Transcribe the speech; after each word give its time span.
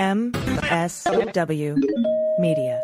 MSW 0.00 1.76
Media. 2.38 2.82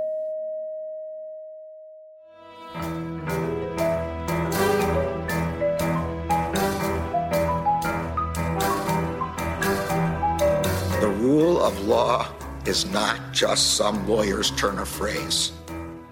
The 11.01 11.09
rule 11.17 11.63
of 11.63 11.81
law 11.87 12.29
is 12.67 12.85
not 12.93 13.19
just 13.33 13.79
some 13.79 14.07
lawyer's 14.07 14.51
turn 14.51 14.79
of 14.79 14.87
phrase. 14.87 15.53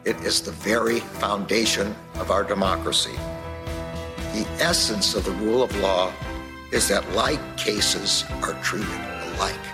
It 0.07 0.17
is 0.23 0.41
the 0.41 0.53
very 0.53 1.01
foundation 1.01 1.95
of 2.15 2.31
our 2.31 2.45
democracy. 2.45 3.19
The 4.33 4.47
essence 4.59 5.15
of 5.15 5.27
the 5.27 5.33
rule 5.33 5.63
of 5.63 5.77
law 5.81 6.11
is 6.73 6.89
that 6.89 7.07
like 7.13 7.59
cases 7.59 8.25
are 8.43 8.55
treated 8.63 8.89
alike. 9.35 9.74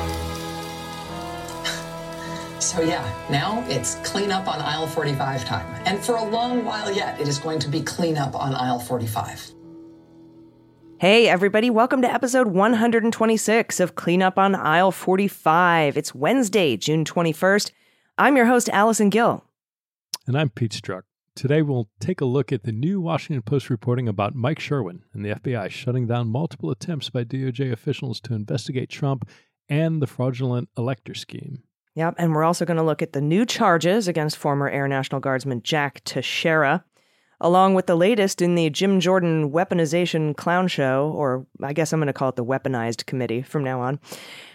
So, 2.61 2.79
yeah, 2.79 3.11
now 3.27 3.65
it's 3.67 3.95
cleanup 4.03 4.47
on 4.47 4.61
aisle 4.61 4.85
45 4.85 5.45
time. 5.45 5.81
And 5.87 5.99
for 5.99 6.13
a 6.15 6.23
long 6.23 6.63
while 6.63 6.91
yet, 6.91 7.19
it 7.19 7.27
is 7.27 7.39
going 7.39 7.57
to 7.57 7.67
be 7.67 7.81
cleanup 7.81 8.35
on 8.35 8.53
aisle 8.53 8.79
45. 8.79 9.55
Hey, 10.99 11.27
everybody, 11.27 11.71
welcome 11.71 12.03
to 12.03 12.07
episode 12.07 12.49
126 12.49 13.79
of 13.79 13.95
Cleanup 13.95 14.37
on 14.37 14.53
Aisle 14.53 14.91
45. 14.91 15.97
It's 15.97 16.13
Wednesday, 16.13 16.77
June 16.77 17.03
21st. 17.03 17.71
I'm 18.19 18.37
your 18.37 18.45
host, 18.45 18.69
Allison 18.69 19.09
Gill. 19.09 19.43
And 20.27 20.37
I'm 20.37 20.49
Pete 20.49 20.73
Strzok. 20.73 21.01
Today, 21.35 21.63
we'll 21.63 21.89
take 21.99 22.21
a 22.21 22.25
look 22.25 22.51
at 22.51 22.61
the 22.61 22.71
new 22.71 23.01
Washington 23.01 23.41
Post 23.41 23.71
reporting 23.71 24.07
about 24.07 24.35
Mike 24.35 24.59
Sherwin 24.59 25.01
and 25.11 25.25
the 25.25 25.29
FBI 25.29 25.71
shutting 25.71 26.05
down 26.05 26.27
multiple 26.27 26.69
attempts 26.69 27.09
by 27.09 27.23
DOJ 27.23 27.71
officials 27.71 28.21
to 28.21 28.35
investigate 28.35 28.91
Trump 28.91 29.27
and 29.67 29.99
the 30.03 30.07
fraudulent 30.07 30.69
elector 30.77 31.15
scheme. 31.15 31.63
Yep, 31.95 32.15
and 32.17 32.33
we're 32.33 32.43
also 32.43 32.65
going 32.65 32.77
to 32.77 32.83
look 32.83 33.01
at 33.01 33.13
the 33.13 33.21
new 33.21 33.45
charges 33.45 34.07
against 34.07 34.37
former 34.37 34.69
Air 34.69 34.87
National 34.87 35.19
Guardsman 35.19 35.61
Jack 35.61 36.01
Teixeira 36.05 36.83
along 37.41 37.73
with 37.73 37.87
the 37.87 37.95
latest 37.95 38.41
in 38.41 38.55
the 38.55 38.69
Jim 38.69 38.99
Jordan 38.99 39.51
weaponization 39.51 40.37
clown 40.37 40.67
show, 40.67 41.11
or 41.15 41.45
I 41.61 41.73
guess 41.73 41.91
I'm 41.91 41.99
going 41.99 42.07
to 42.07 42.13
call 42.13 42.29
it 42.29 42.35
the 42.35 42.45
weaponized 42.45 43.07
committee 43.07 43.41
from 43.41 43.63
now 43.63 43.81
on. 43.81 43.99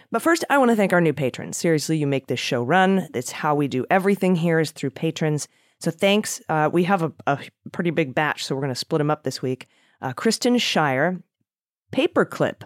But 0.09 0.21
first, 0.21 0.45
I 0.49 0.57
want 0.57 0.71
to 0.71 0.75
thank 0.75 0.93
our 0.93 1.01
new 1.01 1.13
patrons. 1.13 1.57
Seriously, 1.57 1.97
you 1.97 2.07
make 2.07 2.27
this 2.27 2.39
show 2.39 2.63
run. 2.63 3.09
It's 3.13 3.31
how 3.31 3.55
we 3.55 3.67
do 3.67 3.85
everything 3.91 4.35
here 4.35 4.59
is 4.61 4.71
through 4.71 4.91
patrons. 4.91 5.49
So 5.81 5.91
thanks. 5.91 6.41
Uh, 6.47 6.69
we 6.71 6.85
have 6.85 7.03
a, 7.03 7.11
a, 7.27 7.39
pretty 7.73 7.89
big 7.91 8.15
batch, 8.15 8.45
so 8.45 8.55
we're 8.55 8.61
going 8.61 8.73
to 8.73 8.75
split 8.75 8.99
them 8.99 9.11
up 9.11 9.23
this 9.23 9.41
week. 9.41 9.67
Uh, 10.01 10.13
Kristen 10.13 10.57
Shire, 10.57 11.21
Paperclip, 11.91 12.61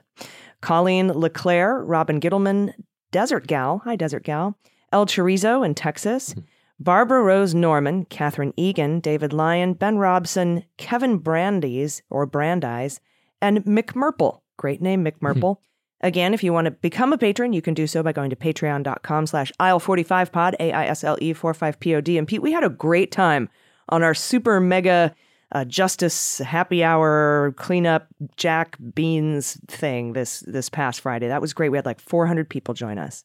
Colleen 0.61 1.07
LeClaire, 1.07 1.83
Robin 1.83 2.19
Gittleman, 2.19 2.73
Desert 3.11 3.47
Gal. 3.47 3.81
Hi, 3.85 3.95
Desert 3.95 4.23
Gal. 4.23 4.57
El 4.91 5.05
Chorizo 5.05 5.65
in 5.65 5.75
Texas. 5.75 6.31
Mm-hmm. 6.31 6.41
Barbara 6.79 7.21
Rose 7.21 7.53
Norman, 7.53 8.05
Catherine 8.05 8.53
Egan, 8.57 9.01
David 9.01 9.33
Lyon, 9.33 9.73
Ben 9.73 9.99
Robson, 9.99 10.63
Kevin 10.77 11.19
Brandeis 11.19 12.01
or 12.09 12.25
Brandeis, 12.25 12.99
and 13.39 13.63
McMurple. 13.65 14.39
Great 14.57 14.81
name, 14.81 15.05
McMurple. 15.05 15.57
Mm-hmm. 15.57 16.07
Again, 16.07 16.33
if 16.33 16.43
you 16.43 16.51
want 16.51 16.65
to 16.65 16.71
become 16.71 17.13
a 17.13 17.19
patron, 17.19 17.53
you 17.53 17.61
can 17.61 17.75
do 17.75 17.85
so 17.85 18.01
by 18.01 18.11
going 18.11 18.31
to 18.31 18.35
patreon.com 18.35 19.27
slash 19.27 19.51
aisle45pod, 19.59 20.55
A-I-S-L-E 20.59 21.33
45-P-O-D. 21.35 22.17
And 22.17 22.27
Pete, 22.27 22.41
we 22.41 22.51
had 22.51 22.63
a 22.63 22.69
great 22.69 23.11
time 23.11 23.47
on 23.89 24.01
our 24.01 24.15
super 24.15 24.59
mega 24.59 25.13
uh, 25.51 25.65
justice 25.65 26.39
happy 26.39 26.83
hour 26.83 27.53
cleanup 27.57 28.07
Jack 28.37 28.77
Beans 28.93 29.59
thing 29.67 30.13
this 30.13 30.41
this 30.41 30.69
past 30.69 31.01
Friday. 31.01 31.27
That 31.27 31.41
was 31.41 31.53
great. 31.53 31.69
We 31.69 31.77
had 31.77 31.85
like 31.85 31.99
400 31.99 32.49
people 32.49 32.73
join 32.73 32.97
us. 32.97 33.23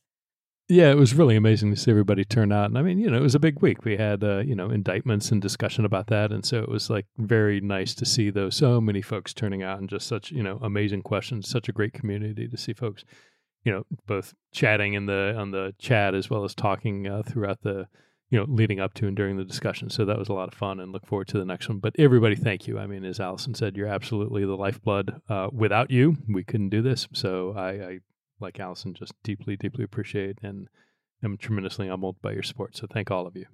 Yeah, 0.69 0.91
it 0.91 0.97
was 0.97 1.15
really 1.15 1.37
amazing 1.37 1.73
to 1.73 1.81
see 1.81 1.93
everybody 1.93 2.25
turn 2.25 2.51
out. 2.51 2.67
And 2.67 2.77
I 2.77 2.83
mean, 2.83 2.99
you 2.99 3.09
know, 3.09 3.19
it 3.19 3.23
was 3.23 3.37
a 3.37 3.41
big 3.41 3.63
week. 3.63 3.85
We 3.85 3.97
had, 3.97 4.25
uh, 4.25 4.39
you 4.39 4.57
know, 4.57 4.69
indictments 4.69 5.31
and 5.31 5.41
discussion 5.41 5.85
about 5.85 6.09
that. 6.09 6.33
And 6.33 6.45
so 6.45 6.61
it 6.61 6.69
was 6.69 6.91
like 6.91 7.07
very 7.19 7.61
nice 7.61 7.95
to 7.95 8.05
see 8.05 8.31
those 8.31 8.57
so 8.57 8.81
many 8.81 9.01
folks 9.01 9.33
turning 9.33 9.63
out 9.63 9.79
and 9.79 9.89
just 9.89 10.09
such, 10.09 10.33
you 10.33 10.43
know, 10.43 10.59
amazing 10.61 11.03
questions, 11.03 11.49
such 11.49 11.69
a 11.69 11.73
great 11.73 11.93
community 11.93 12.49
to 12.49 12.57
see 12.57 12.73
folks, 12.73 13.05
you 13.63 13.71
know, 13.71 13.85
both 14.07 14.35
chatting 14.53 14.95
in 14.95 15.07
the, 15.07 15.37
on 15.39 15.53
the 15.53 15.73
chat 15.79 16.17
as 16.17 16.29
well 16.29 16.43
as 16.43 16.53
talking 16.53 17.07
uh, 17.07 17.23
throughout 17.23 17.63
the, 17.63 17.87
you 18.31 18.39
know, 18.39 18.47
leading 18.49 18.81
up 18.81 18.95
to 18.95 19.07
and 19.07 19.17
during 19.17 19.37
the 19.37 19.45
discussion. 19.45 19.89
So 19.89 20.05
that 20.05 20.19
was 20.19 20.29
a 20.29 20.33
lot 20.33 20.49
of 20.49 20.55
fun 20.55 20.81
and 20.81 20.93
look 20.93 21.07
forward 21.07 21.29
to 21.29 21.39
the 21.39 21.45
next 21.45 21.69
one. 21.69 21.79
But 21.79 21.95
everybody, 21.99 22.35
thank 22.35 22.67
you. 22.67 22.79
I 22.79 22.87
mean, 22.87 23.05
as 23.05 23.21
Allison 23.21 23.55
said, 23.55 23.77
you're 23.77 23.87
absolutely 23.87 24.45
the 24.45 24.57
lifeblood. 24.57 25.21
Uh, 25.29 25.49
without 25.53 25.91
you, 25.91 26.17
we 26.29 26.43
couldn't 26.43 26.71
do 26.71 26.83
this. 26.83 27.07
So 27.13 27.55
I, 27.57 27.71
I 27.71 27.99
like 28.41 28.59
Allison, 28.59 28.95
just 28.95 29.15
deeply, 29.23 29.57
deeply 29.57 29.85
appreciate 29.85 30.39
and 30.43 30.69
am 31.23 31.37
tremendously 31.37 31.89
humbled 31.89 32.21
by 32.21 32.33
your 32.33 32.43
support. 32.43 32.77
So 32.77 32.87
thank 32.93 33.11
all 33.11 33.27
of 33.27 33.37
you. 33.37 33.47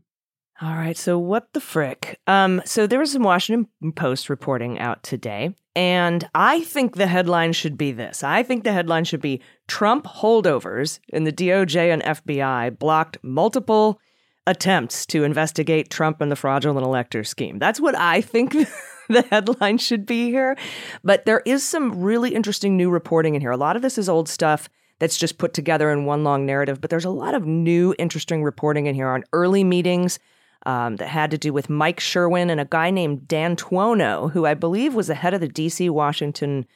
All 0.61 0.75
right. 0.75 0.97
So 0.97 1.19
what 1.19 1.53
the 1.53 1.61
frick? 1.61 2.21
Um, 2.27 2.62
so 2.65 2.87
there 2.87 2.99
was 2.99 3.12
some 3.12 3.22
Washington 3.22 3.93
Post 3.94 4.31
reporting 4.31 4.78
out 4.78 5.03
today, 5.03 5.56
and 5.75 6.28
I 6.34 6.61
think 6.62 6.94
the 6.94 7.06
headline 7.06 7.53
should 7.53 7.78
be 7.78 7.91
this. 7.91 8.22
I 8.22 8.43
think 8.43 8.62
the 8.62 8.72
headline 8.72 9.05
should 9.05 9.22
be 9.22 9.41
Trump 9.66 10.05
holdovers 10.05 11.00
in 11.09 11.25
the 11.25 11.32
DOJ 11.32 11.93
and 11.93 12.03
FBI 12.03 12.78
blocked 12.78 13.16
multiple 13.22 13.99
attempts 14.47 15.06
to 15.06 15.25
investigate 15.25 15.91
Trump 15.91 16.20
and 16.20 16.30
the 16.30 16.36
fraudulent 16.36 16.84
elector 16.84 17.22
scheme. 17.25 17.58
That's 17.58 17.80
what 17.80 17.97
I 17.97 18.20
think 18.20 18.53
the 19.08 19.22
headline 19.30 19.78
should 19.78 20.04
be 20.04 20.30
here. 20.30 20.56
But 21.04 21.26
there 21.26 21.42
is 21.47 21.64
some 21.64 22.00
really 22.00 22.34
interesting 22.34 22.76
new 22.76 22.91
reporting 22.91 23.34
in 23.34 23.41
here. 23.41 23.52
A 23.52 23.56
lot 23.56 23.76
of 23.76 23.82
this 23.82 23.98
is 23.98 24.08
old 24.08 24.28
stuff 24.28 24.69
that's 24.98 25.16
just 25.16 25.38
put 25.38 25.54
together 25.54 25.91
in 25.91 26.04
one 26.04 26.25
long 26.25 26.47
narrative, 26.47 26.81
but 26.81 26.91
there's 26.91 27.04
a 27.04 27.10
lot 27.10 27.34
of 27.34 27.47
new, 27.47 27.94
interesting 27.98 28.42
reporting 28.42 28.86
in 28.86 28.94
here 28.94 29.08
on 29.08 29.25
early 29.32 29.64
meetings 29.64 30.19
um, 30.64 30.97
that 30.97 31.08
had 31.08 31.31
to 31.32 31.38
do 31.38 31.52
with 31.52 31.69
Mike 31.69 31.98
Sherwin 31.98 32.50
and 32.50 32.60
a 32.60 32.64
guy 32.64 32.91
named 32.91 33.26
D'Antuono, 33.26 34.31
who 34.31 34.47
I 34.47 34.54
believe 34.54 34.94
was 34.94 35.08
the 35.08 35.14
head 35.14 35.34
of 35.34 35.41
the 35.41 35.48
DC 35.48 35.91
Washington 35.91 36.66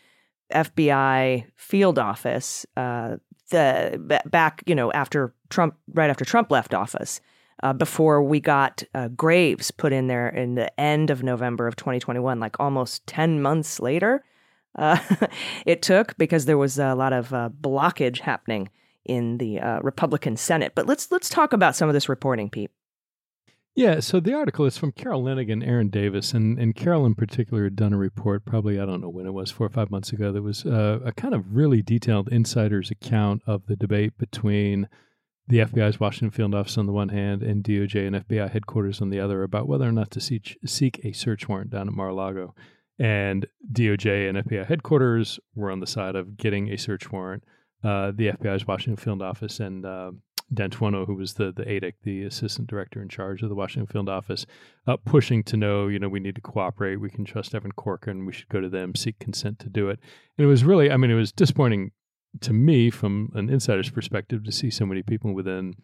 FBI 0.53 1.45
field 1.57 1.99
office 1.99 2.67
uh, 2.77 3.17
the 3.51 4.21
back, 4.27 4.63
you 4.67 4.75
know, 4.75 4.91
after 4.93 5.33
Trump, 5.51 5.77
right 5.95 6.11
after 6.11 6.25
Trump 6.25 6.51
left 6.51 6.75
office 6.75 7.21
uh, 7.63 7.73
before 7.73 8.23
we 8.23 8.41
got 8.41 8.83
uh, 8.95 9.09
Graves 9.09 9.71
put 9.71 9.93
in 9.93 10.07
there 10.07 10.29
in 10.29 10.55
the 10.55 10.79
end 10.81 11.11
of 11.11 11.23
November 11.23 11.67
of 11.67 11.77
2021, 11.77 12.39
like 12.39 12.59
almost 12.61 13.07
10 13.07 13.41
months 13.41 13.81
later. 13.81 14.25
Uh, 14.75 14.99
it 15.67 15.83
took 15.83 16.17
because 16.19 16.45
there 16.45 16.59
was 16.59 16.79
a 16.79 16.95
lot 16.95 17.13
of 17.13 17.33
uh, 17.33 17.49
blockage 17.61 18.21
happening 18.21 18.69
in 19.05 19.39
the 19.39 19.61
uh, 19.61 19.81
Republican 19.81 20.37
Senate. 20.37 20.73
But 20.75 20.87
let's 20.87 21.11
let's 21.11 21.29
talk 21.29 21.53
about 21.53 21.77
some 21.77 21.89
of 21.89 21.95
this 21.95 22.09
reporting, 22.09 22.51
Pete. 22.51 22.71
Yeah, 23.77 24.01
so 24.01 24.21
the 24.21 24.33
article 24.33 24.65
is 24.65 24.79
from 24.79 24.93
Carol 24.93 25.23
Leonnig 25.23 25.53
and 25.53 25.63
Aaron 25.63 25.91
Davis, 25.91 26.33
and, 26.33 26.59
and 26.59 26.75
Carol 26.75 27.05
in 27.05 27.15
particular 27.15 27.65
had 27.65 27.77
done 27.77 27.93
a 27.93 27.99
report, 27.99 28.47
probably, 28.47 28.81
I 28.81 28.87
don't 28.87 29.03
know 29.03 29.11
when 29.11 29.27
it 29.27 29.35
was, 29.35 29.51
four 29.51 29.67
or 29.67 29.71
five 29.71 29.91
months 29.91 30.15
ago, 30.15 30.33
that 30.33 30.41
was 30.41 30.65
uh, 30.65 31.01
a 31.05 31.13
kind 31.13 31.35
of 31.35 31.55
really 31.55 31.83
detailed 31.83 32.29
insider's 32.31 32.91
account 32.91 33.43
of 33.47 33.67
the 33.67 33.77
debate 33.77 34.17
between 34.17 34.89
the 35.49 35.59
FBI's 35.59 36.01
Washington 36.01 36.31
field 36.31 36.55
office 36.55 36.77
on 36.77 36.87
the 36.87 36.93
one 36.93 37.11
hand 37.11 37.43
and 37.43 37.63
DOJ 37.63 38.07
and 38.07 38.17
FBI 38.17 38.51
headquarters 38.51 39.01
on 39.01 39.11
the 39.11 39.21
other 39.21 39.43
about 39.43 39.69
whether 39.69 39.89
or 39.89 39.93
not 39.93 40.11
to 40.13 40.21
seek, 40.21 40.59
seek 40.67 41.01
a 41.05 41.13
search 41.13 41.49
warrant 41.49 41.71
down 41.71 41.89
at 41.89 41.95
Mar-a-Lago. 41.95 42.55
And 42.99 43.47
DOJ 43.73 44.29
and 44.29 44.39
FBI 44.39 44.67
headquarters 44.67 45.39
were 45.55 45.71
on 45.71 45.81
the 45.81 45.87
side 45.87 46.17
of 46.17 46.37
getting 46.37 46.73
a 46.73 46.77
search 46.77 47.13
warrant. 47.13 47.45
Uh, 47.85 48.11
the 48.15 48.29
FBI's 48.29 48.67
Washington 48.67 48.97
field 48.97 49.23
office 49.23 49.61
and 49.61 49.85
uh, 49.85 50.11
D'Antuono, 50.53 51.07
who 51.07 51.15
was 51.15 51.35
the 51.35 51.53
the 51.53 51.65
ADIC, 51.65 51.95
the 52.03 52.23
assistant 52.23 52.69
director 52.69 53.03
in 53.03 53.09
charge 53.09 53.43
of 53.43 53.49
the 53.49 53.55
Washington 53.55 53.87
field 53.87 54.09
office, 54.09 54.47
uh, 54.87 54.97
pushing 54.97 55.43
to 55.45 55.57
know, 55.57 55.89
you 55.89 55.99
know, 55.99 56.09
we 56.09 56.21
need 56.21 56.37
to 56.37 56.41
cooperate. 56.41 56.97
We 56.97 57.11
can 57.11 57.25
trust 57.25 57.55
Evan 57.55 57.73
Corcoran. 57.73 58.27
We 58.27 58.33
should 58.33 58.49
go 58.49 58.61
to 58.61 58.69
them, 58.69 58.95
seek 58.95 59.19
consent 59.19 59.59
to 59.61 59.69
do 59.69 59.89
it. 59.91 59.99
And 60.39 60.45
it 60.45 60.49
was 60.49 60.65
really, 60.65 60.91
I 60.91 60.97
mean, 60.97 61.11
it 61.11 61.15
was 61.15 61.33
disappointing 61.33 61.91
to 62.41 62.53
me 62.53 62.91
from 62.91 63.31
an 63.35 63.49
insider's 63.49 63.91
perspective 63.91 64.45
to 64.45 64.53
see 64.53 64.71
so 64.71 64.87
many 64.87 65.03
people 65.03 65.33
within 65.33 65.75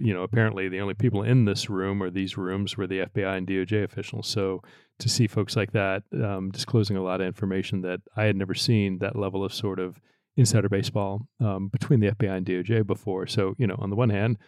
you 0.00 0.12
know 0.12 0.22
apparently 0.22 0.68
the 0.68 0.80
only 0.80 0.94
people 0.94 1.22
in 1.22 1.46
this 1.46 1.70
room 1.70 2.02
or 2.02 2.10
these 2.10 2.36
rooms 2.36 2.76
were 2.76 2.86
the 2.86 3.00
FBI 3.00 3.38
and 3.38 3.46
DOJ 3.46 3.84
officials 3.84 4.28
so 4.28 4.62
to 4.98 5.08
see 5.08 5.26
folks 5.26 5.56
like 5.56 5.72
that 5.72 6.02
um, 6.12 6.50
disclosing 6.50 6.96
a 6.96 7.02
lot 7.02 7.20
of 7.20 7.26
information 7.26 7.80
that 7.82 8.00
I 8.16 8.24
had 8.24 8.36
never 8.36 8.54
seen 8.54 8.98
that 8.98 9.16
level 9.16 9.44
of 9.44 9.52
sort 9.52 9.80
of 9.80 10.00
insider 10.36 10.68
baseball 10.68 11.26
um, 11.40 11.68
between 11.68 12.00
the 12.00 12.10
FBI 12.10 12.36
and 12.36 12.46
DOJ 12.46 12.86
before. 12.86 13.26
So, 13.26 13.54
you 13.58 13.66
know, 13.66 13.76
on 13.78 13.90
the 13.90 13.96
one 13.96 14.10
hand, 14.10 14.38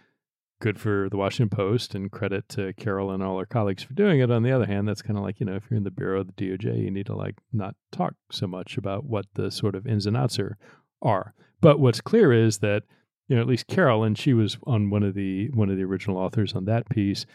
good 0.61 0.79
for 0.79 1.09
the 1.11 1.17
Washington 1.17 1.55
Post 1.55 1.95
and 1.95 2.11
credit 2.11 2.49
to 2.51 2.73
Carol 2.75 3.11
and 3.11 3.23
all 3.23 3.39
her 3.39 3.47
colleagues 3.47 3.83
for 3.83 3.93
doing 3.93 4.21
it. 4.21 4.31
On 4.31 4.43
the 4.43 4.53
other 4.53 4.67
hand, 4.67 4.89
that's 4.89 5.03
kind 5.03 5.19
of 5.19 5.25
like, 5.25 5.41
you 5.41 5.47
know, 5.47 5.57
if 5.57 5.65
you're 5.69 5.77
in 5.77 5.85
the 5.85 5.91
bureau 5.91 6.21
of 6.21 6.29
the 6.29 6.33
DOJ, 6.33 6.83
you 6.83 6.91
need 6.91 7.07
to 7.07 7.17
like 7.17 7.35
not 7.53 7.75
talk 7.93 8.15
so 8.31 8.47
much 8.47 8.79
about 8.79 9.05
what 9.05 9.27
the 9.35 9.51
sort 9.51 9.75
of 9.75 9.87
ins 9.87 10.07
and 10.07 10.17
outs 10.17 10.39
are. 10.39 10.57
Are. 11.03 11.35
But 11.61 11.81
what's 11.81 12.01
clear 12.01 12.33
is 12.33 12.59
that, 12.59 12.83
you 13.29 13.37
know, 13.37 13.43
at 13.43 13.49
least 13.49 13.67
Carol, 13.67 14.05
and 14.05 14.19
she 14.19 14.35
was 14.35 14.59
on 14.67 14.91
one 14.91 15.03
of 15.03 15.15
the 15.15 15.51
one 15.51 15.71
of 15.71 15.77
the 15.77 15.85
original 15.85 16.19
authors 16.19 16.53
on 16.55 16.67
that 16.67 16.89
piece, 16.89 17.27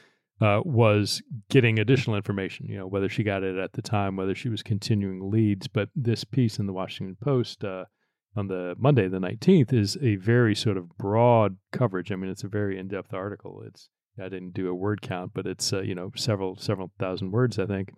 uh, 0.42 0.62
was 0.64 1.22
getting 1.50 1.80
additional 1.80 2.16
information, 2.16 2.68
you 2.68 2.78
know, 2.78 2.88
whether 2.88 3.10
she 3.10 3.24
got 3.24 3.44
it 3.44 3.58
at 3.58 3.74
the 3.74 3.82
time, 3.82 4.16
whether 4.16 4.36
she 4.36 4.50
was 4.50 4.64
continuing 4.64 5.30
leads. 5.30 5.68
But 5.68 5.90
this 5.96 6.24
piece 6.24 6.60
in 6.60 6.66
the 6.66 6.74
Washington 6.74 7.18
Post 7.22 7.64
uh, 7.64 7.86
on 8.36 8.48
the 8.48 8.76
Monday, 8.78 9.08
the 9.08 9.20
19th, 9.20 9.74
is 9.74 9.98
a 10.02 10.16
very 10.16 10.56
sort 10.56 10.78
of 10.78 10.98
broad 10.98 11.58
coverage. 11.72 12.12
I 12.12 12.16
mean, 12.16 12.30
it's 12.30 12.44
a 12.44 12.50
very 12.50 12.78
in 12.78 12.88
depth 12.88 13.14
article. 13.14 13.64
It's, 13.66 13.90
I 14.18 14.30
didn't 14.30 14.54
do 14.54 14.70
a 14.70 14.76
word 14.76 15.02
count, 15.02 15.32
but 15.34 15.46
it's, 15.46 15.74
uh, 15.74 15.82
you 15.82 15.96
know, 15.96 16.12
several, 16.16 16.56
several 16.58 16.92
thousand 17.00 17.32
words, 17.32 17.60
I 17.60 17.66
think, 17.66 17.92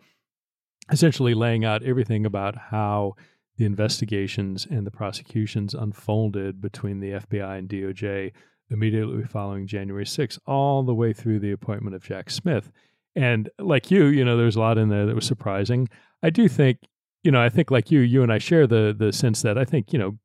essentially 0.91 1.33
laying 1.33 1.65
out 1.65 1.83
everything 1.83 2.25
about 2.25 2.55
how 2.55 3.15
the 3.57 3.65
investigations 3.65 4.65
and 4.69 4.85
the 4.85 4.91
prosecutions 4.91 5.73
unfolded 5.73 6.61
between 6.61 6.99
the 6.99 7.11
FBI 7.11 7.59
and 7.59 7.69
DOJ 7.69 8.31
immediately 8.69 9.23
following 9.25 9.67
January 9.67 10.05
6th, 10.05 10.39
all 10.47 10.83
the 10.83 10.95
way 10.95 11.13
through 11.13 11.39
the 11.39 11.51
appointment 11.51 11.95
of 11.95 12.03
Jack 12.03 12.29
Smith. 12.29 12.71
And 13.15 13.49
like 13.59 13.91
you, 13.91 14.05
you 14.05 14.23
know, 14.23 14.37
there's 14.37 14.55
a 14.55 14.61
lot 14.61 14.77
in 14.77 14.89
there 14.89 15.05
that 15.05 15.15
was 15.15 15.25
surprising. 15.25 15.89
I 16.23 16.29
do 16.29 16.47
think, 16.47 16.77
you 17.23 17.31
know, 17.31 17.41
I 17.41 17.49
think 17.49 17.69
like 17.69 17.91
you, 17.91 17.99
you 17.99 18.23
and 18.23 18.31
I 18.31 18.37
share 18.37 18.65
the 18.65 18.95
the 18.97 19.11
sense 19.11 19.41
that 19.41 19.57
I 19.57 19.65
think, 19.65 19.91
you 19.91 19.99
know, 19.99 20.17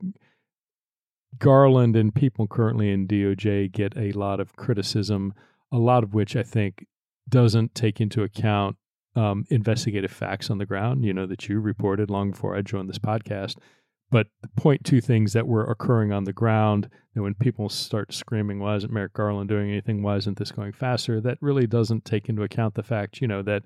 Garland 1.39 1.97
and 1.97 2.15
people 2.15 2.47
currently 2.47 2.91
in 2.91 3.09
DOJ 3.09 3.73
get 3.73 3.97
a 3.97 4.13
lot 4.13 4.41
of 4.41 4.55
criticism, 4.57 5.35
a 5.73 5.79
lot 5.79 6.05
of 6.05 6.15
which 6.15 6.37
I 6.37 6.43
think 6.43 6.87
doesn't 7.29 7.75
take 7.75 8.01
into 8.01 8.23
account 8.23 8.77
um, 9.17 9.45
investigative 9.51 10.13
facts 10.13 10.51
on 10.51 10.59
the 10.59 10.67
ground, 10.67 11.05
you 11.05 11.13
know, 11.13 11.27
that 11.27 11.49
you 11.49 11.59
reported 11.59 12.11
long 12.11 12.31
before 12.31 12.57
I 12.57 12.63
joined 12.63 12.89
this 12.89 12.99
podcast. 12.99 13.57
But 14.11 14.29
point 14.57 14.85
to 14.85 15.01
things 15.01 15.33
that 15.33 15.49
were 15.49 15.65
occurring 15.65 16.13
on 16.13 16.25
the 16.25 16.33
ground 16.33 16.89
that 17.15 17.23
when 17.23 17.35
people 17.35 17.69
start 17.69 18.15
screaming 18.15 18.61
why 18.61 18.77
isn't 18.77 18.93
merrick 18.93 19.15
garland 19.15 19.49
doing 19.49 19.69
anything? 19.69 20.03
Why 20.03 20.17
isn't 20.17 20.39
this 20.39 20.53
going 20.53 20.73
faster? 20.73 21.21
that 21.23 21.39
really 21.41 21.67
doesn't 21.67 22.05
take 22.05 22.29
into 22.29 22.43
account 22.43 22.75
the 22.75 22.85
fact 22.85 23.21
you 23.21 23.27
know 23.27 23.43
that 23.43 23.65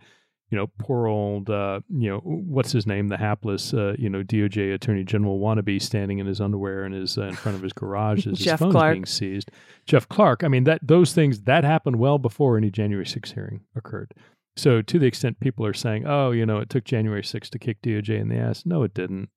you 0.51 0.57
know 0.57 0.67
poor 0.79 1.07
old 1.07 1.49
uh, 1.49 1.81
you 1.89 2.09
know 2.11 2.19
what's 2.19 2.73
his 2.73 2.87
name 2.87 3.09
the 3.09 3.17
hapless 3.17 3.73
uh, 3.73 3.95
you 3.99 4.09
know 4.09 4.23
doj 4.23 4.75
attorney 4.75 5.05
general 5.05 5.39
wannabe 5.39 5.81
standing 5.81 6.19
in 6.19 6.27
his 6.27 6.41
underwear 6.41 6.85
and 6.85 6.95
his 6.95 7.17
uh, 7.19 7.23
in 7.23 7.35
front 7.35 7.57
of 7.57 7.63
his 7.63 7.73
garage 7.73 8.27
as 8.27 8.39
his 8.43 8.53
phone's 8.55 8.73
Clark. 8.73 8.95
being 8.95 9.07
seized. 9.07 9.51
Jeff 9.87 10.09
clark 10.09 10.45
i 10.45 10.49
mean 10.49 10.65
that 10.65 10.81
those 10.83 11.13
things 11.13 11.43
that 11.43 11.65
happened 11.65 11.97
well 11.97 12.19
before 12.19 12.57
any 12.57 12.71
january 12.71 13.05
6th 13.05 13.35
hearing 13.35 13.61
occurred 13.77 14.13
so 14.61 14.83
to 14.83 14.99
the 14.99 15.07
extent 15.07 15.41
people 15.41 15.65
are 15.65 15.75
saying 15.75 16.07
oh 16.07 16.31
you 16.31 16.45
know 16.47 16.59
it 16.59 16.69
took 16.71 16.85
january 16.85 17.23
6th 17.23 17.51
to 17.51 17.59
kick 17.59 17.81
doj 17.83 18.09
in 18.09 18.29
the 18.29 18.37
ass 18.37 18.65
no 18.65 18.83
it 18.83 18.95
didn't 18.95 19.29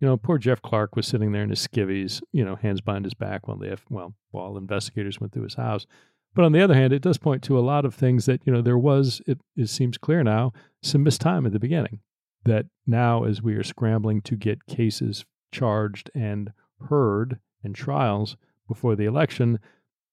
you 0.00 0.10
know, 0.10 0.18
poor 0.18 0.36
Jeff 0.36 0.60
Clark 0.60 0.96
was 0.96 1.06
sitting 1.06 1.32
there 1.32 1.44
in 1.44 1.48
his 1.48 1.66
skivvies, 1.66 2.22
you 2.30 2.44
know, 2.44 2.56
hands 2.56 2.82
behind 2.82 3.06
his 3.06 3.14
back 3.14 3.48
while 3.48 3.56
the 3.56 3.78
well, 3.88 4.14
while 4.32 4.58
investigators 4.58 5.18
went 5.18 5.32
through 5.32 5.44
his 5.44 5.54
house. 5.54 5.86
But 6.34 6.44
on 6.44 6.52
the 6.52 6.60
other 6.60 6.74
hand, 6.74 6.92
it 6.92 7.00
does 7.00 7.16
point 7.16 7.42
to 7.44 7.58
a 7.58 7.60
lot 7.60 7.84
of 7.84 7.94
things 7.94 8.26
that 8.26 8.42
you 8.44 8.52
know 8.52 8.60
there 8.60 8.76
was. 8.76 9.22
It, 9.26 9.38
it 9.56 9.68
seems 9.68 9.96
clear 9.96 10.22
now 10.22 10.52
some 10.82 11.04
missed 11.04 11.20
time 11.22 11.46
at 11.46 11.52
the 11.52 11.58
beginning. 11.58 12.00
That 12.44 12.66
now, 12.86 13.24
as 13.24 13.40
we 13.40 13.54
are 13.54 13.62
scrambling 13.62 14.20
to 14.22 14.36
get 14.36 14.66
cases 14.66 15.24
charged 15.52 16.10
and 16.14 16.52
heard 16.90 17.38
and 17.62 17.74
trials 17.74 18.36
before 18.68 18.96
the 18.96 19.06
election, 19.06 19.58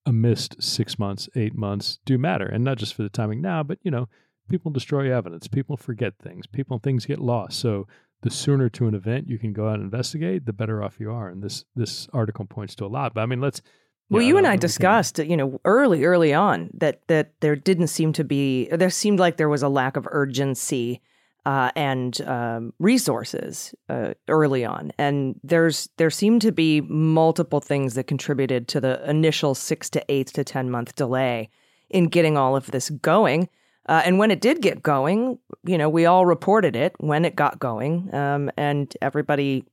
a 0.05 0.13
missed 0.13 0.63
six 0.63 0.97
months, 0.97 1.27
eight 1.35 1.55
months 1.55 1.99
do 2.05 2.17
matter, 2.17 2.45
and 2.45 2.63
not 2.63 2.77
just 2.77 2.93
for 2.93 3.03
the 3.03 3.09
timing 3.09 3.41
now, 3.41 3.63
but 3.63 3.79
you 3.81 3.91
know, 3.91 4.07
people 4.49 4.71
destroy 4.71 5.15
evidence, 5.15 5.47
people 5.47 5.77
forget 5.77 6.13
things, 6.21 6.47
people 6.47 6.79
things 6.79 7.05
get 7.05 7.19
lost. 7.19 7.59
So 7.59 7.87
the 8.21 8.29
sooner 8.29 8.69
to 8.69 8.87
an 8.87 8.93
event 8.93 9.27
you 9.27 9.39
can 9.39 9.53
go 9.53 9.67
out 9.67 9.75
and 9.75 9.83
investigate, 9.83 10.45
the 10.45 10.53
better 10.53 10.83
off 10.83 10.99
you 10.99 11.11
are. 11.11 11.29
And 11.29 11.43
this 11.43 11.65
this 11.75 12.07
article 12.13 12.45
points 12.45 12.75
to 12.75 12.85
a 12.85 12.87
lot. 12.87 13.13
But 13.13 13.21
I 13.21 13.25
mean, 13.25 13.41
let's. 13.41 13.61
Well, 14.09 14.21
yeah, 14.21 14.27
you 14.27 14.37
and 14.37 14.47
I 14.47 14.51
can- 14.51 14.59
discussed, 14.59 15.19
you 15.19 15.37
know, 15.37 15.61
early, 15.63 16.03
early 16.03 16.33
on 16.33 16.69
that 16.73 17.07
that 17.07 17.33
there 17.39 17.55
didn't 17.55 17.87
seem 17.87 18.13
to 18.13 18.23
be 18.23 18.67
there 18.67 18.89
seemed 18.89 19.19
like 19.19 19.37
there 19.37 19.49
was 19.49 19.63
a 19.63 19.69
lack 19.69 19.95
of 19.95 20.07
urgency 20.11 21.01
uh, 21.45 21.71
and 21.75 22.21
um, 22.21 22.73
resources 22.77 23.73
uh, 23.89 24.13
early 24.27 24.63
on, 24.63 24.91
and 24.97 25.39
there's 25.43 25.89
there 25.97 26.11
seemed 26.11 26.41
to 26.43 26.51
be 26.51 26.81
multiple 26.81 27.61
things 27.61 27.95
that 27.95 28.03
contributed 28.05 28.67
to 28.67 28.79
the 28.79 29.09
initial 29.09 29.55
six 29.55 29.89
to 29.89 30.03
eight 30.09 30.27
to 30.27 30.43
ten 30.43 30.69
month 30.69 30.95
delay 30.95 31.49
in 31.89 32.05
getting 32.05 32.37
all 32.37 32.55
of 32.55 32.69
this 32.71 32.89
going. 32.89 33.49
Uh, 33.87 34.01
and 34.05 34.19
when 34.19 34.31
it 34.31 34.41
did 34.41 34.61
get 34.61 34.83
going, 34.83 35.39
you 35.63 35.77
know, 35.77 35.89
we 35.89 36.05
all 36.05 36.25
reported 36.25 36.75
it 36.75 36.93
when 36.99 37.25
it 37.25 37.35
got 37.35 37.59
going, 37.59 38.13
um, 38.13 38.51
and 38.57 38.93
everybody 39.01 39.65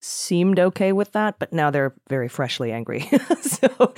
seemed 0.00 0.58
okay 0.58 0.92
with 0.92 1.12
that. 1.12 1.38
But 1.38 1.52
now 1.52 1.70
they're 1.70 1.94
very 2.08 2.28
freshly 2.28 2.72
angry. 2.72 3.08
so, 3.42 3.94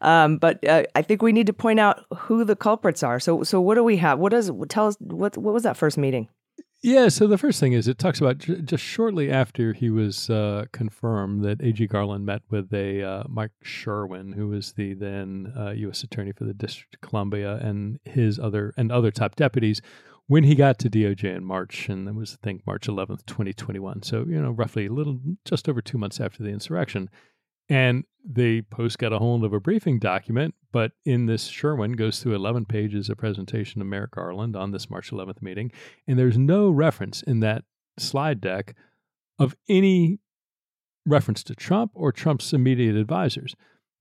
um, 0.00 0.38
but 0.38 0.66
uh, 0.66 0.84
I 0.94 1.02
think 1.02 1.22
we 1.22 1.32
need 1.32 1.48
to 1.48 1.52
point 1.52 1.80
out 1.80 2.04
who 2.16 2.44
the 2.44 2.56
culprits 2.56 3.02
are. 3.02 3.18
So, 3.18 3.42
so 3.42 3.60
what 3.60 3.74
do 3.74 3.84
we 3.84 3.96
have? 3.96 4.18
What 4.18 4.30
does 4.30 4.50
tell 4.68 4.86
us? 4.86 4.96
What 5.00 5.36
what 5.36 5.54
was 5.54 5.64
that 5.64 5.76
first 5.76 5.98
meeting? 5.98 6.28
Yeah, 6.82 7.08
so 7.08 7.26
the 7.26 7.36
first 7.36 7.60
thing 7.60 7.74
is 7.74 7.88
it 7.88 7.98
talks 7.98 8.20
about 8.20 8.38
j- 8.38 8.62
just 8.62 8.82
shortly 8.82 9.30
after 9.30 9.74
he 9.74 9.90
was 9.90 10.30
uh, 10.30 10.64
confirmed 10.72 11.44
that 11.44 11.60
A.G. 11.60 11.86
Garland 11.88 12.24
met 12.24 12.40
with 12.48 12.72
a 12.72 13.02
uh, 13.02 13.24
Mike 13.28 13.52
Sherwin, 13.62 14.32
who 14.32 14.48
was 14.48 14.72
the 14.72 14.94
then 14.94 15.52
uh, 15.58 15.72
U.S. 15.72 16.02
Attorney 16.02 16.32
for 16.32 16.44
the 16.44 16.54
District 16.54 16.94
of 16.94 17.00
Columbia, 17.02 17.56
and 17.56 18.00
his 18.04 18.38
other 18.38 18.72
and 18.78 18.90
other 18.90 19.10
top 19.10 19.36
deputies 19.36 19.82
when 20.26 20.44
he 20.44 20.54
got 20.54 20.78
to 20.78 20.88
DOJ 20.88 21.36
in 21.36 21.44
March, 21.44 21.90
and 21.90 22.06
that 22.06 22.14
was 22.14 22.38
I 22.40 22.46
think 22.46 22.66
March 22.66 22.86
11th, 22.86 23.26
2021. 23.26 24.02
So 24.02 24.24
you 24.26 24.40
know, 24.40 24.52
roughly 24.52 24.86
a 24.86 24.92
little 24.92 25.20
just 25.44 25.68
over 25.68 25.82
two 25.82 25.98
months 25.98 26.18
after 26.18 26.42
the 26.42 26.50
insurrection. 26.50 27.10
And 27.70 28.04
the 28.28 28.62
Post 28.62 28.98
got 28.98 29.12
a 29.12 29.18
hold 29.18 29.44
of 29.44 29.52
a 29.52 29.60
briefing 29.60 29.98
document, 29.98 30.54
but 30.72 30.92
in 31.04 31.26
this, 31.26 31.46
Sherwin 31.46 31.92
goes 31.92 32.20
through 32.20 32.34
11 32.34 32.66
pages 32.66 33.08
of 33.08 33.16
presentation 33.16 33.80
of 33.80 33.86
Merrick 33.86 34.10
Garland 34.10 34.56
on 34.56 34.72
this 34.72 34.90
March 34.90 35.10
11th 35.10 35.40
meeting. 35.40 35.72
And 36.06 36.18
there's 36.18 36.36
no 36.36 36.68
reference 36.68 37.22
in 37.22 37.40
that 37.40 37.64
slide 37.98 38.40
deck 38.40 38.74
of 39.38 39.56
any 39.68 40.18
reference 41.06 41.42
to 41.44 41.54
Trump 41.54 41.92
or 41.94 42.12
Trump's 42.12 42.52
immediate 42.52 42.96
advisors. 42.96 43.54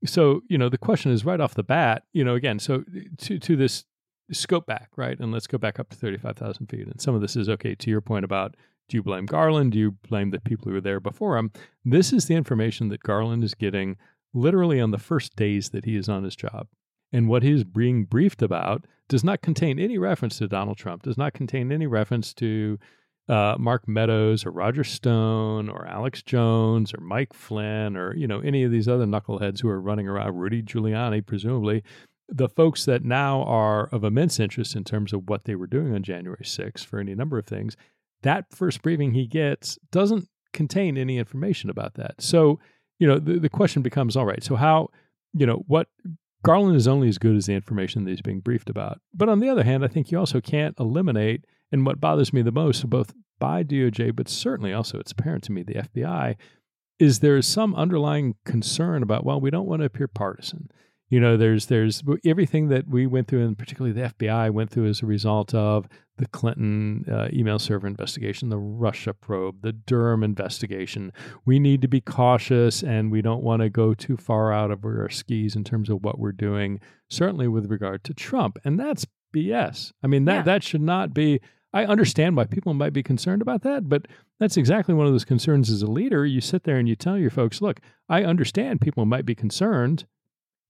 So, 0.06 0.42
you 0.50 0.58
know, 0.58 0.70
the 0.70 0.78
question 0.78 1.12
is 1.12 1.24
right 1.24 1.40
off 1.40 1.54
the 1.54 1.64
bat, 1.64 2.04
you 2.12 2.24
know, 2.24 2.36
again, 2.36 2.60
so 2.60 2.84
to, 3.20 3.40
to 3.40 3.56
this 3.56 3.86
scope 4.32 4.66
back, 4.66 4.90
right? 4.96 5.20
And 5.20 5.32
let's 5.32 5.48
go 5.48 5.58
back 5.58 5.80
up 5.80 5.90
to 5.90 5.96
35,000 5.96 6.68
feet. 6.68 6.88
And 6.88 7.00
some 7.00 7.16
of 7.16 7.22
this 7.22 7.36
is 7.36 7.50
okay 7.50 7.76
to 7.76 7.90
your 7.90 8.02
point 8.02 8.26
about 8.26 8.56
do 8.90 8.98
you 8.98 9.04
blame 9.04 9.26
Garland? 9.26 9.72
Do 9.72 9.80
you 9.80 9.92
blame 9.92 10.32
the 10.32 10.40
people 10.40 10.66
who 10.66 10.74
were 10.74 10.82
there 10.82 11.00
before 11.00 11.38
him? 11.38 11.52
This 11.86 12.12
is 12.12 12.26
the 12.26 12.36
information 12.36 12.90
that 12.90 13.04
Garland 13.04 13.44
is 13.44 13.54
getting 13.54 13.98
literally 14.34 14.82
on 14.82 14.92
the 14.92 14.98
first 14.98 15.36
days 15.36 15.70
that 15.70 15.86
he 15.86 15.96
is 15.96 16.10
on 16.10 16.24
his 16.24 16.36
job. 16.36 16.68
And 17.12 17.28
what 17.28 17.44
he 17.44 17.52
is 17.52 17.64
being 17.64 18.06
briefed 18.06 18.42
about 18.42 18.86
does 19.08 19.24
not 19.24 19.42
contain 19.42 19.80
any 19.80 19.98
reference 19.98 20.38
to 20.38 20.48
Donald 20.48 20.78
Trump, 20.78 21.04
does 21.04 21.18
not 21.18 21.34
contain 21.34 21.72
any 21.72 21.88
reference 21.88 22.34
to 22.36 22.78
uh, 23.28 23.56
Mark 23.60 23.88
Meadows 23.88 24.46
or 24.46 24.52
Roger 24.52 24.84
Stone 24.84 25.70
or 25.70 25.88
Alex 25.88 26.22
Jones 26.24 26.94
or 26.94 27.02
Mike 27.02 27.34
Flynn 27.34 27.96
or 27.96 28.16
you 28.16 28.28
know 28.28 28.40
any 28.40 28.64
of 28.64 28.72
these 28.72 28.88
other 28.88 29.06
knuckleheads 29.06 29.62
who 29.62 29.70
are 29.70 29.80
running 29.82 30.08
around, 30.08 30.36
Rudy 30.36 30.64
Giuliani, 30.64 31.26
presumably, 31.26 31.84
the 32.28 32.50
folks 32.50 32.86
that 32.86 33.04
now 33.04 33.44
are 33.44 33.88
of 33.92 34.04
immense 34.04 34.40
interest 34.40 34.76
in 34.76 34.84
terms 34.84 35.14
of 35.14 35.30
what 35.30 35.46
they 35.46 35.56
were 35.56 35.68
doing 35.68 35.94
on 35.94 36.04
January 36.04 36.44
6th 36.44 36.86
for 36.86 37.00
any 37.00 37.16
number 37.16 37.38
of 37.38 37.46
things 37.46 37.76
that 38.24 38.46
first 38.54 38.82
briefing 38.82 39.14
he 39.14 39.28
gets 39.28 39.78
doesn't 39.92 40.28
contain 40.54 40.98
any 40.98 41.18
information 41.18 41.70
about 41.70 41.96
that. 41.96 42.22
So, 42.22 42.60
you 42.98 43.08
know, 43.08 43.20
the, 43.20 43.40
the 43.40 43.50
question 43.50 43.82
becomes 43.82 44.18
all 44.18 44.26
right, 44.26 44.44
so 44.44 44.56
how, 44.56 44.90
you 45.34 45.46
know, 45.46 45.64
what 45.68 45.88
Garland 46.44 46.76
is 46.76 46.88
only 46.88 47.08
as 47.10 47.18
good 47.18 47.36
as 47.36 47.46
the 47.46 47.54
information 47.54 48.04
that 48.04 48.12
he's 48.12 48.22
being 48.22 48.40
briefed 48.40 48.70
about. 48.70 49.00
But 49.14 49.30
on 49.30 49.40
the 49.40 49.50
other 49.50 49.64
hand, 49.64 49.84
I 49.84 49.88
think 49.88 50.12
you 50.12 50.18
also 50.18 50.42
can't 50.42 50.76
eliminate, 50.80 51.46
and 51.72 51.86
what 51.86 52.00
bothers 52.00 52.34
me 52.34 52.42
the 52.42 52.52
most, 52.52 52.90
both 52.90 53.14
by 53.40 53.64
DOJ, 53.64 54.16
but 54.16 54.30
certainly 54.30 54.74
also 54.74 55.00
it's 55.00 55.12
apparent 55.12 55.44
to 55.46 55.52
me, 55.52 55.64
the 55.64 55.76
FBI, 55.76 56.36
is 57.00 57.20
there 57.20 57.38
is 57.38 57.48
some 57.48 57.76
underlying 57.76 58.36
concern 58.46 59.04
about, 59.04 59.26
well, 59.26 59.40
we 59.40 59.50
don't 59.50 59.68
want 59.68 59.82
to 59.82 59.86
appear 59.86 60.08
partisan 60.08 60.70
you 61.10 61.20
know 61.20 61.38
there's 61.38 61.66
there's 61.68 62.04
everything 62.26 62.70
that 62.70 62.88
we 62.88 63.08
went 63.08 63.28
through 63.28 63.46
and 63.46 63.58
particularly 63.58 63.92
the 63.94 64.08
fbi 64.14 64.50
went 64.52 64.70
through 64.70 64.88
as 64.88 65.02
a 65.02 65.06
result 65.06 65.54
of 65.54 65.88
the 66.18 66.28
clinton 66.28 67.06
uh, 67.12 67.28
email 67.34 67.58
server 67.60 67.88
investigation 67.88 68.50
the 68.50 68.58
russia 68.58 69.14
probe 69.14 69.62
the 69.62 69.72
durham 69.74 70.24
investigation 70.24 71.12
we 71.46 71.60
need 71.60 71.82
to 71.82 71.88
be 71.88 72.02
cautious 72.02 72.84
and 72.84 73.12
we 73.12 73.22
don't 73.22 73.44
want 73.44 73.62
to 73.62 73.70
go 73.70 73.94
too 73.94 74.18
far 74.18 74.52
out 74.54 74.72
of 74.72 74.84
our 74.86 75.10
skis 75.10 75.56
in 75.56 75.64
terms 75.64 75.90
of 75.90 76.04
what 76.04 76.20
we're 76.20 76.32
doing 76.32 76.80
certainly 77.10 77.48
with 77.48 77.70
regard 77.72 78.04
to 78.04 78.14
trump 78.14 78.58
and 78.64 78.80
that's 78.80 79.06
bs 79.34 79.92
i 80.04 80.08
mean 80.08 80.26
that 80.26 80.36
Yeah. 80.38 80.42
that 80.44 80.64
should 80.64 80.82
not 80.82 81.14
be 81.14 81.40
I 81.72 81.86
understand 81.86 82.36
why 82.36 82.46
people 82.46 82.74
might 82.74 82.94
be 82.94 83.04
concerned 83.04 83.44
about 83.44 83.62
that, 83.62 83.88
but 83.88 84.08
that's 84.40 84.58
exactly 84.58 84.96
one 84.96 85.06
of 85.06 85.12
those 85.12 85.24
concerns 85.24 85.70
as 85.70 85.84
a 85.84 85.86
leader. 85.86 86.26
You 86.26 86.42
sit 86.42 86.64
there 86.64 86.78
and 86.78 86.90
you 86.90 86.96
tell 86.96 87.16
your 87.16 87.30
folks, 87.30 87.62
look, 87.62 87.80
I 88.10 88.24
understand 88.24 88.82
people 88.82 89.06
might 89.06 89.24
be 89.24 89.36
concerned 89.36 90.08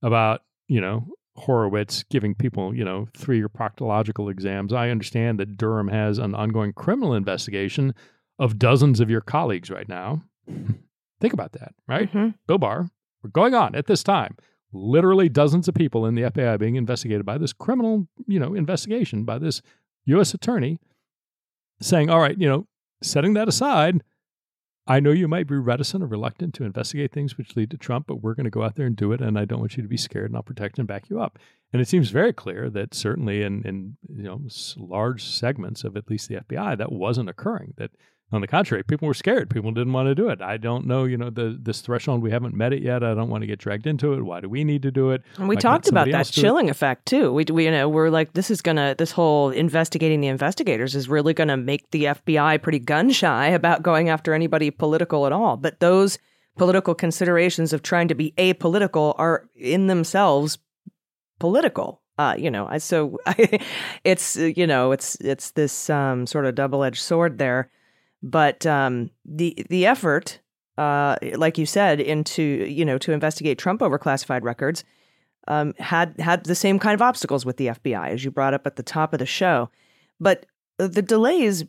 about, 0.01 0.41
you 0.67 0.81
know, 0.81 1.05
Horowitz 1.35 2.03
giving 2.03 2.35
people, 2.35 2.75
you 2.75 2.83
know, 2.83 3.07
three 3.15 3.37
year 3.37 3.49
proctological 3.49 4.29
exams. 4.31 4.73
I 4.73 4.89
understand 4.89 5.39
that 5.39 5.57
Durham 5.57 5.87
has 5.87 6.17
an 6.17 6.35
ongoing 6.35 6.73
criminal 6.73 7.13
investigation 7.13 7.93
of 8.37 8.59
dozens 8.59 8.99
of 8.99 9.09
your 9.09 9.21
colleagues 9.21 9.69
right 9.69 9.87
now. 9.87 10.23
Think 11.21 11.33
about 11.33 11.53
that, 11.53 11.73
right? 11.87 12.11
Mhm. 12.11 12.35
Bill 12.47 12.57
Barr, 12.57 12.87
we're 13.23 13.29
going 13.29 13.53
on 13.53 13.75
at 13.75 13.87
this 13.87 14.03
time. 14.03 14.35
Literally 14.71 15.29
dozens 15.29 15.67
of 15.67 15.75
people 15.75 16.05
in 16.05 16.15
the 16.15 16.23
FBI 16.23 16.57
being 16.59 16.75
investigated 16.75 17.25
by 17.25 17.37
this 17.37 17.53
criminal, 17.53 18.07
you 18.27 18.39
know, 18.39 18.53
investigation 18.53 19.23
by 19.25 19.37
this 19.39 19.61
U.S. 20.05 20.33
attorney 20.33 20.79
saying, 21.81 22.09
all 22.09 22.19
right, 22.19 22.37
you 22.37 22.47
know, 22.47 22.67
setting 23.01 23.33
that 23.33 23.47
aside, 23.47 24.03
I 24.89 24.99
know 24.99 25.11
you 25.11 25.27
might 25.27 25.45
be 25.45 25.55
reticent 25.55 26.03
or 26.03 26.07
reluctant 26.07 26.55
to 26.55 26.63
investigate 26.63 27.11
things 27.11 27.37
which 27.37 27.55
lead 27.55 27.69
to 27.69 27.77
Trump, 27.77 28.07
but 28.07 28.23
we're 28.23 28.33
going 28.33 28.45
to 28.45 28.49
go 28.49 28.63
out 28.63 28.73
there 28.73 28.87
and 28.87 28.95
do 28.95 29.11
it. 29.11 29.21
And 29.21 29.37
I 29.37 29.45
don't 29.45 29.59
want 29.59 29.77
you 29.77 29.83
to 29.83 29.87
be 29.87 29.97
scared 29.97 30.31
and 30.31 30.35
I'll 30.35 30.41
protect 30.41 30.79
and 30.79 30.87
back 30.87 31.11
you 31.11 31.21
up. 31.21 31.37
And 31.71 31.79
it 31.79 31.87
seems 31.87 32.09
very 32.09 32.33
clear 32.33 32.71
that 32.71 32.95
certainly 32.95 33.43
in, 33.43 33.61
in 33.67 33.97
you 34.09 34.23
know, 34.23 34.41
large 34.77 35.23
segments 35.23 35.83
of 35.83 35.95
at 35.95 36.09
least 36.09 36.27
the 36.27 36.37
FBI, 36.37 36.75
that 36.79 36.91
wasn't 36.91 37.29
occurring. 37.29 37.75
That 37.77 37.91
on 38.31 38.41
the 38.41 38.47
contrary, 38.47 38.83
people 38.83 39.07
were 39.07 39.13
scared. 39.13 39.49
People 39.49 39.71
didn't 39.71 39.93
want 39.93 40.07
to 40.07 40.15
do 40.15 40.29
it. 40.29 40.41
I 40.41 40.57
don't 40.57 40.85
know, 40.85 41.05
you 41.05 41.17
know, 41.17 41.29
the 41.29 41.57
this 41.59 41.81
threshold, 41.81 42.21
we 42.21 42.31
haven't 42.31 42.53
met 42.53 42.73
it 42.73 42.83
yet. 42.83 43.03
I 43.03 43.13
don't 43.15 43.29
want 43.29 43.41
to 43.41 43.47
get 43.47 43.59
dragged 43.59 43.87
into 43.87 44.13
it. 44.13 44.21
Why 44.21 44.39
do 44.39 44.47
we 44.47 44.63
need 44.63 44.83
to 44.83 44.91
do 44.91 45.11
it? 45.11 45.23
And 45.37 45.47
we 45.47 45.55
Why 45.55 45.61
talked 45.61 45.87
about 45.87 46.05
that 46.11 46.25
do 46.27 46.39
it? 46.39 46.41
chilling 46.41 46.69
effect 46.69 47.05
too. 47.07 47.33
We, 47.33 47.45
we, 47.45 47.65
you 47.65 47.71
know, 47.71 47.89
we're 47.89 48.09
like, 48.09 48.33
this 48.33 48.51
is 48.51 48.61
gonna, 48.61 48.95
this 48.97 49.11
whole 49.11 49.49
investigating 49.49 50.21
the 50.21 50.27
investigators 50.27 50.95
is 50.95 51.09
really 51.09 51.33
gonna 51.33 51.57
make 51.57 51.89
the 51.91 52.05
FBI 52.05 52.61
pretty 52.61 52.79
gun 52.79 53.09
shy 53.09 53.47
about 53.47 53.81
going 53.81 54.09
after 54.09 54.33
anybody 54.33 54.69
political 54.69 55.25
at 55.25 55.31
all. 55.31 55.57
But 55.57 55.79
those 55.79 56.19
political 56.57 56.93
considerations 56.93 57.73
of 57.73 57.81
trying 57.81 58.09
to 58.09 58.15
be 58.15 58.33
apolitical 58.37 59.15
are 59.17 59.49
in 59.55 59.87
themselves 59.87 60.59
political. 61.39 62.01
Uh, 62.19 62.35
you 62.37 62.51
know, 62.51 62.67
I 62.67 62.77
so 62.79 63.17
it's 64.03 64.37
uh, 64.37 64.51
you 64.55 64.67
know 64.67 64.91
it's 64.91 65.15
it's 65.21 65.51
this 65.51 65.89
um, 65.89 66.27
sort 66.27 66.45
of 66.45 66.53
double 66.53 66.83
edged 66.83 67.01
sword 67.01 67.37
there, 67.37 67.71
but 68.21 68.65
um, 68.65 69.11
the 69.25 69.65
the 69.69 69.85
effort, 69.85 70.39
uh, 70.77 71.15
like 71.35 71.57
you 71.57 71.65
said, 71.65 71.99
into 71.99 72.41
you 72.41 72.85
know 72.85 72.97
to 72.99 73.11
investigate 73.11 73.57
Trump 73.57 73.81
over 73.81 73.97
classified 73.97 74.43
records, 74.43 74.83
um, 75.47 75.73
had 75.79 76.19
had 76.19 76.43
the 76.45 76.55
same 76.55 76.79
kind 76.79 76.95
of 76.95 77.01
obstacles 77.01 77.45
with 77.45 77.57
the 77.57 77.67
FBI 77.67 78.09
as 78.09 78.23
you 78.23 78.31
brought 78.31 78.53
up 78.53 78.65
at 78.65 78.75
the 78.75 78.83
top 78.83 79.13
of 79.13 79.19
the 79.19 79.25
show, 79.25 79.69
but 80.19 80.45
the 80.77 81.01
delays 81.01 81.65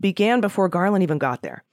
began 0.00 0.40
before 0.40 0.68
Garland 0.68 1.02
even 1.02 1.18
got 1.18 1.42
there. 1.42 1.64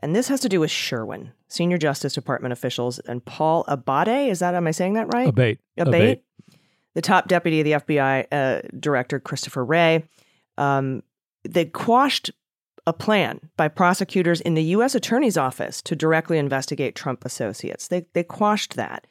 And 0.00 0.14
this 0.14 0.28
has 0.28 0.40
to 0.40 0.48
do 0.48 0.60
with 0.60 0.70
Sherwin, 0.70 1.32
senior 1.48 1.78
Justice 1.78 2.12
Department 2.12 2.52
officials, 2.52 2.98
and 3.00 3.24
Paul 3.24 3.64
Abbate. 3.68 4.28
Is 4.28 4.40
that, 4.40 4.54
am 4.54 4.66
I 4.66 4.72
saying 4.72 4.94
that 4.94 5.12
right? 5.14 5.34
Abbate. 5.34 5.58
Abbate, 5.78 6.20
the 6.94 7.00
top 7.00 7.28
deputy 7.28 7.60
of 7.60 7.64
the 7.64 7.94
FBI 7.94 8.26
uh, 8.30 8.68
director, 8.78 9.18
Christopher 9.20 9.64
Wray, 9.64 10.04
um, 10.58 11.02
they 11.48 11.64
quashed 11.64 12.30
a 12.86 12.92
plan 12.92 13.40
by 13.56 13.68
prosecutors 13.68 14.40
in 14.40 14.54
the 14.54 14.62
U.S. 14.64 14.94
Attorney's 14.94 15.36
Office 15.36 15.80
to 15.82 15.96
directly 15.96 16.38
investigate 16.38 16.94
Trump 16.94 17.24
associates. 17.24 17.88
They, 17.88 18.06
they 18.12 18.22
quashed 18.22 18.74
that. 18.76 19.06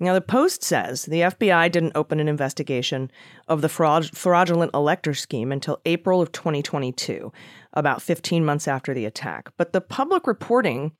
Now, 0.00 0.14
the 0.14 0.20
Post 0.20 0.62
says 0.62 1.06
the 1.06 1.22
FBI 1.22 1.72
didn't 1.72 1.96
open 1.96 2.20
an 2.20 2.28
investigation 2.28 3.10
of 3.48 3.62
the 3.62 3.68
fraud- 3.68 4.16
fraudulent 4.16 4.72
elector 4.72 5.12
scheme 5.12 5.50
until 5.50 5.80
April 5.86 6.22
of 6.22 6.30
2022, 6.30 7.32
about 7.72 8.00
15 8.00 8.44
months 8.44 8.68
after 8.68 8.94
the 8.94 9.06
attack. 9.06 9.50
But 9.56 9.72
the 9.72 9.80
public 9.80 10.28
reporting 10.28 10.92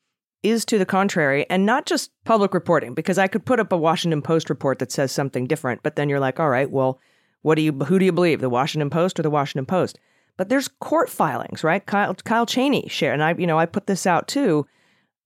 is 0.43 0.65
to 0.65 0.79
the 0.79 0.87
contrary, 0.87 1.47
and 1.49 1.65
not 1.65 1.87
just 1.87 2.11
public 2.25 2.55
reporting, 2.55 2.95
because 2.95 3.19
I 3.19 3.29
could 3.29 3.45
put 3.45 3.61
up 3.61 3.73
a 3.73 3.77
Washington 3.77 4.23
Post 4.23 4.51
report 4.51 4.81
that 4.81 4.91
says 4.91 5.13
something 5.13 5.47
different, 5.47 5.83
but 5.85 5.95
then 5.95 6.09
you're 6.09 6.21
like, 6.21 6.41
all 6.41 6.51
right, 6.51 6.71
well, 6.71 6.99
what 7.43 7.55
do 7.55 7.63
you 7.63 7.73
who 7.73 8.01
do 8.01 8.05
you 8.05 8.13
believe, 8.13 8.41
the 8.41 8.49
Washington 8.49 8.91
Post 8.91 9.19
or 9.19 9.23
the 9.23 9.31
Washington 9.31 9.67
Post? 9.67 9.99
But 10.39 10.49
there's 10.49 10.69
court 10.69 11.11
filings, 11.11 11.63
right? 11.63 11.85
Kyle 11.85 12.15
Kyle 12.15 12.47
Cheney 12.47 12.89
shared, 12.89 13.15
and 13.15 13.23
I, 13.23 13.35
you 13.35 13.47
know, 13.47 13.59
I 13.59 13.67
put 13.67 13.87
this 13.87 14.07
out 14.07 14.29
too. 14.29 14.67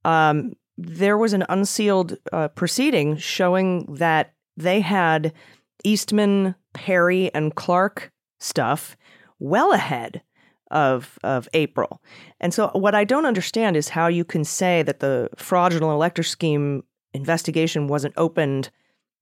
Um, 0.05 0.55
there 0.77 1.17
was 1.17 1.35
an 1.35 1.45
unsealed 1.49 2.17
uh, 2.33 2.49
proceeding 2.49 3.17
showing 3.19 3.95
that 3.95 4.33
they 4.57 4.81
had 4.81 5.33
Eastman, 5.85 6.57
Perry, 6.73 7.33
and 7.35 7.55
Clark 7.55 8.11
stuff 8.41 8.97
well 9.39 9.73
ahead 9.73 10.23
of 10.71 11.19
of 11.23 11.49
April. 11.53 12.03
And 12.41 12.53
so 12.55 12.69
what 12.69 12.95
I 12.95 13.05
don't 13.05 13.27
understand 13.27 13.77
is 13.77 13.91
how 13.91 14.07
you 14.07 14.25
can 14.25 14.45
say 14.45 14.83
that 14.83 15.01
the 15.01 15.29
fraudulent 15.37 15.93
elector 15.93 16.23
scheme 16.23 16.85
investigation 17.13 17.87
wasn't 17.87 18.15
opened 18.17 18.71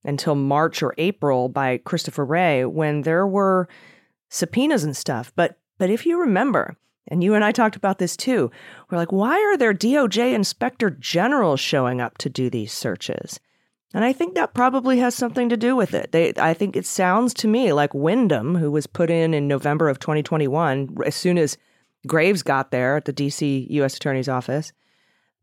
until 0.03 0.35
March 0.35 0.81
or 0.81 0.95
April 0.97 1.49
by 1.49 1.77
Christopher 1.77 2.25
Wray 2.25 2.65
when 2.65 3.01
there 3.01 3.27
were 3.27 3.67
subpoenas 4.29 4.83
and 4.83 4.95
stuff. 4.95 5.31
But 5.35 5.59
but 5.81 5.89
if 5.89 6.05
you 6.05 6.19
remember, 6.19 6.77
and 7.07 7.23
you 7.23 7.33
and 7.33 7.43
I 7.43 7.51
talked 7.51 7.75
about 7.75 7.97
this 7.97 8.15
too, 8.15 8.51
we're 8.91 8.99
like, 8.99 9.11
why 9.11 9.33
are 9.39 9.57
there 9.57 9.73
DOJ 9.73 10.31
inspector 10.31 10.91
generals 10.91 11.59
showing 11.59 11.99
up 11.99 12.19
to 12.19 12.29
do 12.29 12.51
these 12.51 12.71
searches? 12.71 13.39
And 13.91 14.05
I 14.05 14.13
think 14.13 14.35
that 14.35 14.53
probably 14.53 14.99
has 14.99 15.15
something 15.15 15.49
to 15.49 15.57
do 15.57 15.75
with 15.75 15.95
it. 15.95 16.11
They, 16.11 16.33
I 16.37 16.53
think 16.53 16.75
it 16.75 16.85
sounds 16.85 17.33
to 17.33 17.47
me 17.47 17.73
like 17.73 17.95
Windom, 17.95 18.53
who 18.53 18.69
was 18.69 18.85
put 18.85 19.09
in 19.09 19.33
in 19.33 19.47
November 19.47 19.89
of 19.89 19.97
2021, 19.97 20.97
as 21.03 21.15
soon 21.15 21.39
as 21.39 21.57
Graves 22.05 22.43
got 22.43 22.69
there 22.69 22.97
at 22.97 23.05
the 23.05 23.13
DC 23.13 23.65
U.S. 23.71 23.95
Attorney's 23.95 24.29
Office, 24.29 24.73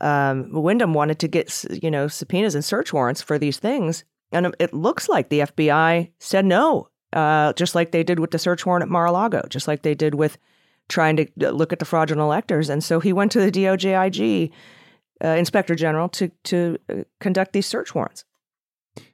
um, 0.01 0.53
Windom 0.53 0.95
wanted 0.95 1.19
to 1.19 1.27
get 1.27 1.65
you 1.83 1.91
know 1.91 2.07
subpoenas 2.07 2.55
and 2.55 2.65
search 2.65 2.93
warrants 2.93 3.23
for 3.23 3.41
these 3.41 3.59
things, 3.59 4.05
and 4.31 4.55
it 4.61 4.73
looks 4.73 5.09
like 5.09 5.31
the 5.31 5.41
FBI 5.41 6.13
said 6.21 6.45
no, 6.45 6.91
uh, 7.13 7.53
just 7.55 7.75
like 7.75 7.91
they 7.91 8.03
did 8.03 8.19
with 8.19 8.31
the 8.31 8.39
search 8.39 8.67
warrant 8.67 8.83
at 8.83 8.89
Mar-a-Lago, 8.89 9.47
just 9.49 9.69
like 9.69 9.83
they 9.83 9.95
did 9.95 10.15
with 10.15 10.39
trying 10.89 11.17
to 11.17 11.27
look 11.37 11.73
at 11.73 11.79
the 11.79 11.85
fraudulent 11.85 12.25
electors. 12.25 12.69
And 12.69 12.83
so 12.83 13.01
he 13.01 13.13
went 13.13 13.33
to 13.33 13.41
the 13.41 13.51
DOJ 13.51 14.07
IG 14.07 14.53
uh, 15.23 15.29
Inspector 15.29 15.75
General 15.75 16.09
to 16.11 16.31
to 16.45 16.79
uh, 16.89 16.95
conduct 17.21 17.53
these 17.53 17.67
search 17.67 17.95
warrants. 17.95 18.25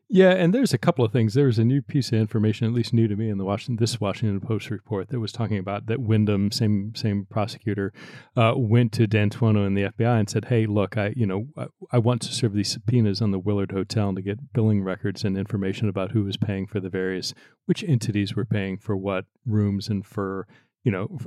Yeah, 0.08 0.30
and 0.30 0.52
there's 0.52 0.74
a 0.74 0.78
couple 0.78 1.04
of 1.04 1.12
things. 1.12 1.32
There 1.32 1.46
was 1.46 1.58
a 1.58 1.64
new 1.64 1.80
piece 1.80 2.12
of 2.12 2.18
information, 2.18 2.66
at 2.66 2.74
least 2.74 2.92
new 2.92 3.08
to 3.08 3.16
me, 3.16 3.30
in 3.30 3.38
the 3.38 3.44
Washington 3.44 3.76
this 3.76 4.00
Washington 4.00 4.38
Post 4.40 4.70
report 4.70 5.08
that 5.08 5.18
was 5.18 5.32
talking 5.32 5.58
about 5.58 5.86
that 5.86 6.00
Windom, 6.00 6.52
same 6.52 6.94
same 6.94 7.26
prosecutor, 7.28 7.92
uh, 8.36 8.52
went 8.54 8.92
to 8.92 9.06
D'Antuono 9.06 9.66
and 9.66 9.76
the 9.76 9.84
FBI 9.84 10.18
and 10.18 10.28
said, 10.28 10.46
"Hey, 10.46 10.66
look, 10.66 10.98
I 10.98 11.14
you 11.16 11.26
know 11.26 11.46
I, 11.56 11.66
I 11.92 11.98
want 11.98 12.20
to 12.22 12.32
serve 12.34 12.52
these 12.52 12.70
subpoenas 12.70 13.22
on 13.22 13.30
the 13.30 13.38
Willard 13.38 13.72
Hotel 13.72 14.14
to 14.14 14.22
get 14.22 14.52
billing 14.52 14.82
records 14.82 15.24
and 15.24 15.38
information 15.38 15.88
about 15.88 16.12
who 16.12 16.24
was 16.24 16.36
paying 16.36 16.66
for 16.66 16.80
the 16.80 16.90
various 16.90 17.32
which 17.64 17.82
entities 17.82 18.36
were 18.36 18.44
paying 18.44 18.76
for 18.76 18.96
what 18.96 19.24
rooms 19.46 19.88
and 19.88 20.04
for 20.04 20.46
you 20.84 20.92
know." 20.92 21.18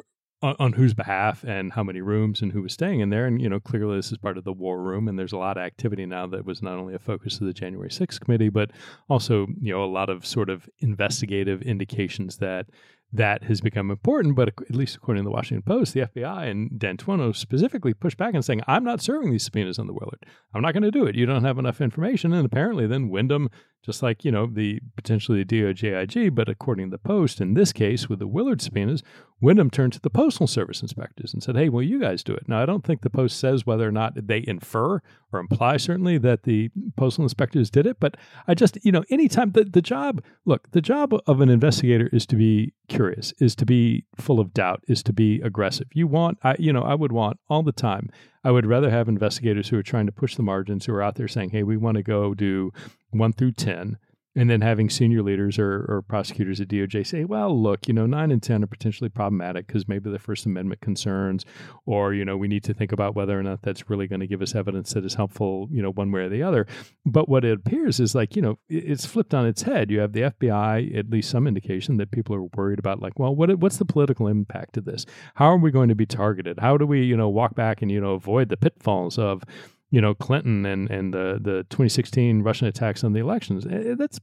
On, 0.43 0.55
on 0.59 0.73
whose 0.73 0.93
behalf 0.93 1.43
and 1.43 1.73
how 1.73 1.81
many 1.81 1.99
rooms 1.99 2.43
and 2.43 2.51
who 2.51 2.61
was 2.61 2.71
staying 2.71 2.99
in 2.99 3.09
there. 3.09 3.25
And, 3.25 3.41
you 3.41 3.49
know, 3.49 3.59
clearly 3.59 3.95
this 3.95 4.11
is 4.11 4.19
part 4.19 4.37
of 4.37 4.43
the 4.43 4.53
war 4.53 4.79
room. 4.79 5.07
And 5.07 5.17
there's 5.17 5.33
a 5.33 5.37
lot 5.37 5.57
of 5.57 5.63
activity 5.63 6.05
now 6.05 6.27
that 6.27 6.45
was 6.45 6.61
not 6.61 6.77
only 6.77 6.93
a 6.93 6.99
focus 6.99 7.39
of 7.39 7.47
the 7.47 7.53
January 7.53 7.89
6th 7.89 8.19
committee, 8.19 8.49
but 8.49 8.69
also, 9.09 9.47
you 9.59 9.73
know, 9.73 9.83
a 9.83 9.85
lot 9.85 10.11
of 10.11 10.27
sort 10.27 10.51
of 10.51 10.69
investigative 10.79 11.63
indications 11.63 12.37
that 12.37 12.67
that 13.13 13.43
has 13.45 13.61
become 13.61 13.89
important. 13.89 14.35
But 14.35 14.49
at 14.49 14.75
least 14.75 14.95
according 14.95 15.23
to 15.23 15.27
the 15.27 15.33
Washington 15.33 15.63
Post, 15.63 15.93
the 15.93 16.01
FBI 16.01 16.49
and 16.49 16.77
D'Antuono 16.77 17.35
specifically 17.35 17.93
pushed 17.93 18.17
back 18.17 18.33
and 18.33 18.43
saying, 18.43 18.61
I'm 18.67 18.83
not 18.83 19.01
serving 19.01 19.31
these 19.31 19.43
subpoenas 19.43 19.79
on 19.79 19.87
the 19.87 19.93
Willard. 19.93 20.25
I'm 20.53 20.61
not 20.61 20.73
going 20.73 20.83
to 20.83 20.91
do 20.91 21.05
it. 21.05 21.15
You 21.15 21.25
don't 21.25 21.43
have 21.43 21.57
enough 21.57 21.81
information. 21.81 22.33
And 22.33 22.45
apparently 22.45 22.85
then 22.85 23.09
Windom, 23.09 23.49
just 23.87 24.03
like, 24.03 24.25
you 24.25 24.31
know, 24.31 24.45
the 24.45 24.81
potentially 24.97 25.43
the 25.43 25.61
DOJIG, 25.61 26.35
but 26.35 26.49
according 26.49 26.87
to 26.87 26.91
the 26.91 26.97
Post, 26.97 27.39
in 27.39 27.53
this 27.53 27.71
case 27.71 28.09
with 28.09 28.19
the 28.19 28.27
Willard 28.27 28.61
subpoenas, 28.61 29.01
Windom 29.39 29.69
turned 29.69 29.93
to 29.93 30.01
the 30.01 30.09
Postal 30.09 30.45
Service 30.45 30.81
inspectors 30.81 31.33
and 31.33 31.41
said, 31.41 31.55
hey, 31.55 31.69
well, 31.69 31.81
you 31.81 31.99
guys 31.99 32.21
do 32.21 32.33
it. 32.33 32.49
Now, 32.49 32.61
I 32.61 32.65
don't 32.65 32.83
think 32.83 33.01
the 33.01 33.09
Post 33.09 33.39
says 33.39 33.65
whether 33.65 33.87
or 33.87 33.91
not 33.91 34.27
they 34.27 34.43
infer 34.45 35.01
or 35.31 35.39
imply 35.39 35.77
certainly 35.77 36.17
that 36.17 36.43
the 36.43 36.69
postal 36.97 37.23
inspectors 37.23 37.69
did 37.69 37.85
it, 37.85 37.97
but 37.99 38.17
I 38.47 38.53
just, 38.53 38.77
you 38.83 38.91
know, 38.91 39.03
anytime 39.09 39.51
the, 39.51 39.63
the 39.63 39.81
job, 39.81 40.21
look, 40.45 40.71
the 40.71 40.81
job 40.81 41.13
of 41.25 41.39
an 41.39 41.49
investigator 41.49 42.09
is 42.11 42.25
to 42.27 42.35
be 42.35 42.73
curious, 42.89 43.33
is 43.39 43.55
to 43.55 43.65
be 43.65 44.05
full 44.15 44.39
of 44.39 44.53
doubt, 44.53 44.83
is 44.87 45.01
to 45.03 45.13
be 45.13 45.39
aggressive. 45.41 45.87
You 45.93 46.07
want, 46.07 46.39
I, 46.43 46.55
you 46.59 46.73
know, 46.73 46.81
I 46.81 46.95
would 46.95 47.11
want 47.11 47.39
all 47.49 47.63
the 47.63 47.71
time, 47.71 48.09
I 48.43 48.51
would 48.51 48.65
rather 48.65 48.89
have 48.89 49.07
investigators 49.07 49.69
who 49.69 49.77
are 49.77 49.83
trying 49.83 50.05
to 50.05 50.11
push 50.11 50.35
the 50.35 50.43
margins, 50.43 50.85
who 50.85 50.93
are 50.93 51.01
out 51.01 51.15
there 51.15 51.27
saying, 51.27 51.49
hey, 51.49 51.63
we 51.63 51.77
want 51.77 51.95
to 51.95 52.03
go 52.03 52.33
do 52.33 52.71
one 53.11 53.33
through 53.33 53.53
10 53.53 53.97
and 54.37 54.51
then 54.51 54.61
having 54.61 54.87
senior 54.87 55.23
leaders 55.23 55.57
or, 55.57 55.83
or 55.89 56.03
prosecutors 56.07 56.61
at 56.61 56.67
DOJ 56.67 57.07
say, 57.07 57.23
well, 57.23 57.59
look, 57.59 57.87
you 57.87 57.93
know, 57.93 58.05
nine 58.05 58.29
and 58.29 58.41
10 58.41 58.63
are 58.63 58.67
potentially 58.67 59.09
problematic 59.09 59.65
because 59.65 59.87
maybe 59.87 60.11
the 60.11 60.19
First 60.19 60.45
Amendment 60.45 60.79
concerns, 60.79 61.43
or, 61.87 62.13
you 62.13 62.23
know, 62.23 62.37
we 62.37 62.47
need 62.47 62.63
to 62.65 62.73
think 62.73 62.91
about 62.91 63.15
whether 63.15 63.37
or 63.37 63.41
not 63.41 63.63
that's 63.63 63.89
really 63.89 64.07
going 64.07 64.19
to 64.19 64.27
give 64.27 64.43
us 64.43 64.53
evidence 64.53 64.93
that 64.93 65.03
is 65.03 65.15
helpful, 65.15 65.67
you 65.71 65.81
know, 65.81 65.89
one 65.89 66.11
way 66.11 66.21
or 66.21 66.29
the 66.29 66.43
other. 66.43 66.67
But 67.03 67.27
what 67.27 67.43
it 67.45 67.57
appears 67.57 67.99
is 67.99 68.13
like, 68.13 68.35
you 68.35 68.43
know, 68.43 68.59
it's 68.69 69.07
flipped 69.07 69.33
on 69.33 69.47
its 69.47 69.63
head. 69.63 69.89
You 69.89 70.01
have 70.01 70.13
the 70.13 70.21
FBI, 70.21 70.95
at 70.95 71.09
least 71.09 71.31
some 71.31 71.47
indication 71.47 71.97
that 71.97 72.11
people 72.11 72.35
are 72.35 72.43
worried 72.43 72.77
about, 72.77 73.01
like, 73.01 73.17
well, 73.17 73.35
what 73.35 73.57
what's 73.57 73.77
the 73.77 73.85
political 73.85 74.27
impact 74.27 74.77
of 74.77 74.85
this? 74.85 75.07
How 75.33 75.47
are 75.47 75.57
we 75.57 75.71
going 75.71 75.89
to 75.89 75.95
be 75.95 76.05
targeted? 76.05 76.59
How 76.59 76.77
do 76.77 76.85
we, 76.85 77.03
you 77.03 77.17
know, 77.17 77.27
walk 77.27 77.55
back 77.55 77.81
and, 77.81 77.89
you 77.89 77.99
know, 77.99 78.11
avoid 78.11 78.49
the 78.49 78.57
pitfalls 78.57 79.17
of, 79.17 79.43
you 79.89 80.01
know 80.01 80.13
Clinton 80.13 80.65
and 80.65 80.89
and 80.89 81.13
the 81.13 81.39
the 81.41 81.63
2016 81.69 82.41
Russian 82.41 82.67
attacks 82.67 83.03
on 83.03 83.13
the 83.13 83.19
elections. 83.19 83.65
Eh, 83.65 83.95
that's 83.97 84.19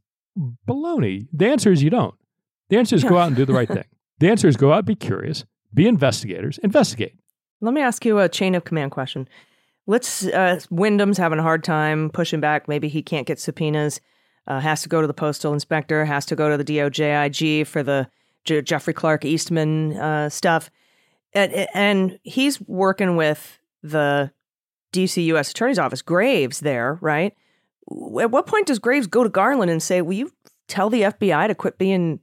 baloney. 0.68 1.26
The 1.32 1.46
answer 1.46 1.72
is 1.72 1.82
you 1.82 1.90
don't. 1.90 2.14
The 2.70 2.78
answer 2.78 2.96
is 2.96 3.04
go 3.04 3.18
out 3.18 3.28
and 3.28 3.36
do 3.36 3.44
the 3.44 3.52
right 3.52 3.68
thing. 3.68 3.84
The 4.18 4.30
answer 4.30 4.48
is 4.48 4.56
go 4.56 4.72
out, 4.72 4.84
be 4.84 4.94
curious, 4.94 5.44
be 5.72 5.86
investigators, 5.86 6.58
investigate. 6.58 7.14
Let 7.60 7.74
me 7.74 7.80
ask 7.80 8.04
you 8.04 8.18
a 8.20 8.28
chain 8.28 8.54
of 8.54 8.64
command 8.64 8.92
question. 8.92 9.28
Let's 9.86 10.24
uh, 10.26 10.60
Windom's 10.70 11.18
having 11.18 11.38
a 11.38 11.42
hard 11.42 11.64
time 11.64 12.10
pushing 12.10 12.40
back. 12.40 12.68
Maybe 12.68 12.88
he 12.88 13.02
can't 13.02 13.26
get 13.26 13.38
subpoenas. 13.38 14.00
Uh, 14.46 14.60
has 14.60 14.82
to 14.82 14.88
go 14.88 15.00
to 15.00 15.06
the 15.06 15.14
postal 15.14 15.52
inspector. 15.52 16.04
Has 16.04 16.26
to 16.26 16.36
go 16.36 16.48
to 16.48 16.56
the 16.56 16.64
DOJ 16.64 17.26
IG 17.26 17.66
for 17.66 17.82
the 17.82 18.08
J- 18.44 18.62
Jeffrey 18.62 18.92
Clark 18.92 19.24
Eastman 19.24 19.96
uh, 19.96 20.28
stuff, 20.28 20.70
and, 21.32 21.52
and 21.74 22.18
he's 22.22 22.60
working 22.60 23.16
with 23.16 23.58
the 23.82 24.30
DC 24.94 25.24
U.S. 25.26 25.50
Attorney's 25.50 25.78
Office, 25.78 26.02
Graves, 26.02 26.60
there, 26.60 26.98
right? 27.00 27.34
At 28.20 28.30
what 28.30 28.46
point 28.46 28.66
does 28.66 28.78
Graves 28.78 29.06
go 29.06 29.22
to 29.22 29.28
Garland 29.28 29.70
and 29.70 29.82
say, 29.82 30.00
"Will 30.00 30.14
you 30.14 30.32
tell 30.68 30.88
the 30.88 31.02
FBI 31.02 31.48
to 31.48 31.54
quit 31.54 31.76
being 31.76 32.20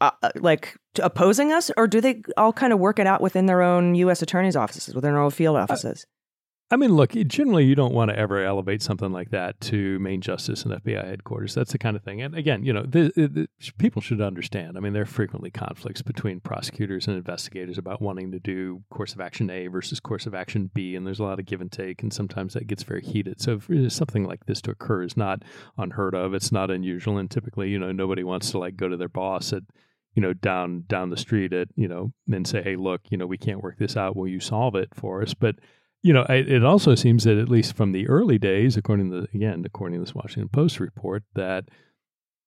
uh, 0.00 0.10
uh 0.22 0.30
like 0.36 0.76
opposing 1.00 1.52
us?" 1.52 1.70
Or 1.76 1.86
do 1.86 2.00
they 2.00 2.22
all 2.36 2.52
kind 2.52 2.72
of 2.72 2.80
work 2.80 2.98
it 2.98 3.06
out 3.06 3.20
within 3.20 3.46
their 3.46 3.62
own 3.62 3.94
U.S. 3.96 4.22
Attorney's 4.22 4.56
offices, 4.56 4.94
within 4.94 5.12
their 5.12 5.22
own 5.22 5.30
field 5.30 5.56
uh, 5.56 5.60
offices? 5.60 6.06
I 6.70 6.76
mean, 6.76 6.94
look, 6.94 7.12
generally 7.12 7.64
you 7.66 7.74
don't 7.74 7.92
want 7.92 8.10
to 8.10 8.18
ever 8.18 8.42
elevate 8.42 8.80
something 8.80 9.12
like 9.12 9.30
that 9.30 9.60
to 9.62 9.98
main 9.98 10.22
justice 10.22 10.64
and 10.64 10.72
FBI 10.72 11.04
headquarters. 11.04 11.54
That's 11.54 11.72
the 11.72 11.78
kind 11.78 11.94
of 11.94 12.02
thing. 12.02 12.22
And 12.22 12.34
again, 12.34 12.64
you 12.64 12.72
know, 12.72 12.82
the, 12.82 13.12
the, 13.14 13.48
people 13.78 14.00
should 14.00 14.22
understand. 14.22 14.76
I 14.76 14.80
mean, 14.80 14.94
there 14.94 15.02
are 15.02 15.06
frequently 15.06 15.50
conflicts 15.50 16.00
between 16.00 16.40
prosecutors 16.40 17.06
and 17.06 17.16
investigators 17.18 17.76
about 17.76 18.00
wanting 18.00 18.32
to 18.32 18.40
do 18.40 18.82
course 18.90 19.12
of 19.12 19.20
action 19.20 19.50
A 19.50 19.66
versus 19.66 20.00
course 20.00 20.24
of 20.26 20.34
action 20.34 20.70
B, 20.72 20.96
and 20.96 21.06
there's 21.06 21.20
a 21.20 21.24
lot 21.24 21.38
of 21.38 21.44
give 21.44 21.60
and 21.60 21.70
take, 21.70 22.02
and 22.02 22.12
sometimes 22.12 22.54
that 22.54 22.66
gets 22.66 22.82
very 22.82 23.02
heated. 23.02 23.42
So 23.42 23.60
if 23.60 23.92
something 23.92 24.24
like 24.24 24.46
this 24.46 24.62
to 24.62 24.70
occur 24.70 25.02
is 25.02 25.18
not 25.18 25.42
unheard 25.76 26.14
of. 26.14 26.32
It's 26.32 26.50
not 26.50 26.70
unusual, 26.70 27.18
and 27.18 27.30
typically, 27.30 27.68
you 27.68 27.78
know, 27.78 27.92
nobody 27.92 28.24
wants 28.24 28.50
to 28.52 28.58
like 28.58 28.76
go 28.76 28.88
to 28.88 28.96
their 28.96 29.08
boss 29.08 29.52
at 29.52 29.62
you 30.14 30.22
know 30.22 30.32
down 30.32 30.84
down 30.88 31.10
the 31.10 31.16
street 31.16 31.52
at 31.52 31.68
you 31.76 31.88
know 31.88 32.12
and 32.32 32.46
say 32.46 32.62
hey 32.62 32.76
look 32.76 33.00
you 33.10 33.18
know 33.18 33.26
we 33.26 33.36
can't 33.36 33.62
work 33.62 33.76
this 33.78 33.96
out 33.96 34.14
will 34.14 34.28
you 34.28 34.38
solve 34.38 34.76
it 34.76 34.88
for 34.94 35.22
us 35.22 35.34
but 35.34 35.56
you 36.04 36.12
know, 36.12 36.26
it 36.28 36.62
also 36.62 36.94
seems 36.94 37.24
that 37.24 37.38
at 37.38 37.48
least 37.48 37.74
from 37.74 37.92
the 37.92 38.06
early 38.08 38.38
days, 38.38 38.76
according 38.76 39.10
to 39.10 39.26
again, 39.32 39.62
according 39.64 39.98
to 39.98 40.04
this 40.04 40.14
Washington 40.14 40.50
Post 40.50 40.78
report, 40.78 41.22
that 41.34 41.64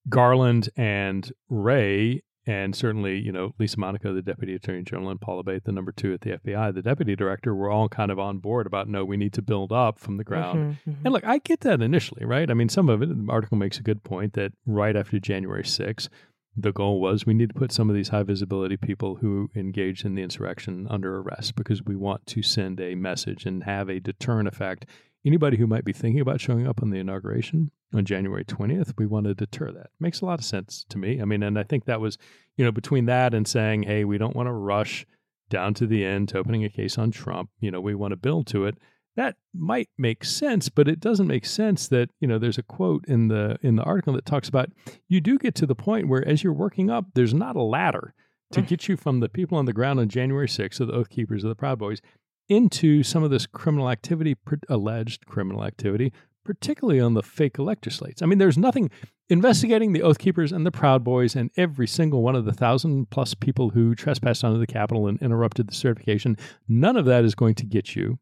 Garland 0.08 0.70
and 0.78 1.32
Wray, 1.50 2.22
and 2.46 2.76
certainly, 2.76 3.18
you 3.18 3.32
know, 3.32 3.56
Lisa 3.58 3.80
Monaco, 3.80 4.14
the 4.14 4.22
deputy 4.22 4.54
attorney 4.54 4.84
general, 4.84 5.10
and 5.10 5.20
Paul 5.20 5.44
Abbate, 5.44 5.64
the 5.64 5.72
number 5.72 5.92
two 5.92 6.14
at 6.14 6.22
the 6.22 6.38
FBI, 6.38 6.72
the 6.76 6.84
deputy 6.84 7.16
director, 7.16 7.56
were 7.56 7.72
all 7.72 7.90
kind 7.90 8.12
of 8.12 8.20
on 8.20 8.38
board 8.38 8.68
about 8.68 8.88
no, 8.88 9.04
we 9.04 9.18
need 9.18 9.34
to 9.34 9.42
build 9.42 9.72
up 9.72 9.98
from 9.98 10.18
the 10.18 10.24
ground. 10.24 10.60
Mm-hmm, 10.60 10.92
mm-hmm. 10.92 11.06
And 11.06 11.14
look, 11.14 11.26
I 11.26 11.40
get 11.40 11.62
that 11.62 11.82
initially, 11.82 12.26
right? 12.26 12.52
I 12.52 12.54
mean, 12.54 12.70
some 12.70 12.90
of 12.90 13.02
it, 13.02 13.10
the 13.10 13.32
article 13.32 13.58
makes 13.58 13.80
a 13.80 13.84
good 13.84 14.04
point 14.04 14.34
that 14.34 14.52
right 14.68 14.96
after 14.96 15.20
January 15.20 15.64
6th, 15.64 16.10
the 16.58 16.72
goal 16.72 17.00
was 17.00 17.26
we 17.26 17.36
need 17.36 17.50
to 17.50 17.60
put 17.60 17.72
some 17.72 17.90
of 17.90 17.96
these 17.96 18.10
high 18.10 18.24
visibility 18.24 18.78
people 18.78 19.16
who 19.16 19.50
engaged 19.56 20.06
in 20.06 20.16
the 20.16 20.24
insurrection 20.24 20.88
under 20.90 21.18
arrest 21.18 21.56
because 21.56 21.84
we 21.84 21.96
want 21.96 22.26
to 22.26 22.42
send 22.42 22.82
a 22.82 22.96
message 22.96 23.46
and 23.46 23.64
have 23.64 23.90
a 23.90 24.00
deterrent 24.00 24.48
effect. 24.48 24.86
Anybody 25.24 25.58
who 25.58 25.68
might 25.68 25.86
be 25.86 25.94
thinking 25.94 26.20
about 26.20 26.42
showing 26.42 26.68
up 26.68 26.82
on 26.82 26.90
the 26.90 27.00
inauguration 27.00 27.70
on 27.94 28.06
January 28.06 28.44
20th, 28.44 28.94
we 28.98 29.06
want 29.06 29.28
to 29.28 29.36
deter 29.36 29.72
that. 29.72 29.92
Makes 30.00 30.22
a 30.22 30.26
lot 30.26 30.40
of 30.40 30.46
sense 30.46 30.84
to 30.90 30.98
me. 30.98 31.22
I 31.22 31.26
mean, 31.26 31.44
and 31.44 31.60
I 31.60 31.64
think 31.64 31.86
that 31.86 32.02
was, 32.02 32.18
you 32.56 32.66
know, 32.66 32.72
between 32.72 33.06
that 33.06 33.36
and 33.36 33.48
saying, 33.48 33.84
hey, 33.84 34.04
we 34.04 34.18
don't 34.18 34.36
want 34.36 34.48
to 34.48 34.54
rush 34.54 35.06
down 35.50 35.74
to 35.76 35.86
the 35.86 36.04
end 36.04 36.30
to 36.30 36.40
opening 36.40 36.66
a 36.66 36.70
case 36.70 36.98
on 36.98 37.12
Trump, 37.12 37.50
you 37.60 37.72
know, 37.72 37.80
we 37.80 37.96
want 37.96 38.12
to 38.12 38.18
build 38.18 38.48
to 38.48 38.66
it 38.66 38.78
that 39.18 39.36
might 39.54 39.90
make 39.98 40.24
sense 40.24 40.70
but 40.70 40.88
it 40.88 41.02
doesn't 41.02 41.28
make 41.28 41.46
sense 41.46 41.90
that 41.90 42.10
you 42.22 42.28
know 42.28 42.40
there's 42.40 42.58
a 42.58 42.64
quote 42.64 43.04
in 43.08 43.28
the 43.28 43.58
in 43.62 43.76
the 43.76 43.84
article 43.84 44.14
that 44.14 44.26
talks 44.26 44.48
about 44.48 44.70
you 45.10 45.20
do 45.20 45.38
get 45.38 45.54
to 45.56 45.66
the 45.66 45.76
point 45.76 46.08
where 46.08 46.26
as 46.26 46.44
you're 46.44 46.54
working 46.54 46.90
up 46.90 47.08
there's 47.14 47.34
not 47.34 47.58
a 47.58 47.62
ladder 47.62 48.14
to 48.52 48.62
mm. 48.62 48.68
get 48.68 48.88
you 48.88 48.98
from 48.98 49.20
the 49.20 49.30
people 49.30 49.58
on 49.58 49.66
the 49.66 49.74
ground 49.74 50.00
on 50.00 50.10
January 50.10 50.48
6th, 50.48 50.80
of 50.80 50.88
the 50.88 50.94
Oath 50.94 51.10
Keepers 51.10 51.44
of 51.44 51.50
the 51.50 51.56
Proud 51.56 51.80
Boys, 51.80 52.02
into 52.50 53.04
some 53.04 53.24
of 53.24 53.32
this 53.32 53.46
criminal 53.46 53.90
activity, 53.90 54.36
alleged 54.70 55.26
criminal 55.26 55.66
activity, 55.66 56.14
particularly 56.46 57.00
on 57.00 57.14
the 57.14 57.24
fake 57.24 57.58
elector 57.60 57.90
slates. 57.90 58.22
I 58.22 58.26
mean, 58.26 58.38
there's 58.38 58.58
nothing 58.58 58.90
investigating 59.30 59.92
the 59.92 60.02
Oath 60.02 60.18
Keepers 60.18 60.54
and 60.54 60.66
the 60.66 60.72
Proud 60.72 61.04
Boys 61.04 61.36
and 61.36 61.52
every 61.58 61.88
single 61.88 62.22
one 62.22 62.36
of 62.36 62.46
the 62.46 62.54
thousand 62.54 63.10
plus 63.10 63.34
people 63.34 63.72
who 63.72 63.96
trespassed 63.96 64.46
onto 64.46 64.60
the 64.60 64.68
Capitol 64.68 65.08
and 65.08 65.22
interrupted 65.22 65.68
the 65.68 65.76
certification. 65.76 66.38
None 66.70 66.96
of 66.96 67.06
that 67.06 67.26
is 67.26 67.36
going 67.36 67.56
to 67.56 67.66
get 67.66 67.96
you 67.96 68.20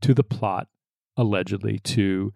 to 0.00 0.14
the 0.14 0.24
plot 0.24 0.68
allegedly 1.16 1.78
to 1.80 2.32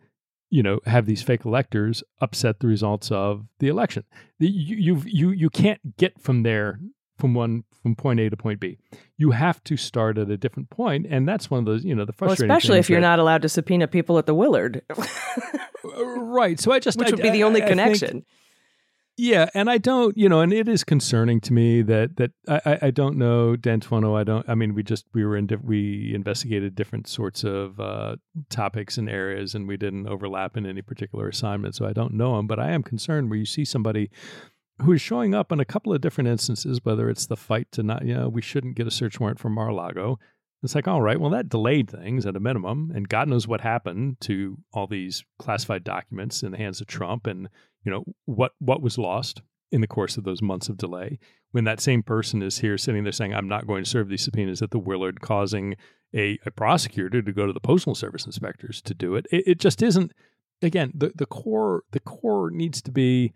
you 0.51 0.63
know 0.63 0.81
have 0.87 1.07
these 1.07 1.23
fake 1.23 1.45
electors 1.45 2.03
upset 2.21 2.61
the 2.61 2.67
results 2.67 3.11
of 3.11 3.47
the 3.59 3.69
election 3.69 4.05
you 4.39 4.77
you 4.77 5.03
you 5.07 5.31
you 5.31 5.51
can't 5.51 5.97
get 5.97 6.21
from 6.21 6.43
there 6.43 6.81
from 7.23 7.35
one 7.35 7.63
from 7.83 7.95
point 7.95 8.21
A 8.21 8.31
to 8.31 8.37
point 8.37 8.61
B. 8.61 8.79
You 9.17 9.33
have 9.33 9.63
to 9.65 9.77
start 9.77 10.19
at 10.19 10.31
a 10.31 10.37
different 10.37 10.71
point, 10.71 11.07
and 11.09 11.29
that's 11.29 11.51
one 11.51 11.61
of 11.61 11.67
those 11.67 11.85
you 11.85 11.95
know 11.95 12.05
the 12.05 12.13
frustrating. 12.13 12.49
Well, 12.49 12.59
especially 12.59 12.79
if 12.79 12.91
you're 12.91 13.01
that, 13.01 13.07
not 13.07 13.19
allowed 13.19 13.43
to 13.43 13.49
subpoena 13.49 13.89
people 13.89 14.19
at 14.19 14.27
the 14.27 14.35
Willard. 14.35 14.83
Uh, 15.85 16.05
right. 16.07 16.61
So 16.61 16.71
I 16.71 16.79
just 16.79 16.97
which 16.97 17.09
I, 17.09 17.11
would 17.11 17.23
be 17.23 17.31
the 17.31 17.43
only 17.43 17.61
I, 17.61 17.67
connection. 17.67 18.09
I 18.09 18.13
think, 18.13 18.27
yeah, 19.17 19.49
and 19.55 19.69
I 19.71 19.79
don't, 19.79 20.17
you 20.17 20.29
know, 20.29 20.41
and 20.41 20.53
it 20.53 20.69
is 20.69 20.85
concerning 20.85 21.41
to 21.43 21.53
me 21.53 21.83
that 21.83 22.17
that 22.17 22.31
I, 22.49 22.87
I 22.87 22.91
don't 22.91 23.17
know 23.17 23.57
D'Antuono. 23.57 24.19
I 24.19 24.25
don't. 24.25 24.49
I 24.49 24.55
mean, 24.55 24.75
we 24.75 24.83
just 24.83 25.05
we 25.13 25.25
were 25.25 25.37
in 25.37 25.49
we 25.63 26.13
investigated 26.15 26.75
different 26.75 27.07
sorts 27.07 27.45
of 27.45 27.79
uh, 27.79 28.17
topics 28.49 28.99
and 28.99 29.09
areas, 29.11 29.55
and 29.55 29.69
we 29.69 29.77
didn't 29.77 30.09
overlap 30.09 30.57
in 30.57 30.67
any 30.67 30.83
particular 30.83 31.29
assignment. 31.29 31.75
So 31.75 31.87
I 31.87 31.93
don't 31.93 32.15
know 32.15 32.39
him, 32.39 32.47
but 32.47 32.59
I 32.59 32.71
am 32.71 32.83
concerned 32.83 33.29
where 33.29 33.39
you 33.39 33.47
see 33.47 33.65
somebody 33.65 34.11
who 34.81 34.93
is 34.93 35.01
showing 35.01 35.35
up 35.35 35.53
in 35.53 35.61
a 35.61 35.65
couple 35.65 35.93
of 35.93 36.01
different 36.01 36.29
instances, 36.29 36.81
whether 36.83 37.09
it's 37.09 37.27
the 37.27 37.37
fight 37.37 37.71
to 37.73 37.83
not, 37.83 38.05
you 38.05 38.15
know, 38.15 38.29
we 38.29 38.43
shouldn't 38.43 38.75
get 38.75 38.87
a 38.87 38.91
search 38.91 39.21
warrant 39.21 39.39
for 39.39 39.51
Mar-a-Lago. 39.51 40.19
It's 40.63 40.75
like, 40.75 40.89
all 40.89 41.03
right, 41.03 41.21
well, 41.21 41.31
that 41.31 41.49
delayed 41.49 41.91
things 41.91 42.25
at 42.25 42.37
a 42.37 42.41
minimum, 42.41 42.93
and 42.95 43.09
God 43.09 43.29
knows 43.29 43.49
what 43.49 43.61
happened 43.61 44.17
to 44.23 44.59
all 44.73 44.87
these 44.87 45.25
classified 45.39 45.85
documents 45.85 46.43
in 46.43 46.53
the 46.53 46.59
hands 46.59 46.81
of 46.81 46.87
Trump, 46.87 47.27
and 47.27 47.49
you 47.85 47.91
know 47.91 48.05
what 48.25 48.53
what 48.59 48.83
was 48.83 48.99
lost 48.99 49.43
in 49.71 49.81
the 49.81 49.87
course 49.87 50.17
of 50.17 50.25
those 50.25 50.43
months 50.43 50.69
of 50.69 50.77
delay. 50.77 51.19
When 51.53 51.65
that 51.65 51.81
same 51.81 52.03
person 52.03 52.43
is 52.43 52.59
here 52.59 52.79
sitting 52.79 53.05
there 53.05 53.13
saying 53.13 53.35
i'm 53.35 53.49
not 53.49 53.67
going 53.67 53.85
to 53.85 53.91
serve 53.91 54.09
these 54.09 54.23
subpoenas 54.23 54.63
at 54.63 54.71
the 54.71 54.79
willard 54.79 55.21
causing 55.21 55.77
a, 56.15 56.39
a 56.45 56.51
prosecutor 56.51 57.23
to 57.23 57.33
go 57.33 57.47
to 57.47 57.53
the 57.53 57.61
postal 57.61 57.95
service 57.95 58.27
inspectors 58.27 58.81
to 58.83 58.95
do 58.95 59.15
it. 59.15 59.27
it 59.31 59.45
it 59.47 59.59
just 59.59 59.83
isn't 59.83 60.13
again 60.61 60.93
the, 60.95 61.13
the 61.15 61.27
core 61.27 61.85
the 61.93 62.01
core 62.01 62.51
needs 62.51 62.81
to 62.83 62.91
be 62.91 63.33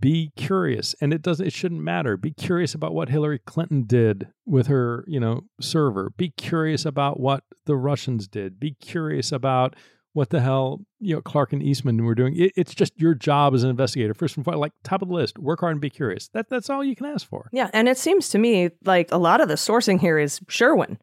be 0.00 0.32
curious. 0.36 0.94
And 1.00 1.12
it 1.12 1.22
doesn't 1.22 1.46
it 1.46 1.52
shouldn't 1.52 1.82
matter. 1.82 2.16
Be 2.16 2.32
curious 2.32 2.74
about 2.74 2.94
what 2.94 3.08
hillary 3.08 3.38
clinton 3.38 3.84
did 3.84 4.28
with 4.46 4.66
her 4.68 5.04
you 5.06 5.20
know 5.20 5.42
server. 5.60 6.10
Be 6.16 6.30
curious 6.30 6.84
about 6.84 7.20
what 7.20 7.44
the 7.66 7.76
russians 7.76 8.26
did. 8.26 8.58
Be 8.58 8.72
curious 8.80 9.32
about 9.32 9.76
what 10.12 10.30
the 10.30 10.40
hell 10.40 10.80
you 10.98 11.14
know 11.14 11.20
Clark 11.22 11.52
and 11.52 11.62
Eastman 11.62 12.04
were 12.04 12.14
doing. 12.14 12.36
It, 12.36 12.52
it's 12.56 12.74
just 12.74 12.98
your 13.00 13.14
job 13.14 13.54
as 13.54 13.62
an 13.62 13.70
investigator. 13.70 14.14
First 14.14 14.36
and 14.36 14.44
foremost, 14.44 14.60
like 14.60 14.72
top 14.82 15.02
of 15.02 15.08
the 15.08 15.14
list, 15.14 15.38
work 15.38 15.60
hard 15.60 15.72
and 15.72 15.80
be 15.80 15.90
curious. 15.90 16.28
That 16.28 16.48
that's 16.48 16.70
all 16.70 16.84
you 16.84 16.96
can 16.96 17.06
ask 17.06 17.28
for. 17.28 17.48
Yeah, 17.52 17.70
and 17.72 17.88
it 17.88 17.98
seems 17.98 18.28
to 18.30 18.38
me 18.38 18.70
like 18.84 19.10
a 19.12 19.18
lot 19.18 19.40
of 19.40 19.48
the 19.48 19.54
sourcing 19.54 20.00
here 20.00 20.18
is 20.18 20.40
Sherwin. 20.48 20.98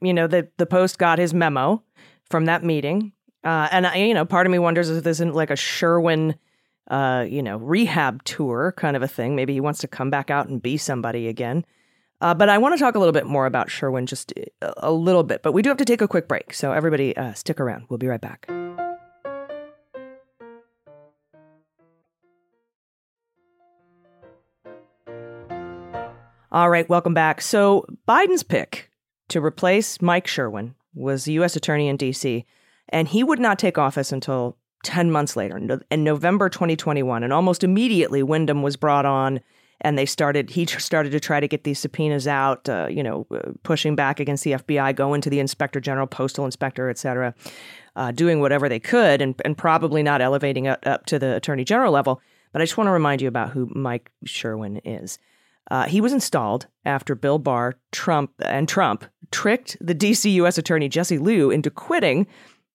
You 0.00 0.14
know, 0.14 0.26
the 0.26 0.48
the 0.58 0.66
Post 0.66 0.98
got 0.98 1.18
his 1.18 1.32
memo 1.32 1.82
from 2.30 2.46
that 2.46 2.62
meeting, 2.64 3.12
uh, 3.44 3.68
and 3.70 3.86
I, 3.86 3.96
you 3.96 4.14
know, 4.14 4.24
part 4.24 4.46
of 4.46 4.52
me 4.52 4.58
wonders 4.58 4.90
if 4.90 5.02
this 5.04 5.16
isn't 5.16 5.34
like 5.34 5.50
a 5.50 5.56
Sherwin. 5.56 6.36
Uh, 6.90 7.24
you 7.28 7.44
know, 7.44 7.58
rehab 7.58 8.24
tour 8.24 8.74
kind 8.76 8.96
of 8.96 9.02
a 9.02 9.08
thing. 9.08 9.36
Maybe 9.36 9.52
he 9.52 9.60
wants 9.60 9.78
to 9.80 9.88
come 9.88 10.10
back 10.10 10.30
out 10.30 10.48
and 10.48 10.60
be 10.60 10.76
somebody 10.76 11.28
again. 11.28 11.64
Uh, 12.22 12.32
but 12.32 12.48
I 12.48 12.56
want 12.56 12.72
to 12.72 12.78
talk 12.78 12.94
a 12.94 13.00
little 13.00 13.12
bit 13.12 13.26
more 13.26 13.46
about 13.46 13.68
Sherwin 13.68 14.06
just 14.06 14.32
a, 14.62 14.92
little 14.92 15.24
bit. 15.24 15.42
But 15.42 15.50
we 15.50 15.60
do 15.60 15.68
have 15.68 15.76
to 15.78 15.84
take 15.84 16.00
a 16.00 16.06
quick 16.06 16.28
break. 16.28 16.54
So 16.54 16.70
everybody 16.70 17.16
uh, 17.16 17.32
stick 17.32 17.58
around. 17.58 17.86
We'll 17.88 17.98
be 17.98 18.06
right 18.06 18.20
back. 18.20 18.48
All 26.52 26.70
right, 26.70 26.88
welcome 26.88 27.12
back. 27.12 27.40
So 27.40 27.86
Biden's 28.06 28.44
pick 28.44 28.90
to 29.30 29.44
replace 29.44 30.00
Mike 30.00 30.28
Sherwin 30.28 30.76
was 30.94 31.24
the 31.24 31.32
U.S. 31.32 31.56
attorney 31.56 31.88
in 31.88 31.96
D.C., 31.96 32.46
and 32.90 33.08
he 33.08 33.24
would 33.24 33.40
not 33.40 33.58
take 33.58 33.78
office 33.78 34.12
until 34.12 34.58
10 34.84 35.10
months 35.10 35.34
later, 35.34 35.58
in 35.90 36.04
November 36.04 36.48
2021. 36.48 37.24
And 37.24 37.32
almost 37.32 37.64
immediately, 37.64 38.22
Windom 38.22 38.62
was 38.62 38.76
brought 38.76 39.06
on 39.06 39.40
and 39.82 39.98
they 39.98 40.06
started, 40.06 40.50
he 40.50 40.64
started 40.64 41.10
to 41.10 41.20
try 41.20 41.40
to 41.40 41.48
get 41.48 41.64
these 41.64 41.78
subpoenas 41.78 42.26
out, 42.26 42.68
uh, 42.68 42.86
you 42.88 43.02
know, 43.02 43.26
uh, 43.30 43.50
pushing 43.64 43.94
back 43.94 44.20
against 44.20 44.44
the 44.44 44.52
FBI, 44.52 44.94
going 44.96 45.20
to 45.20 45.28
the 45.28 45.40
inspector 45.40 45.80
general, 45.80 46.06
postal 46.06 46.44
inspector, 46.44 46.88
et 46.88 46.98
cetera, 46.98 47.34
uh, 47.96 48.12
doing 48.12 48.40
whatever 48.40 48.68
they 48.68 48.80
could 48.80 49.20
and, 49.20 49.34
and 49.44 49.58
probably 49.58 50.02
not 50.02 50.20
elevating 50.20 50.68
up, 50.68 50.86
up 50.86 51.04
to 51.06 51.18
the 51.18 51.36
attorney 51.36 51.64
general 51.64 51.92
level. 51.92 52.20
But 52.52 52.62
I 52.62 52.64
just 52.64 52.76
want 52.76 52.86
to 52.88 52.92
remind 52.92 53.20
you 53.20 53.28
about 53.28 53.50
who 53.50 53.70
Mike 53.74 54.10
Sherwin 54.24 54.80
is. 54.84 55.18
Uh, 55.70 55.86
he 55.86 56.00
was 56.00 56.12
installed 56.12 56.66
after 56.84 57.14
Bill 57.14 57.38
Barr, 57.38 57.76
Trump, 57.92 58.32
and 58.44 58.68
Trump 58.68 59.04
tricked 59.30 59.76
the 59.80 59.94
DC 59.94 60.30
U.S. 60.34 60.58
Attorney 60.58 60.88
Jesse 60.88 61.18
Liu 61.18 61.50
into 61.50 61.70
quitting 61.70 62.26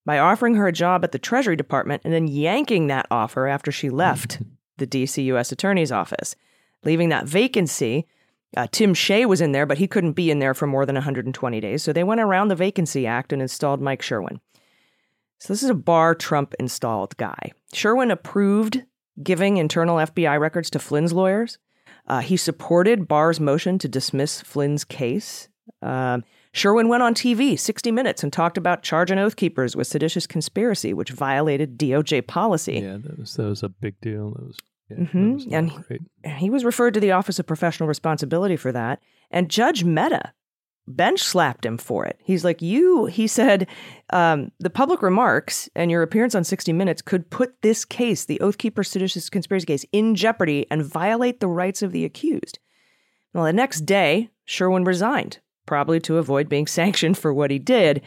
by 0.06 0.18
offering 0.18 0.56
her 0.56 0.68
a 0.68 0.74
job 0.74 1.04
at 1.04 1.12
the 1.12 1.20
Treasury 1.20 1.56
Department 1.56 2.02
and 2.06 2.14
then 2.14 2.28
yanking 2.28 2.88
that 2.88 3.06
offer 3.12 3.48
after 3.48 3.72
she 3.72 3.90
left 3.90 4.42
the 4.78 4.88
DC 4.88 5.24
U.S. 5.26 5.52
Attorney's 5.52 5.92
office, 5.92 6.36
leaving 6.84 7.10
that 7.10 7.26
vacancy. 7.26 8.08
Uh, 8.56 8.68
Tim 8.72 8.94
Shea 8.94 9.26
was 9.26 9.42
in 9.42 9.52
there, 9.52 9.66
but 9.66 9.78
he 9.78 9.88
couldn't 9.88 10.14
be 10.14 10.32
in 10.32 10.40
there 10.40 10.54
for 10.54 10.68
more 10.68 10.86
than 10.86 10.96
120 10.96 11.60
days. 11.60 11.84
So 11.84 11.92
they 11.92 12.04
went 12.04 12.22
around 12.22 12.48
the 12.48 12.56
Vacancy 12.56 13.06
Act 13.06 13.34
and 13.34 13.42
installed 13.42 13.82
Mike 13.82 14.02
Sherwin. 14.02 14.40
So 15.40 15.54
this 15.54 15.64
is 15.64 15.70
a 15.70 15.76
Barr 15.76 16.16
Trump 16.16 16.54
installed 16.60 17.16
guy. 17.18 17.52
Sherwin 17.74 18.10
approved 18.12 18.84
giving 19.22 19.58
internal 19.58 19.98
FBI 19.98 20.40
records 20.40 20.70
to 20.72 20.80
Flynn's 20.80 21.14
lawyers. 21.14 21.58
Uh, 22.08 22.20
he 22.20 22.38
supported 22.38 23.08
Barr's 23.08 23.40
motion 23.40 23.78
to 23.80 23.88
dismiss 23.88 24.42
Flynn's 24.42 24.86
case. 24.86 25.50
Uh, 25.82 26.20
Sherwin 26.54 26.88
went 26.88 27.04
on 27.04 27.14
TV, 27.14 27.60
60 27.60 27.92
Minutes, 27.92 28.24
and 28.24 28.32
talked 28.32 28.58
about 28.58 28.82
charging 28.82 29.20
Oath 29.20 29.36
Keepers 29.36 29.76
with 29.76 29.88
seditious 29.88 30.26
conspiracy, 30.26 30.94
which 30.94 31.12
violated 31.12 31.78
DOJ 31.78 32.26
policy. 32.26 32.80
Yeah, 32.80 32.98
that 32.98 33.20
was, 33.20 33.36
that 33.36 33.44
was 33.44 33.64
a 33.64 33.70
big 33.70 34.00
deal. 34.02 34.32
That 34.32 34.48
was, 34.48 34.58
yeah, 34.90 34.98
mm-hmm. 34.98 35.54
and 35.54 35.72
great. 35.86 36.02
he 36.38 36.50
was 36.50 36.64
referred 36.64 36.94
to 36.94 37.00
the 37.00 37.12
Office 37.12 37.40
of 37.40 37.48
Professional 37.48 37.88
Responsibility 37.88 38.56
for 38.56 38.72
that. 38.72 39.02
And 39.32 39.50
Judge 39.50 39.84
Mehta 39.84 40.34
bench 40.88 41.22
slapped 41.22 41.66
him 41.66 41.78
for 41.78 42.06
it. 42.06 42.20
He's 42.24 42.46
like, 42.46 42.62
You, 42.62 43.06
he 43.06 43.28
said, 43.28 43.68
um, 44.12 44.52
the 44.60 44.70
public 44.70 45.02
remarks 45.02 45.70
and 45.76 45.92
your 45.92 46.02
appearance 46.02 46.34
on 46.34 46.44
60 46.44 46.72
Minutes 46.74 47.02
could 47.02 47.30
put 47.30 47.62
this 47.62 47.84
case, 47.84 48.26
the 48.26 48.40
Oath 48.40 48.58
Keeper 48.58 48.84
seditious 48.84 49.30
conspiracy 49.30 49.66
case, 49.66 49.86
in 49.92 50.16
jeopardy 50.16 50.66
and 50.72 50.86
violate 50.86 51.40
the 51.40 51.48
rights 51.48 51.82
of 51.82 51.92
the 51.92 52.06
accused. 52.06 52.60
Well, 53.34 53.44
the 53.44 53.54
next 53.54 53.82
day, 53.82 54.30
Sherwin 54.46 54.86
resigned, 54.86 55.40
probably 55.66 56.00
to 56.02 56.18
avoid 56.18 56.48
being 56.50 56.68
sanctioned 56.68 57.18
for 57.18 57.34
what 57.34 57.52
he 57.52 57.60
did. 57.60 58.02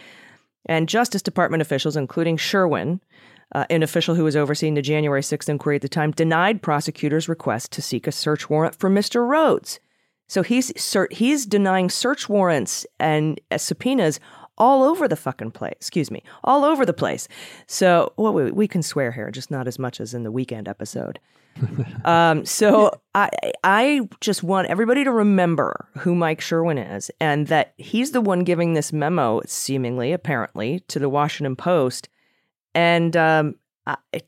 And 0.66 0.88
Justice 0.88 1.22
Department 1.22 1.62
officials, 1.62 1.96
including 1.96 2.36
Sherwin, 2.36 3.00
uh, 3.52 3.64
an 3.70 3.82
official 3.82 4.14
who 4.14 4.24
was 4.24 4.36
overseeing 4.36 4.74
the 4.74 4.82
January 4.82 5.22
6th 5.22 5.48
inquiry 5.48 5.76
at 5.76 5.82
the 5.82 5.88
time, 5.88 6.12
denied 6.12 6.62
prosecutors' 6.62 7.28
request 7.28 7.72
to 7.72 7.82
seek 7.82 8.06
a 8.06 8.12
search 8.12 8.48
warrant 8.48 8.74
for 8.74 8.90
Mr. 8.90 9.26
Rhodes. 9.26 9.80
So 10.28 10.44
he's 10.44 10.72
he's 11.10 11.44
denying 11.44 11.90
search 11.90 12.28
warrants 12.28 12.86
and 13.00 13.40
uh, 13.50 13.58
subpoenas 13.58 14.20
all 14.56 14.84
over 14.84 15.08
the 15.08 15.16
fucking 15.16 15.50
place. 15.50 15.74
Excuse 15.76 16.08
me, 16.08 16.22
all 16.44 16.64
over 16.64 16.86
the 16.86 16.92
place. 16.92 17.26
So 17.66 18.12
well, 18.16 18.32
we, 18.32 18.52
we 18.52 18.68
can 18.68 18.82
swear 18.84 19.10
here, 19.10 19.32
just 19.32 19.50
not 19.50 19.66
as 19.66 19.76
much 19.76 20.00
as 20.00 20.14
in 20.14 20.22
the 20.22 20.30
weekend 20.30 20.68
episode. 20.68 21.18
um, 22.04 22.44
so 22.44 23.00
I 23.12 23.30
I 23.64 24.08
just 24.20 24.44
want 24.44 24.68
everybody 24.68 25.02
to 25.02 25.10
remember 25.10 25.88
who 25.98 26.14
Mike 26.14 26.40
Sherwin 26.40 26.78
is, 26.78 27.10
and 27.20 27.48
that 27.48 27.74
he's 27.76 28.12
the 28.12 28.20
one 28.20 28.44
giving 28.44 28.74
this 28.74 28.92
memo, 28.92 29.40
seemingly, 29.46 30.12
apparently, 30.12 30.80
to 30.86 31.00
the 31.00 31.08
Washington 31.08 31.56
Post. 31.56 32.08
And 32.74 33.16
um, 33.16 33.56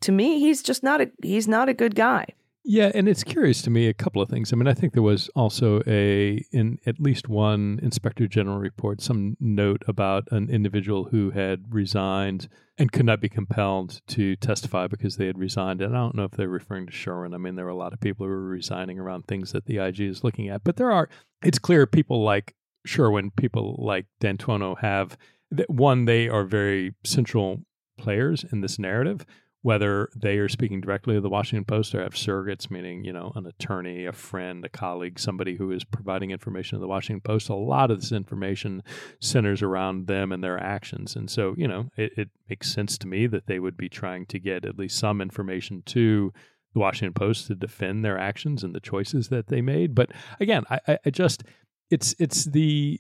to 0.01 0.13
me, 0.13 0.41
he's 0.41 0.63
just 0.63 0.83
not 0.83 1.01
a 1.01 1.11
he's 1.23 1.49
not 1.49 1.69
a 1.69 1.75
good 1.75 1.95
guy. 1.95 2.27
Yeah, 2.65 2.93
and 2.95 3.09
it's 3.09 3.25
curious 3.25 3.61
to 3.63 3.71
me 3.71 3.89
a 3.89 3.95
couple 3.95 4.23
of 4.23 4.29
things. 4.29 4.53
I 4.53 4.57
mean, 4.57 4.69
I 4.69 4.75
think 4.75 4.93
there 4.93 5.03
was 5.03 5.29
also 5.35 5.83
a 5.85 6.45
in 6.53 6.79
at 6.87 7.01
least 7.01 7.29
one 7.29 7.81
inspector 7.83 8.29
general 8.29 8.59
report 8.59 9.01
some 9.01 9.37
note 9.41 9.83
about 9.89 10.29
an 10.31 10.49
individual 10.49 11.05
who 11.05 11.31
had 11.31 11.65
resigned 11.75 12.49
and 12.79 12.93
could 12.93 13.05
not 13.05 13.21
be 13.21 13.29
compelled 13.29 14.01
to 14.09 14.37
testify 14.37 14.87
because 14.87 15.17
they 15.17 15.27
had 15.27 15.39
resigned. 15.39 15.83
And 15.83 15.97
I 15.97 16.01
don't 16.01 16.15
know 16.15 16.25
if 16.25 16.33
they're 16.33 16.49
referring 16.49 16.87
to 16.87 16.93
Sherwin. 16.93 17.35
I 17.35 17.39
mean, 17.39 17.57
there 17.57 17.65
were 17.65 17.71
a 17.73 17.77
lot 17.77 17.93
of 17.93 18.01
people 18.01 18.27
who 18.27 18.33
were 18.33 18.49
resigning 18.49 19.01
around 19.01 19.27
things 19.27 19.51
that 19.53 19.67
the 19.67 19.79
IG 19.79 20.01
is 20.01 20.23
looking 20.23 20.49
at, 20.49 20.63
but 20.63 20.77
there 20.77 20.93
are. 20.93 21.09
It's 21.43 21.59
clear 21.59 21.89
people 21.89 22.23
like 22.23 22.55
Sherwin, 22.87 23.33
people 23.33 23.77
like 23.85 24.07
D'Antuono 24.21 24.79
have 24.79 25.19
that 25.51 25.69
one. 25.69 26.05
They 26.05 26.29
are 26.29 26.45
very 26.45 26.95
central 27.05 27.63
players 27.99 28.45
in 28.51 28.61
this 28.61 28.79
narrative 28.79 29.25
whether 29.63 30.09
they 30.17 30.39
are 30.39 30.49
speaking 30.49 30.81
directly 30.81 31.15
to 31.15 31.21
the 31.21 31.29
Washington 31.29 31.65
Post 31.65 31.95
or 31.95 32.03
have 32.03 32.15
surrogates, 32.15 32.69
meaning, 32.69 33.05
you 33.05 33.13
know, 33.13 33.33
an 33.37 33.47
attorney, 33.47 34.07
a 34.07 34.13
friend, 34.13 34.65
a 34.65 34.69
colleague, 34.69 35.21
somebody 35.21 35.57
who 35.57 35.71
is 35.71 35.85
providing 35.85 36.33
information 36.33 36.77
to 36.77 36.81
the 36.81 36.89
Washington 36.89 37.21
Post, 37.21 37.49
a 37.49 37.55
lot 37.55 37.93
of 37.93 38.01
this 38.01 38.11
information 38.11 38.83
centers 39.21 39.63
around 39.63 40.09
them 40.09 40.33
and 40.33 40.43
their 40.43 40.59
actions. 40.59 41.15
And 41.15 41.31
so, 41.31 41.55
you 41.57 41.69
know, 41.69 41.89
it, 41.97 42.13
it 42.17 42.31
makes 42.51 42.73
sense 42.73 42.99
to 42.99 43.07
me 43.07 43.29
that 43.29 43.47
they 43.47 43.61
would 43.61 43.77
be 43.77 43.89
trying 43.89 44.27
to 44.27 44.41
get 44.41 44.65
at 44.65 44.79
least 44.79 44.99
some 44.99 45.21
information 45.21 45.83
to 45.87 46.33
the 46.75 46.81
Washington 46.81 47.15
Post 47.15 47.47
to 47.47 47.55
defend 47.55 48.05
their 48.05 48.19
actions 48.19 48.65
and 48.65 48.75
the 48.75 48.81
choices 48.81 49.29
that 49.29 49.47
they 49.47 49.61
made. 49.61 49.95
But 49.95 50.11
again, 50.41 50.65
I, 50.71 50.99
I 51.07 51.11
just 51.11 51.45
it's 51.89 52.17
it's 52.19 52.47
the 52.47 52.99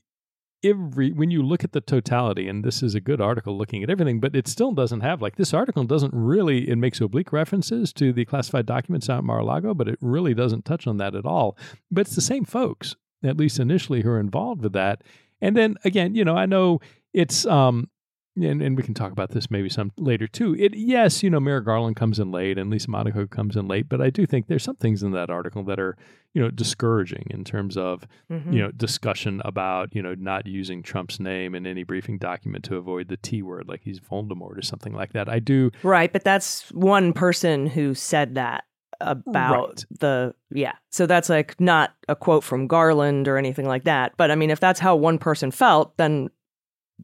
every 0.64 1.12
when 1.12 1.31
you 1.31 1.42
look 1.42 1.64
at 1.64 1.72
the 1.72 1.81
totality 1.81 2.48
and 2.48 2.64
this 2.64 2.83
is 2.83 2.94
a 2.94 3.01
good 3.01 3.20
article 3.20 3.57
looking 3.57 3.83
at 3.83 3.90
everything 3.90 4.20
but 4.20 4.37
it 4.37 4.46
still 4.46 4.72
doesn't 4.72 5.01
have 5.01 5.20
like 5.20 5.37
this 5.37 5.53
article 5.53 5.85
doesn't 5.85 6.14
really 6.14 6.68
it 6.68 6.77
makes 6.77 7.01
oblique 7.01 7.33
references 7.33 7.92
to 7.92 8.12
the 8.12 8.25
classified 8.25 8.66
documents 8.66 9.09
out 9.11 9.20
in 9.20 9.27
mar-a-lago 9.27 9.75
but 9.75 9.88
it 9.88 9.98
really 10.01 10.35
doesn't 10.35 10.64
touch 10.64 10.87
on 10.87 10.96
that 10.98 11.14
at 11.14 11.25
all. 11.27 11.57
But 11.90 12.03
it's 12.03 12.14
the 12.14 12.20
same 12.20 12.44
folks 12.44 12.96
at 13.25 13.37
least 13.37 13.59
initially 13.59 14.03
who 14.03 14.11
are 14.11 14.20
involved 14.20 14.62
with 14.62 14.72
that. 14.72 15.03
And 15.40 15.57
then 15.57 15.77
again 15.85 16.14
you 16.14 16.25
know 16.25 16.37
i 16.37 16.46
know 16.46 16.81
it's 17.12 17.44
um 17.46 17.90
and, 18.37 18.62
and 18.62 18.77
we 18.77 18.83
can 18.83 18.95
talk 18.95 19.12
about 19.12 19.31
this 19.31 19.51
maybe 19.51 19.68
some 19.68 19.92
later 19.99 20.27
too. 20.27 20.55
It 20.59 20.75
yes, 20.75 21.23
you 21.23 21.31
know, 21.31 21.40
Merrick 21.40 21.66
Garland 21.66 21.97
comes 21.97 22.18
in 22.18 22.31
late 22.31 22.57
and 22.59 22.71
Lisa 22.71 22.90
Monaco 22.90 23.27
comes 23.27 23.57
in 23.57 23.68
late, 23.68 23.88
but 23.88 24.01
I 24.01 24.11
do 24.11 24.25
think 24.25 24.47
there's 24.47 24.62
some 24.62 24.77
things 24.77 25.03
in 25.03 25.12
that 25.12 25.29
article 25.29 25.62
that 25.64 25.79
are, 25.79 25.97
you 26.33 26.40
know, 26.40 26.51
discouraging 26.51 27.27
in 27.31 27.45
terms 27.45 27.77
of, 27.77 28.07
mm-hmm. 28.31 28.53
you 28.53 28.62
know, 28.62 28.71
discussion 28.71 29.42
about, 29.45 29.95
you 29.95 30.03
know, 30.03 30.14
not 30.14 30.47
using 30.47 30.83
Trump's 30.83 31.21
name 31.21 31.55
in 31.55 31.66
any 31.66 31.83
briefing 31.83 32.16
document 32.16 32.64
to 32.64 32.77
avoid 32.77 33.09
the 33.09 33.18
T 33.18 33.42
word, 33.42 33.68
like 33.68 33.83
he's 33.83 34.01
Voldemort 34.01 34.57
or 34.57 34.62
something 34.62 34.95
like 34.95 35.12
that. 35.12 35.29
I 35.29 35.38
do 35.38 35.71
Right, 35.83 36.12
but 36.12 36.25
that's 36.25 36.71
one 36.73 37.12
person 37.12 37.66
who 37.66 37.95
said 37.95 38.37
that 38.37 38.64
about 39.01 39.68
right. 39.68 39.85
the 40.01 40.35
yeah. 40.51 40.75
So 40.90 41.07
that's 41.07 41.29
like 41.29 41.61
not 41.61 41.95
a 42.09 42.16
quote 42.16 42.45
from 42.45 42.66
Garland 42.66 43.29
or 43.29 43.37
anything 43.37 43.66
like 43.66 43.85
that. 43.85 44.12
But 44.16 44.31
I 44.31 44.37
mean 44.37 44.51
if 44.51 44.61
that's 44.61 44.81
how 44.81 44.97
one 44.97 45.18
person 45.18 45.51
felt, 45.51 45.97
then 45.99 46.31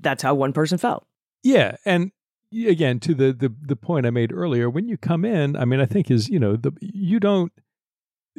that's 0.01 0.23
how 0.23 0.35
one 0.35 0.53
person 0.53 0.79
felt. 0.79 1.07
Yeah, 1.43 1.77
and 1.85 2.13
again 2.53 3.01
to 3.01 3.15
the 3.15 3.33
the 3.33 3.55
the 3.61 3.77
point 3.77 4.07
I 4.07 4.11
made 4.11 4.33
earlier, 4.33 4.69
when 4.71 4.89
you 4.89 4.97
come 4.97 5.25
in, 5.25 5.57
I 5.57 5.65
mean, 5.65 5.81
I 5.81 5.87
think 5.87 6.11
is 6.11 6.29
you 6.29 6.39
know 6.39 6.57
the 6.57 6.73
you 6.81 7.21
don't 7.21 7.53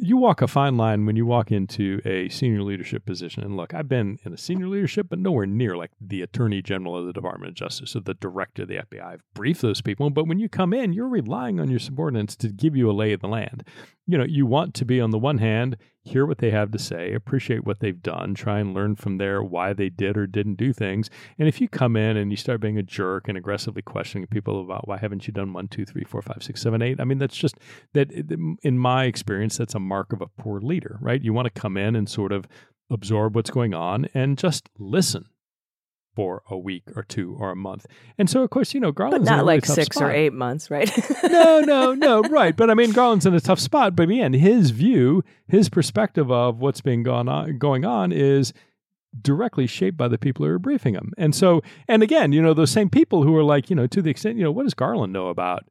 you 0.02 0.16
walk 0.16 0.40
a 0.40 0.48
fine 0.48 0.76
line 0.76 1.04
when 1.04 1.14
you 1.14 1.26
walk 1.26 1.52
into 1.52 2.00
a 2.06 2.28
senior 2.30 2.62
leadership 2.62 3.04
position. 3.04 3.44
And 3.44 3.56
look, 3.56 3.74
I've 3.74 3.88
been 3.88 4.18
in 4.24 4.32
a 4.32 4.38
senior 4.38 4.66
leadership, 4.66 5.08
but 5.10 5.18
nowhere 5.18 5.46
near 5.46 5.76
like 5.76 5.90
the 6.00 6.22
attorney 6.22 6.62
general 6.62 6.96
of 6.96 7.06
the 7.06 7.12
Department 7.12 7.50
of 7.50 7.54
Justice 7.54 7.94
or 7.94 8.00
the 8.00 8.14
director 8.14 8.62
of 8.62 8.68
the 8.68 8.76
FBI. 8.76 9.04
I've 9.04 9.22
briefed 9.34 9.60
those 9.60 9.82
people, 9.82 10.08
but 10.08 10.26
when 10.26 10.38
you 10.38 10.48
come 10.48 10.72
in, 10.72 10.94
you're 10.94 11.08
relying 11.08 11.60
on 11.60 11.68
your 11.68 11.78
subordinates 11.78 12.34
to 12.36 12.48
give 12.48 12.74
you 12.74 12.90
a 12.90 12.92
lay 12.92 13.12
of 13.12 13.20
the 13.20 13.28
land. 13.28 13.64
You 14.06 14.16
know, 14.16 14.24
you 14.24 14.46
want 14.46 14.74
to 14.74 14.84
be 14.84 15.00
on 15.00 15.10
the 15.10 15.18
one 15.18 15.38
hand, 15.38 15.76
hear 16.10 16.26
what 16.26 16.38
they 16.38 16.50
have 16.50 16.70
to 16.72 16.78
say, 16.78 17.12
appreciate 17.12 17.64
what 17.64 17.80
they've 17.80 18.02
done, 18.02 18.34
try 18.34 18.58
and 18.58 18.74
learn 18.74 18.96
from 18.96 19.18
there 19.18 19.42
why 19.42 19.72
they 19.72 19.88
did 19.88 20.16
or 20.16 20.26
didn't 20.26 20.56
do 20.56 20.72
things. 20.72 21.08
And 21.38 21.48
if 21.48 21.60
you 21.60 21.68
come 21.68 21.96
in 21.96 22.16
and 22.16 22.30
you 22.30 22.36
start 22.36 22.60
being 22.60 22.78
a 22.78 22.82
jerk 22.82 23.28
and 23.28 23.38
aggressively 23.38 23.82
questioning 23.82 24.26
people 24.26 24.60
about 24.60 24.88
why 24.88 24.98
haven't 24.98 25.26
you 25.26 25.32
done 25.32 25.52
one, 25.52 25.68
two, 25.68 25.84
three, 25.84 26.04
four, 26.04 26.22
five, 26.22 26.42
six, 26.42 26.60
seven, 26.60 26.82
eight, 26.82 27.00
I 27.00 27.04
mean, 27.04 27.18
that's 27.18 27.36
just 27.36 27.56
that 27.94 28.10
in 28.10 28.78
my 28.78 29.04
experience, 29.04 29.56
that's 29.56 29.74
a 29.74 29.80
mark 29.80 30.12
of 30.12 30.20
a 30.20 30.26
poor 30.26 30.60
leader, 30.60 30.98
right? 31.00 31.22
You 31.22 31.32
want 31.32 31.52
to 31.52 31.60
come 31.60 31.76
in 31.76 31.96
and 31.96 32.08
sort 32.08 32.32
of 32.32 32.46
absorb 32.90 33.36
what's 33.36 33.50
going 33.50 33.72
on 33.72 34.08
and 34.14 34.36
just 34.36 34.68
listen 34.78 35.26
for 36.14 36.42
a 36.50 36.58
week 36.58 36.84
or 36.96 37.02
two 37.02 37.36
or 37.38 37.50
a 37.50 37.56
month. 37.56 37.86
And 38.18 38.28
so, 38.28 38.42
of 38.42 38.50
course, 38.50 38.74
you 38.74 38.80
know, 38.80 38.92
Garland's 38.92 39.28
but 39.28 39.30
not 39.30 39.44
really 39.44 39.56
like 39.56 39.66
six 39.66 39.96
spot. 39.96 40.08
or 40.08 40.12
eight 40.12 40.32
months, 40.32 40.70
right? 40.70 40.90
no, 41.24 41.60
no, 41.60 41.94
no, 41.94 42.22
right. 42.22 42.56
But 42.56 42.70
I 42.70 42.74
mean, 42.74 42.92
Garland's 42.92 43.26
in 43.26 43.34
a 43.34 43.40
tough 43.40 43.60
spot. 43.60 43.94
But 43.96 44.10
again, 44.10 44.32
his 44.32 44.70
view, 44.70 45.22
his 45.48 45.68
perspective 45.68 46.30
of 46.30 46.58
what's 46.58 46.80
being 46.80 47.02
gone 47.02 47.28
on, 47.28 47.58
going 47.58 47.84
on 47.84 48.12
is 48.12 48.52
directly 49.20 49.66
shaped 49.66 49.96
by 49.96 50.08
the 50.08 50.18
people 50.18 50.44
who 50.44 50.52
are 50.52 50.58
briefing 50.58 50.94
him. 50.94 51.12
And 51.16 51.34
so, 51.34 51.62
and 51.88 52.02
again, 52.02 52.32
you 52.32 52.42
know, 52.42 52.54
those 52.54 52.70
same 52.70 52.90
people 52.90 53.22
who 53.22 53.34
are 53.36 53.44
like, 53.44 53.70
you 53.70 53.76
know, 53.76 53.86
to 53.86 54.02
the 54.02 54.10
extent, 54.10 54.36
you 54.36 54.44
know, 54.44 54.52
what 54.52 54.64
does 54.64 54.74
Garland 54.74 55.12
know 55.12 55.28
about 55.28 55.64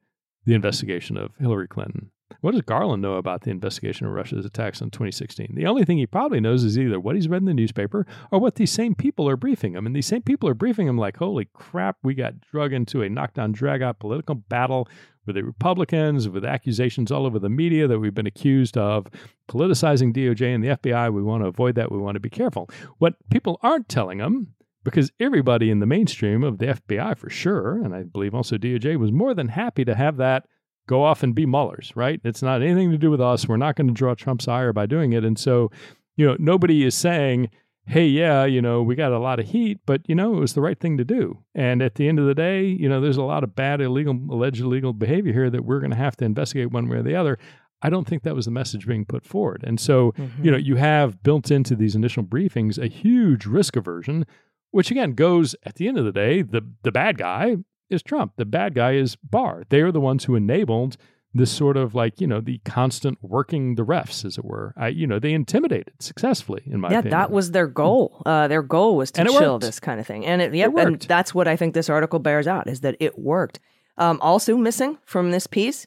the 0.45 0.53
investigation 0.53 1.17
of 1.17 1.31
Hillary 1.39 1.67
Clinton? 1.67 2.11
What 2.41 2.51
does 2.51 2.61
Garland 2.61 3.01
know 3.01 3.15
about 3.15 3.41
the 3.41 3.51
investigation 3.51 4.07
of 4.07 4.13
Russia's 4.13 4.45
attacks 4.45 4.81
in 4.81 4.91
2016? 4.91 5.55
The 5.55 5.65
only 5.65 5.83
thing 5.83 5.97
he 5.97 6.05
probably 6.05 6.39
knows 6.39 6.63
is 6.63 6.77
either 6.77 6.99
what 6.99 7.15
he's 7.15 7.27
read 7.27 7.41
in 7.41 7.45
the 7.45 7.53
newspaper 7.53 8.05
or 8.31 8.39
what 8.39 8.55
these 8.55 8.71
same 8.71 8.95
people 8.95 9.27
are 9.27 9.35
briefing 9.35 9.73
him. 9.73 9.85
And 9.85 9.95
these 9.95 10.07
same 10.07 10.21
people 10.21 10.47
are 10.47 10.53
briefing 10.53 10.87
him 10.87 10.97
like, 10.97 11.17
holy 11.17 11.49
crap, 11.53 11.97
we 12.03 12.13
got 12.13 12.39
drug 12.39 12.71
into 12.71 13.01
a 13.01 13.09
knockdown, 13.09 13.51
drag 13.51 13.81
out 13.81 13.99
political 13.99 14.35
battle 14.35 14.87
with 15.25 15.35
the 15.35 15.43
Republicans, 15.43 16.29
with 16.29 16.45
accusations 16.45 17.11
all 17.11 17.25
over 17.25 17.39
the 17.39 17.49
media 17.49 17.87
that 17.87 17.99
we've 17.99 18.13
been 18.13 18.27
accused 18.27 18.77
of 18.77 19.07
politicizing 19.49 20.13
DOJ 20.13 20.55
and 20.55 20.63
the 20.63 20.69
FBI. 20.69 21.13
We 21.13 21.21
want 21.21 21.43
to 21.43 21.47
avoid 21.47 21.75
that. 21.75 21.91
We 21.91 21.97
want 21.97 22.15
to 22.15 22.19
be 22.19 22.29
careful. 22.29 22.69
What 22.99 23.15
people 23.29 23.59
aren't 23.61 23.89
telling 23.89 24.19
him 24.19 24.55
because 24.83 25.11
everybody 25.19 25.69
in 25.69 25.79
the 25.79 25.85
mainstream 25.85 26.43
of 26.43 26.57
the 26.57 26.67
FBI 26.67 27.17
for 27.17 27.29
sure, 27.29 27.83
and 27.83 27.93
I 27.93 28.03
believe 28.03 28.33
also 28.33 28.57
DOJ, 28.57 28.97
was 28.97 29.11
more 29.11 29.33
than 29.33 29.49
happy 29.49 29.83
to 29.85 29.95
have 29.95 30.17
that 30.17 30.47
go 30.89 31.03
off 31.03 31.21
and 31.21 31.35
be 31.35 31.45
Mueller's, 31.45 31.93
right? 31.95 32.19
It's 32.23 32.41
not 32.41 32.63
anything 32.63 32.89
to 32.89 32.97
do 32.97 33.11
with 33.11 33.21
us. 33.21 33.47
We're 33.47 33.57
not 33.57 33.75
going 33.75 33.87
to 33.87 33.93
draw 33.93 34.15
Trump's 34.15 34.47
ire 34.47 34.73
by 34.73 34.87
doing 34.87 35.13
it. 35.13 35.23
And 35.23 35.37
so, 35.37 35.69
you 36.17 36.25
know, 36.25 36.35
nobody 36.39 36.83
is 36.83 36.95
saying, 36.95 37.51
hey, 37.85 38.07
yeah, 38.07 38.43
you 38.45 38.59
know, 38.59 38.81
we 38.81 38.95
got 38.95 39.11
a 39.11 39.19
lot 39.19 39.39
of 39.39 39.47
heat, 39.47 39.79
but, 39.85 40.01
you 40.07 40.15
know, 40.15 40.35
it 40.35 40.39
was 40.39 40.53
the 40.53 40.61
right 40.61 40.79
thing 40.79 40.97
to 40.97 41.05
do. 41.05 41.37
And 41.53 41.83
at 41.83 41.93
the 41.93 42.07
end 42.07 42.17
of 42.17 42.25
the 42.25 42.33
day, 42.33 42.65
you 42.65 42.89
know, 42.89 42.99
there's 43.01 43.17
a 43.17 43.23
lot 43.23 43.43
of 43.43 43.55
bad, 43.55 43.81
illegal, 43.81 44.19
alleged 44.31 44.61
illegal 44.61 44.91
behavior 44.91 45.31
here 45.31 45.51
that 45.51 45.63
we're 45.63 45.79
going 45.79 45.91
to 45.91 45.97
have 45.97 46.17
to 46.17 46.25
investigate 46.25 46.71
one 46.71 46.89
way 46.89 46.97
or 46.97 47.03
the 47.03 47.15
other. 47.15 47.37
I 47.83 47.91
don't 47.91 48.07
think 48.07 48.23
that 48.23 48.35
was 48.35 48.45
the 48.45 48.51
message 48.51 48.87
being 48.87 49.05
put 49.05 49.23
forward. 49.23 49.63
And 49.65 49.79
so, 49.79 50.11
mm-hmm. 50.13 50.43
you 50.43 50.49
know, 50.49 50.57
you 50.57 50.75
have 50.77 51.21
built 51.21 51.51
into 51.51 51.75
these 51.75 51.95
initial 51.95 52.23
briefings 52.23 52.79
a 52.79 52.87
huge 52.87 53.45
risk 53.45 53.75
aversion, 53.75 54.25
which 54.71 54.89
again 54.89 55.13
goes 55.13 55.55
at 55.63 55.75
the 55.75 55.87
end 55.87 55.99
of 55.99 56.05
the 56.05 56.11
day, 56.11 56.41
the 56.41 56.61
the 56.83 56.91
bad 56.91 57.17
guy 57.17 57.57
is 57.89 58.03
Trump. 58.03 58.33
The 58.37 58.45
bad 58.45 58.75
guy 58.75 58.93
is 58.93 59.15
Barr. 59.15 59.63
They 59.69 59.81
are 59.81 59.91
the 59.91 60.01
ones 60.01 60.25
who 60.25 60.35
enabled 60.35 60.97
this 61.33 61.51
sort 61.51 61.77
of 61.77 61.93
like 61.93 62.19
you 62.19 62.27
know 62.27 62.41
the 62.41 62.59
constant 62.65 63.17
working 63.21 63.75
the 63.75 63.85
refs 63.85 64.25
as 64.25 64.37
it 64.37 64.45
were 64.45 64.73
I, 64.75 64.87
you 64.87 65.05
know 65.05 65.19
they 65.19 65.33
intimidated 65.33 65.93
successfully 65.99 66.63
in 66.65 66.79
my 66.79 66.89
yeah 66.89 66.99
opinion. 66.99 67.19
that 67.19 67.31
was 67.31 67.51
their 67.51 67.67
goal 67.67 68.23
uh, 68.25 68.47
their 68.47 68.63
goal 68.63 68.95
was 68.97 69.11
to 69.11 69.25
chill 69.25 69.53
worked. 69.53 69.61
this 69.63 69.79
kind 69.79 69.99
of 69.99 70.07
thing 70.07 70.25
and 70.25 70.41
it, 70.41 70.53
yep, 70.55 70.71
it 70.75 70.87
and 70.87 71.01
that's 71.01 71.33
what 71.35 71.47
i 71.47 71.55
think 71.55 71.73
this 71.73 71.89
article 71.89 72.19
bears 72.19 72.47
out 72.47 72.67
is 72.67 72.81
that 72.81 72.95
it 72.99 73.19
worked 73.19 73.59
um, 73.97 74.19
also 74.21 74.57
missing 74.57 74.97
from 75.05 75.29
this 75.31 75.45
piece 75.45 75.85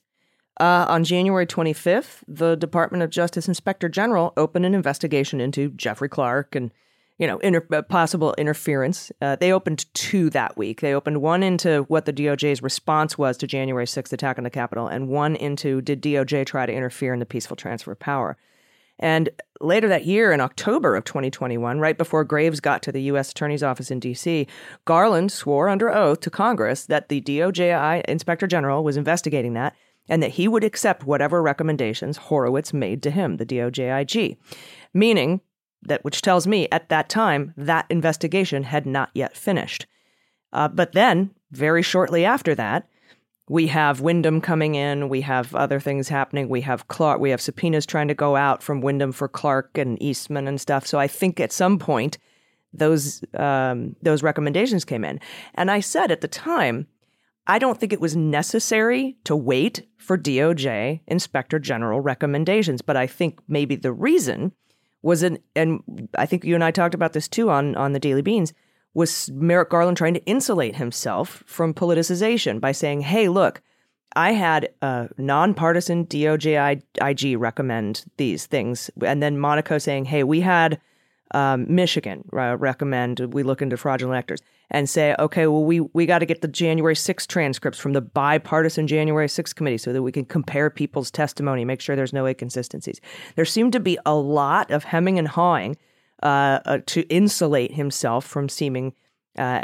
uh, 0.60 0.86
on 0.88 1.02
january 1.02 1.46
25th 1.46 2.22
the 2.28 2.54
department 2.54 3.02
of 3.02 3.10
justice 3.10 3.48
inspector 3.48 3.88
general 3.88 4.32
opened 4.36 4.64
an 4.64 4.74
investigation 4.74 5.40
into 5.40 5.70
jeffrey 5.70 6.08
clark 6.08 6.54
and 6.54 6.70
you 7.18 7.26
know, 7.26 7.38
inter- 7.38 7.66
uh, 7.72 7.82
possible 7.82 8.34
interference. 8.38 9.12
Uh, 9.20 9.36
they 9.36 9.52
opened 9.52 9.86
two 9.94 10.30
that 10.30 10.56
week. 10.56 10.80
They 10.80 10.94
opened 10.94 11.22
one 11.22 11.42
into 11.42 11.84
what 11.88 12.04
the 12.04 12.12
DOJ's 12.12 12.62
response 12.62 13.16
was 13.16 13.36
to 13.38 13.46
January 13.46 13.86
6th 13.86 14.12
attack 14.12 14.38
on 14.38 14.44
the 14.44 14.50
Capitol, 14.50 14.88
and 14.88 15.08
one 15.08 15.36
into 15.36 15.80
did 15.80 16.02
DOJ 16.02 16.46
try 16.46 16.66
to 16.66 16.72
interfere 16.72 17.12
in 17.12 17.20
the 17.20 17.26
peaceful 17.26 17.56
transfer 17.56 17.92
of 17.92 17.98
power. 17.98 18.36
And 18.98 19.30
later 19.60 19.88
that 19.88 20.04
year, 20.04 20.32
in 20.32 20.40
October 20.40 20.94
of 20.94 21.04
2021, 21.04 21.80
right 21.80 21.98
before 21.98 22.24
Graves 22.24 22.60
got 22.60 22.82
to 22.82 22.92
the 22.92 23.02
U.S. 23.02 23.30
Attorney's 23.30 23.62
Office 23.62 23.90
in 23.90 23.98
D.C., 23.98 24.46
Garland 24.84 25.32
swore 25.32 25.68
under 25.68 25.90
oath 25.90 26.20
to 26.20 26.30
Congress 26.30 26.86
that 26.86 27.08
the 27.08 27.20
DOJ 27.20 28.04
Inspector 28.04 28.46
General 28.46 28.84
was 28.84 28.96
investigating 28.96 29.54
that 29.54 29.74
and 30.08 30.22
that 30.22 30.32
he 30.32 30.46
would 30.46 30.64
accept 30.64 31.04
whatever 31.04 31.42
recommendations 31.42 32.16
Horowitz 32.16 32.72
made 32.72 33.02
to 33.02 33.10
him, 33.10 33.36
the 33.36 33.46
DOJ 33.46 34.02
IG. 34.02 34.38
Meaning, 34.94 35.40
that 35.82 36.04
which 36.04 36.22
tells 36.22 36.46
me 36.46 36.68
at 36.70 36.88
that 36.88 37.08
time 37.08 37.52
that 37.56 37.86
investigation 37.90 38.64
had 38.64 38.86
not 38.86 39.10
yet 39.14 39.36
finished. 39.36 39.86
Uh, 40.52 40.68
but 40.68 40.92
then, 40.92 41.30
very 41.50 41.82
shortly 41.82 42.24
after 42.24 42.54
that, 42.54 42.88
we 43.48 43.66
have 43.66 44.00
Windom 44.00 44.40
coming 44.40 44.76
in. 44.76 45.08
We 45.08 45.22
have 45.22 45.54
other 45.54 45.80
things 45.80 46.08
happening. 46.08 46.48
We 46.48 46.60
have 46.62 46.88
Clark. 46.88 47.20
We 47.20 47.30
have 47.30 47.40
subpoenas 47.40 47.86
trying 47.86 48.08
to 48.08 48.14
go 48.14 48.36
out 48.36 48.62
from 48.62 48.80
Windom 48.80 49.12
for 49.12 49.28
Clark 49.28 49.76
and 49.76 50.00
Eastman 50.02 50.46
and 50.46 50.60
stuff. 50.60 50.86
So 50.86 50.98
I 50.98 51.08
think 51.08 51.40
at 51.40 51.52
some 51.52 51.78
point 51.78 52.18
those 52.72 53.22
um, 53.34 53.96
those 54.00 54.22
recommendations 54.22 54.84
came 54.84 55.04
in, 55.04 55.20
and 55.54 55.70
I 55.70 55.80
said 55.80 56.10
at 56.10 56.22
the 56.22 56.28
time, 56.28 56.86
I 57.46 57.58
don't 57.58 57.78
think 57.78 57.92
it 57.92 58.00
was 58.00 58.16
necessary 58.16 59.16
to 59.24 59.34
wait 59.34 59.86
for 59.98 60.16
DOJ 60.16 61.00
Inspector 61.06 61.58
General 61.58 62.00
recommendations, 62.00 62.80
but 62.80 62.96
I 62.96 63.06
think 63.06 63.40
maybe 63.48 63.76
the 63.76 63.92
reason 63.92 64.52
was 65.02 65.22
an 65.22 65.38
and 65.54 66.08
I 66.16 66.26
think 66.26 66.44
you 66.44 66.54
and 66.54 66.64
I 66.64 66.70
talked 66.70 66.94
about 66.94 67.12
this 67.12 67.28
too 67.28 67.50
on 67.50 67.74
on 67.76 67.92
the 67.92 68.00
Daily 68.00 68.22
Beans 68.22 68.52
was 68.94 69.30
Merrick 69.32 69.70
Garland 69.70 69.96
trying 69.96 70.14
to 70.14 70.24
insulate 70.24 70.76
himself 70.76 71.42
from 71.46 71.74
politicization 71.74 72.60
by 72.60 72.72
saying, 72.72 73.02
"Hey, 73.02 73.28
look, 73.28 73.62
I 74.14 74.32
had 74.32 74.68
a 74.82 75.08
nonpartisan 75.16 76.06
DOJ 76.06 76.82
IG 77.00 77.38
recommend 77.38 78.04
these 78.16 78.46
things," 78.46 78.90
and 79.04 79.22
then 79.22 79.38
Monaco 79.38 79.78
saying, 79.78 80.06
"Hey, 80.06 80.22
we 80.24 80.40
had." 80.40 80.80
Um, 81.34 81.66
Michigan 81.68 82.24
recommend 82.30 83.20
we 83.32 83.42
look 83.42 83.62
into 83.62 83.76
fraudulent 83.76 84.14
electors 84.14 84.40
and 84.70 84.88
say, 84.88 85.14
okay, 85.18 85.46
well, 85.46 85.64
we, 85.64 85.80
we 85.80 86.06
got 86.06 86.20
to 86.20 86.26
get 86.26 86.40
the 86.40 86.48
January 86.48 86.94
6th 86.94 87.26
transcripts 87.26 87.78
from 87.78 87.92
the 87.92 88.00
bipartisan 88.00 88.86
January 88.86 89.26
6th 89.26 89.54
committee 89.54 89.78
so 89.78 89.92
that 89.92 90.02
we 90.02 90.10
can 90.10 90.24
compare 90.24 90.70
people's 90.70 91.10
testimony, 91.10 91.64
make 91.64 91.80
sure 91.80 91.94
there's 91.94 92.12
no 92.12 92.26
inconsistencies. 92.26 93.00
There 93.36 93.44
seemed 93.44 93.72
to 93.74 93.80
be 93.80 93.98
a 94.06 94.14
lot 94.14 94.70
of 94.70 94.84
hemming 94.84 95.18
and 95.18 95.28
hawing 95.28 95.76
uh, 96.22 96.60
uh, 96.64 96.78
to 96.86 97.02
insulate 97.08 97.72
himself 97.72 98.24
from 98.24 98.48
seeming 98.48 98.94
uh, 99.38 99.62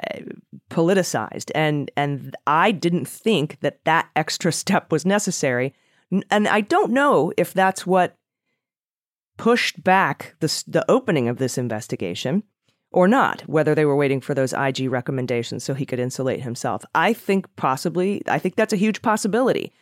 politicized, 0.70 1.50
and 1.54 1.90
and 1.96 2.35
I 2.46 2.72
didn't 2.72 3.07
think 3.07 3.61
that 3.61 3.85
that 3.85 4.09
extra 4.16 4.50
step 4.50 4.90
was 4.90 5.07
necessary, 5.07 5.72
and 6.31 6.48
I 6.48 6.62
don't 6.62 6.90
know 6.90 7.33
if 7.37 7.52
that's 7.52 7.87
what 7.87 8.16
pushed 9.38 9.83
back 9.83 10.35
the 10.40 10.64
the 10.66 10.85
opening 10.90 11.29
of 11.29 11.38
this 11.38 11.57
investigation 11.57 12.42
or 12.90 13.09
not, 13.09 13.42
whether 13.42 13.74
they 13.74 13.85
were 13.85 13.96
waiting 13.96 14.20
for 14.20 14.35
those 14.35 14.53
IG 14.53 14.90
recommendations 14.90 15.64
so 15.64 15.74
he 15.74 15.87
could 15.87 15.98
insulate 15.98 16.42
himself. 16.42 16.85
I 16.94 17.12
think 17.12 17.46
possibly, 17.57 18.22
I 18.27 18.38
think 18.38 18.57
that's 18.57 18.72
a 18.72 18.77
huge 18.77 19.03
possibility. 19.03 19.72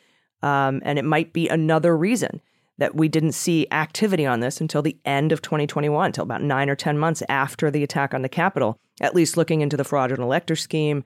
Um, 0.43 0.83
and 0.85 0.99
it 0.99 1.05
might 1.05 1.33
be 1.33 1.49
another 1.49 1.97
reason 1.97 2.41
that 2.79 2.95
we 2.95 3.09
didn't 3.09 3.33
see 3.33 3.67
activity 3.71 4.27
on 4.27 4.41
this 4.41 4.61
until 4.61 4.83
the 4.83 4.99
end 5.05 5.33
of 5.33 5.41
2021, 5.41 6.07
until 6.07 6.25
about 6.25 6.43
nine 6.43 6.69
or 6.69 6.77
10 6.77 6.99
months 6.99 7.23
after 7.29 7.71
the 7.71 7.83
attack 7.83 8.13
on 8.13 8.23
the 8.23 8.29
Capitol, 8.29 8.79
at 9.01 9.15
least 9.15 9.37
looking 9.37 9.63
into 9.63 9.77
the 9.77 9.85
fraudulent 9.85 10.23
elector 10.23 10.57
scheme, 10.57 11.05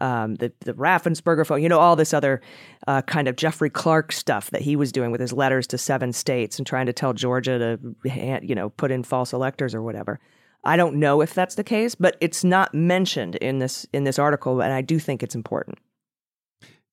um, 0.00 0.36
the, 0.36 0.52
the 0.60 0.72
Raffensperger 0.74 1.46
phone, 1.46 1.62
you 1.62 1.68
know, 1.68 1.78
all 1.78 1.96
this 1.96 2.14
other 2.14 2.40
uh, 2.86 3.02
kind 3.02 3.28
of 3.28 3.36
Jeffrey 3.36 3.70
Clark 3.70 4.12
stuff 4.12 4.50
that 4.50 4.62
he 4.62 4.76
was 4.76 4.90
doing 4.92 5.10
with 5.10 5.20
his 5.20 5.32
letters 5.32 5.66
to 5.68 5.78
seven 5.78 6.12
states 6.12 6.58
and 6.58 6.66
trying 6.66 6.86
to 6.86 6.92
tell 6.92 7.12
Georgia 7.12 7.58
to, 7.58 8.40
you 8.42 8.54
know, 8.54 8.70
put 8.70 8.90
in 8.90 9.02
false 9.02 9.32
electors 9.32 9.74
or 9.74 9.82
whatever. 9.82 10.18
I 10.64 10.76
don't 10.76 10.96
know 10.96 11.20
if 11.20 11.34
that's 11.34 11.56
the 11.56 11.64
case, 11.64 11.94
but 11.94 12.16
it's 12.20 12.44
not 12.44 12.72
mentioned 12.72 13.34
in 13.36 13.58
this 13.58 13.86
in 13.92 14.04
this 14.04 14.18
article, 14.18 14.60
and 14.62 14.72
I 14.72 14.80
do 14.80 14.98
think 14.98 15.22
it's 15.22 15.34
important. 15.34 15.78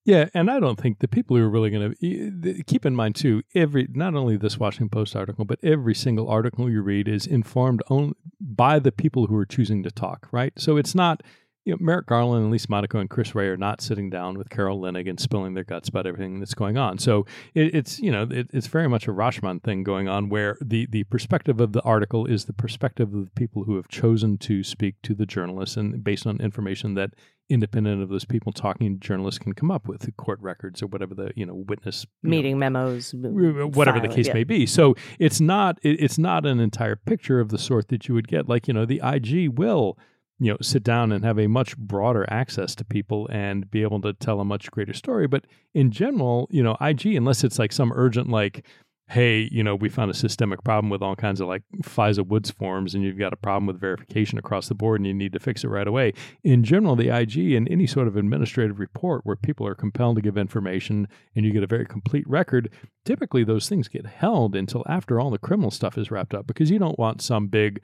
Yeah, 0.06 0.30
and 0.34 0.50
I 0.50 0.60
don't 0.60 0.80
think 0.80 1.00
the 1.00 1.08
people 1.08 1.38
who 1.38 1.44
are 1.44 1.50
really 1.50 1.70
going 1.70 1.94
to 1.94 2.64
keep 2.64 2.86
in 2.86 2.96
mind 2.96 3.16
too. 3.16 3.44
Every 3.54 3.88
not 3.92 4.16
only 4.16 4.38
this 4.38 4.58
Washington 4.58 4.90
Post 4.90 5.16
article, 5.16 5.46
but 5.46 5.60
every 5.62 5.94
single 5.94 6.28
article 6.30 6.70
you 6.70 6.82
read 6.82 7.08
is 7.08 7.28
informed 7.28 7.84
only 7.90 8.16
by 8.42 8.80
the 8.80 8.92
people 8.92 9.28
who 9.28 9.36
are 9.36 9.46
choosing 9.46 9.84
to 9.84 9.92
talk. 9.92 10.28
Right, 10.32 10.54
so 10.58 10.78
it's 10.78 10.96
not 10.96 11.22
you 11.69 11.75
know, 11.75 11.86
Merrick 11.86 12.08
Garland 12.08 12.43
and 12.43 12.51
Lisa 12.51 12.65
Monaco 12.67 12.97
and 12.97 13.10
Chris 13.10 13.36
Wray 13.36 13.47
are 13.47 13.55
not 13.55 13.79
sitting 13.79 14.10
down 14.10 14.39
with 14.39 14.49
Carol 14.49 14.82
Leonnig 14.82 15.08
and 15.08 15.19
spilling 15.19 15.53
their 15.53 15.63
guts 15.63 15.88
about 15.88 16.08
everything 16.08 16.39
that's 16.39 16.55
going 16.55 16.77
on. 16.77 16.97
So 16.97 17.27
it, 17.53 17.75
it's 17.75 17.99
you 17.99 18.12
know 18.12 18.27
it, 18.29 18.47
it's 18.51 18.65
very 18.65 18.89
much 18.89 19.08
a 19.08 19.12
Rashomon 19.12 19.62
thing 19.62 19.84
going 19.84 20.08
on, 20.08 20.29
where 20.29 20.58
the 20.62 20.88
the 20.88 21.03
perspective 21.05 21.62
of 21.62 21.73
the 21.73 21.82
article 21.84 22.25
is 22.25 22.45
the 22.45 22.53
perspective 22.53 23.13
of 23.13 23.25
the 23.25 23.32
people 23.32 23.65
who 23.65 23.75
have 23.75 23.88
chosen 23.88 24.39
to 24.39 24.63
speak 24.63 24.95
to 25.03 25.13
the 25.13 25.27
journalists, 25.27 25.77
and 25.77 26.03
based 26.03 26.25
on 26.25 26.41
information 26.41 26.95
that 26.95 27.12
independent 27.49 28.01
of 28.01 28.10
those 28.10 28.25
people 28.25 28.51
talking 28.51 28.99
journalists 28.99 29.39
can 29.39 29.53
come 29.53 29.69
up 29.69 29.88
with 29.88 30.15
court 30.17 30.39
records 30.39 30.84
or 30.84 30.88
whatever 30.88 31.15
the 31.15 31.32
you 31.36 31.45
know 31.45 31.55
witness 31.67 32.05
meeting 32.21 32.60
know, 32.60 32.69
memos 32.69 33.13
whatever 33.15 33.99
the 33.99 34.08
case 34.08 34.27
yeah. 34.27 34.34
may 34.34 34.43
be 34.43 34.67
so 34.67 34.95
it's 35.17 35.41
not 35.41 35.79
it, 35.82 35.99
it's 35.99 36.19
not 36.19 36.45
an 36.45 36.60
entire 36.60 36.95
picture 36.95 37.39
of 37.39 37.49
the 37.49 37.58
sort 37.58 37.88
that 37.88 38.08
you 38.08 38.13
would 38.13 38.27
get 38.27 38.47
like 38.47 38.67
you 38.67 38.73
know 38.73 38.86
the 38.86 39.01
IG 39.03 39.58
will 39.58 39.97
you 40.39 40.52
know 40.52 40.58
sit 40.62 40.84
down 40.84 41.12
and 41.12 41.23
have 41.23 41.39
a 41.39 41.47
much 41.47 41.78
broader 41.78 42.25
access 42.30 42.73
to 42.75 42.86
people 42.86 43.28
and 43.32 43.69
be 43.69 43.82
able 43.82 44.02
to 44.02 44.13
tell 44.13 44.39
a 44.39 44.45
much 44.45 44.71
greater 44.71 44.93
story. 44.93 45.28
But 45.28 45.45
in 45.73 45.91
general 45.91 46.47
you 46.52 46.63
know 46.63 46.78
ig 46.82 47.06
unless 47.06 47.43
it's 47.43 47.60
like 47.60 47.71
some 47.71 47.91
urgent 47.93 48.30
like 48.30 48.65
hey 49.10 49.49
you 49.52 49.63
know 49.63 49.75
we 49.75 49.89
found 49.89 50.12
a 50.12 50.13
systemic 50.13 50.63
problem 50.63 50.89
with 50.89 51.02
all 51.02 51.15
kinds 51.15 51.41
of 51.41 51.47
like 51.47 51.63
fisa 51.84 52.25
woods 52.25 52.52
forms 52.52 52.93
and 52.93 53.04
you've 53.04 53.17
got 53.17 53.34
a 53.34 53.38
problem 53.38 53.65
with 53.65 53.80
verification 53.80 54.38
across 54.38 54.67
the 54.67 54.75
board 54.75 54.99
and 54.99 55.08
you 55.08 55.13
need 55.13 55.34
to 55.34 55.39
fix 55.39 55.63
it 55.63 55.67
right 55.67 55.88
away. 55.88 56.13
In 56.43 56.63
general 56.63 56.95
the 56.95 57.10
ig 57.10 57.38
in 57.38 57.67
any 57.67 57.88
sort 57.88 58.08
of 58.08 58.15
administrative 58.15 58.80
report 58.80 59.21
where 59.25 59.36
people 59.36 59.67
are 59.67 59.75
compelled 59.75 60.15
to 60.17 60.21
give 60.21 60.38
information 60.38 61.08
and 61.36 61.45
you 61.45 61.52
get 61.52 61.63
a 61.63 61.67
very 61.67 61.86
complete 61.86 62.28
record 62.28 62.69
typically 63.04 63.43
those 63.43 63.67
things 63.67 63.88
get 63.88 64.06
held 64.06 64.56
until 64.56 64.84
after 64.88 65.19
all 65.19 65.32
the 65.32 65.38
criminal 65.38 65.71
stuff 65.71 65.97
is 65.97 66.12
wrapped 66.12 66.34
up 66.34 66.45
because 66.47 66.69
you 66.69 66.80
don't 66.80 66.99
want 66.99 67.21
some 67.21 67.47
big 67.47 67.82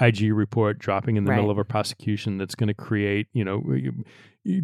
IG 0.00 0.32
report 0.32 0.78
dropping 0.78 1.16
in 1.16 1.24
the 1.24 1.30
right. 1.30 1.36
middle 1.36 1.50
of 1.50 1.58
a 1.58 1.64
prosecution 1.64 2.38
that's 2.38 2.54
going 2.54 2.68
to 2.68 2.74
create, 2.74 3.26
you 3.32 3.44
know, 3.44 3.62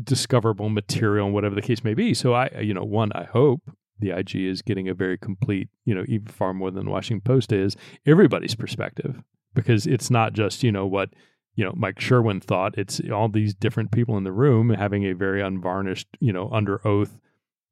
discoverable 0.03 0.69
material 0.69 1.27
and 1.27 1.35
whatever 1.35 1.55
the 1.55 1.63
case 1.63 1.85
may 1.85 1.95
be. 1.95 2.15
So 2.15 2.33
I, 2.35 2.51
you 2.61 2.75
know, 2.75 2.85
one, 2.85 3.13
I 3.13 3.25
hope 3.25 3.63
the 3.99 4.11
IG 4.11 4.37
is 4.37 4.63
getting 4.63 4.89
a 4.89 4.95
very 4.95 5.19
complete, 5.19 5.69
you 5.85 5.95
know, 5.95 6.05
even 6.09 6.27
far 6.27 6.55
more 6.55 6.71
than 6.71 6.85
the 6.87 6.91
Washington 6.91 7.21
Post 7.21 7.53
is, 7.53 7.77
everybody's 8.07 8.55
perspective 8.55 9.23
because 9.55 9.87
it's 9.87 10.11
not 10.11 10.33
just, 10.33 10.63
you 10.63 10.73
know, 10.73 10.87
what, 10.87 11.11
you 11.55 11.65
know, 11.65 11.73
Mike 11.77 12.01
Sherwin 12.01 12.41
thought. 12.41 12.77
It's 12.77 13.01
all 13.13 13.29
these 13.29 13.55
different 13.55 13.93
people 13.93 14.17
in 14.17 14.25
the 14.25 14.33
room 14.33 14.71
having 14.71 15.05
a 15.05 15.13
very 15.15 15.41
unvarnished, 15.41 16.09
you 16.21 16.33
know, 16.33 16.51
under 16.53 16.87
oath 16.87 17.19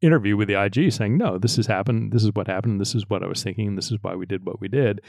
interview 0.01 0.37
with 0.37 0.49
the 0.49 0.61
IG 0.61 0.93
saying, 0.93 1.17
no, 1.17 1.39
this 1.39 1.57
has 1.57 1.67
happened. 1.67 2.13
This 2.13 2.25
is 2.25 2.31
what 2.35 2.47
happened. 2.47 2.81
This 2.81 2.95
is 2.95 3.09
what 3.09 3.23
I 3.23 3.27
was 3.27 3.43
thinking. 3.43 3.77
This 3.77 3.91
is 3.91 3.99
why 4.03 4.15
we 4.15 4.27
did 4.27 4.45
what 4.45 4.61
we 4.61 4.69
did. 4.69 5.01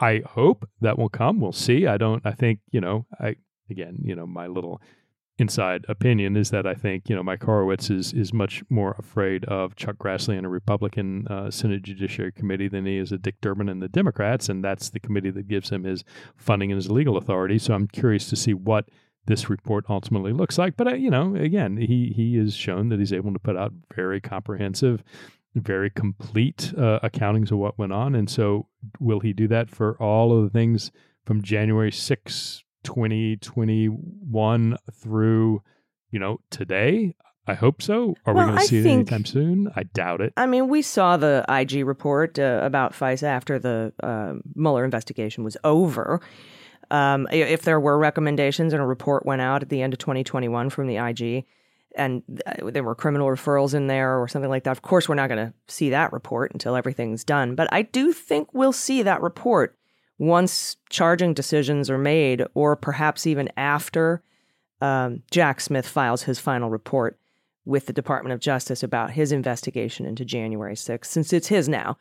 I 0.00 0.22
hope 0.24 0.68
that 0.80 0.98
will 0.98 1.08
come. 1.08 1.40
We'll 1.40 1.52
see. 1.52 1.86
I 1.86 1.96
don't, 1.96 2.24
I 2.24 2.32
think, 2.32 2.60
you 2.70 2.80
know, 2.80 3.06
I, 3.20 3.36
again, 3.70 3.98
you 4.04 4.14
know, 4.14 4.26
my 4.26 4.46
little 4.46 4.80
inside 5.38 5.84
opinion 5.88 6.36
is 6.36 6.50
that 6.50 6.66
I 6.66 6.74
think, 6.74 7.08
you 7.08 7.14
know, 7.14 7.22
Mike 7.22 7.42
Horowitz 7.42 7.90
is, 7.90 8.12
is 8.12 8.32
much 8.32 8.62
more 8.68 8.96
afraid 8.98 9.44
of 9.44 9.76
Chuck 9.76 9.96
Grassley 9.96 10.36
and 10.36 10.44
a 10.44 10.48
Republican 10.48 11.26
uh, 11.28 11.50
Senate 11.50 11.82
Judiciary 11.82 12.32
Committee 12.32 12.68
than 12.68 12.86
he 12.86 12.96
is 12.96 13.12
a 13.12 13.18
Dick 13.18 13.40
Durbin 13.40 13.68
and 13.68 13.80
the 13.80 13.88
Democrats. 13.88 14.48
And 14.48 14.64
that's 14.64 14.90
the 14.90 15.00
committee 15.00 15.30
that 15.30 15.48
gives 15.48 15.70
him 15.70 15.84
his 15.84 16.04
funding 16.36 16.72
and 16.72 16.76
his 16.76 16.90
legal 16.90 17.16
authority. 17.16 17.58
So 17.58 17.74
I'm 17.74 17.86
curious 17.86 18.28
to 18.30 18.36
see 18.36 18.54
what 18.54 18.88
this 19.28 19.48
report 19.50 19.84
ultimately 19.88 20.32
looks 20.32 20.58
like. 20.58 20.76
But 20.76 20.88
uh, 20.88 20.94
you 20.94 21.10
know, 21.10 21.36
again, 21.36 21.76
he 21.76 22.12
he 22.16 22.36
has 22.36 22.54
shown 22.54 22.88
that 22.88 22.98
he's 22.98 23.12
able 23.12 23.32
to 23.32 23.38
put 23.38 23.56
out 23.56 23.72
very 23.94 24.20
comprehensive, 24.20 25.04
very 25.60 25.90
complete 25.90 26.72
uh, 26.76 26.98
accountings 27.02 27.50
of 27.50 27.58
what 27.58 27.78
went 27.78 27.92
on. 27.92 28.14
And 28.14 28.28
so, 28.30 28.68
will 28.98 29.20
he 29.20 29.32
do 29.32 29.48
that 29.48 29.70
for 29.70 29.96
all 30.02 30.36
of 30.36 30.44
the 30.44 30.50
things 30.50 30.90
from 31.24 31.42
January 31.42 31.92
6, 31.92 32.64
2021 32.84 34.76
through, 34.92 35.62
you 36.10 36.18
know, 36.18 36.40
today? 36.50 37.14
I 37.46 37.54
hope 37.54 37.80
so. 37.80 38.14
Are 38.26 38.34
Well, 38.34 38.46
we 38.46 38.50
going 38.52 38.60
to 38.62 38.66
see 38.66 38.78
it 38.78 38.82
think- 38.82 39.10
anytime 39.10 39.24
soon? 39.24 39.68
I 39.74 39.84
doubt 39.84 40.20
it. 40.20 40.34
I 40.36 40.46
mean, 40.46 40.68
we 40.68 40.82
saw 40.82 41.16
the 41.16 41.44
IG 41.48 41.86
report 41.86 42.38
uh, 42.38 42.60
about 42.62 42.92
FISA 42.92 43.22
after 43.22 43.58
the 43.58 43.92
uh, 44.02 44.34
Mueller 44.54 44.84
investigation 44.84 45.44
was 45.44 45.56
over. 45.64 46.20
Um, 46.90 47.26
if 47.30 47.62
there 47.62 47.80
were 47.80 47.98
recommendations 47.98 48.72
and 48.72 48.82
a 48.82 48.86
report 48.86 49.24
went 49.26 49.40
out 49.42 49.62
at 49.62 49.68
the 49.70 49.80
end 49.82 49.92
of 49.94 49.98
2021 49.98 50.70
from 50.70 50.86
the 50.86 50.96
IG, 50.96 51.44
and 51.98 52.22
there 52.62 52.84
were 52.84 52.94
criminal 52.94 53.28
referrals 53.28 53.74
in 53.74 53.88
there 53.88 54.18
or 54.18 54.28
something 54.28 54.50
like 54.50 54.64
that, 54.64 54.70
of 54.70 54.82
course, 54.82 55.08
we're 55.08 55.14
not 55.14 55.28
going 55.28 55.46
to 55.46 55.52
see 55.66 55.90
that 55.90 56.12
report 56.12 56.52
until 56.52 56.76
everything's 56.76 57.24
done. 57.24 57.54
But 57.54 57.68
I 57.72 57.82
do 57.82 58.12
think 58.12 58.48
we'll 58.54 58.72
see 58.72 59.02
that 59.02 59.20
report 59.20 59.76
once 60.18 60.76
charging 60.90 61.34
decisions 61.34 61.90
are 61.90 61.98
made, 61.98 62.44
or 62.54 62.76
perhaps 62.76 63.26
even 63.26 63.50
after 63.56 64.22
um, 64.80 65.22
Jack 65.30 65.60
Smith 65.60 65.86
files 65.86 66.22
his 66.22 66.38
final 66.38 66.70
report 66.70 67.18
with 67.64 67.86
the 67.86 67.92
Department 67.92 68.32
of 68.32 68.40
Justice 68.40 68.82
about 68.82 69.10
his 69.10 69.30
investigation 69.30 70.06
into 70.06 70.24
January 70.24 70.74
6th, 70.74 71.04
since 71.04 71.32
it's 71.32 71.48
his 71.48 71.68
now. 71.68 71.98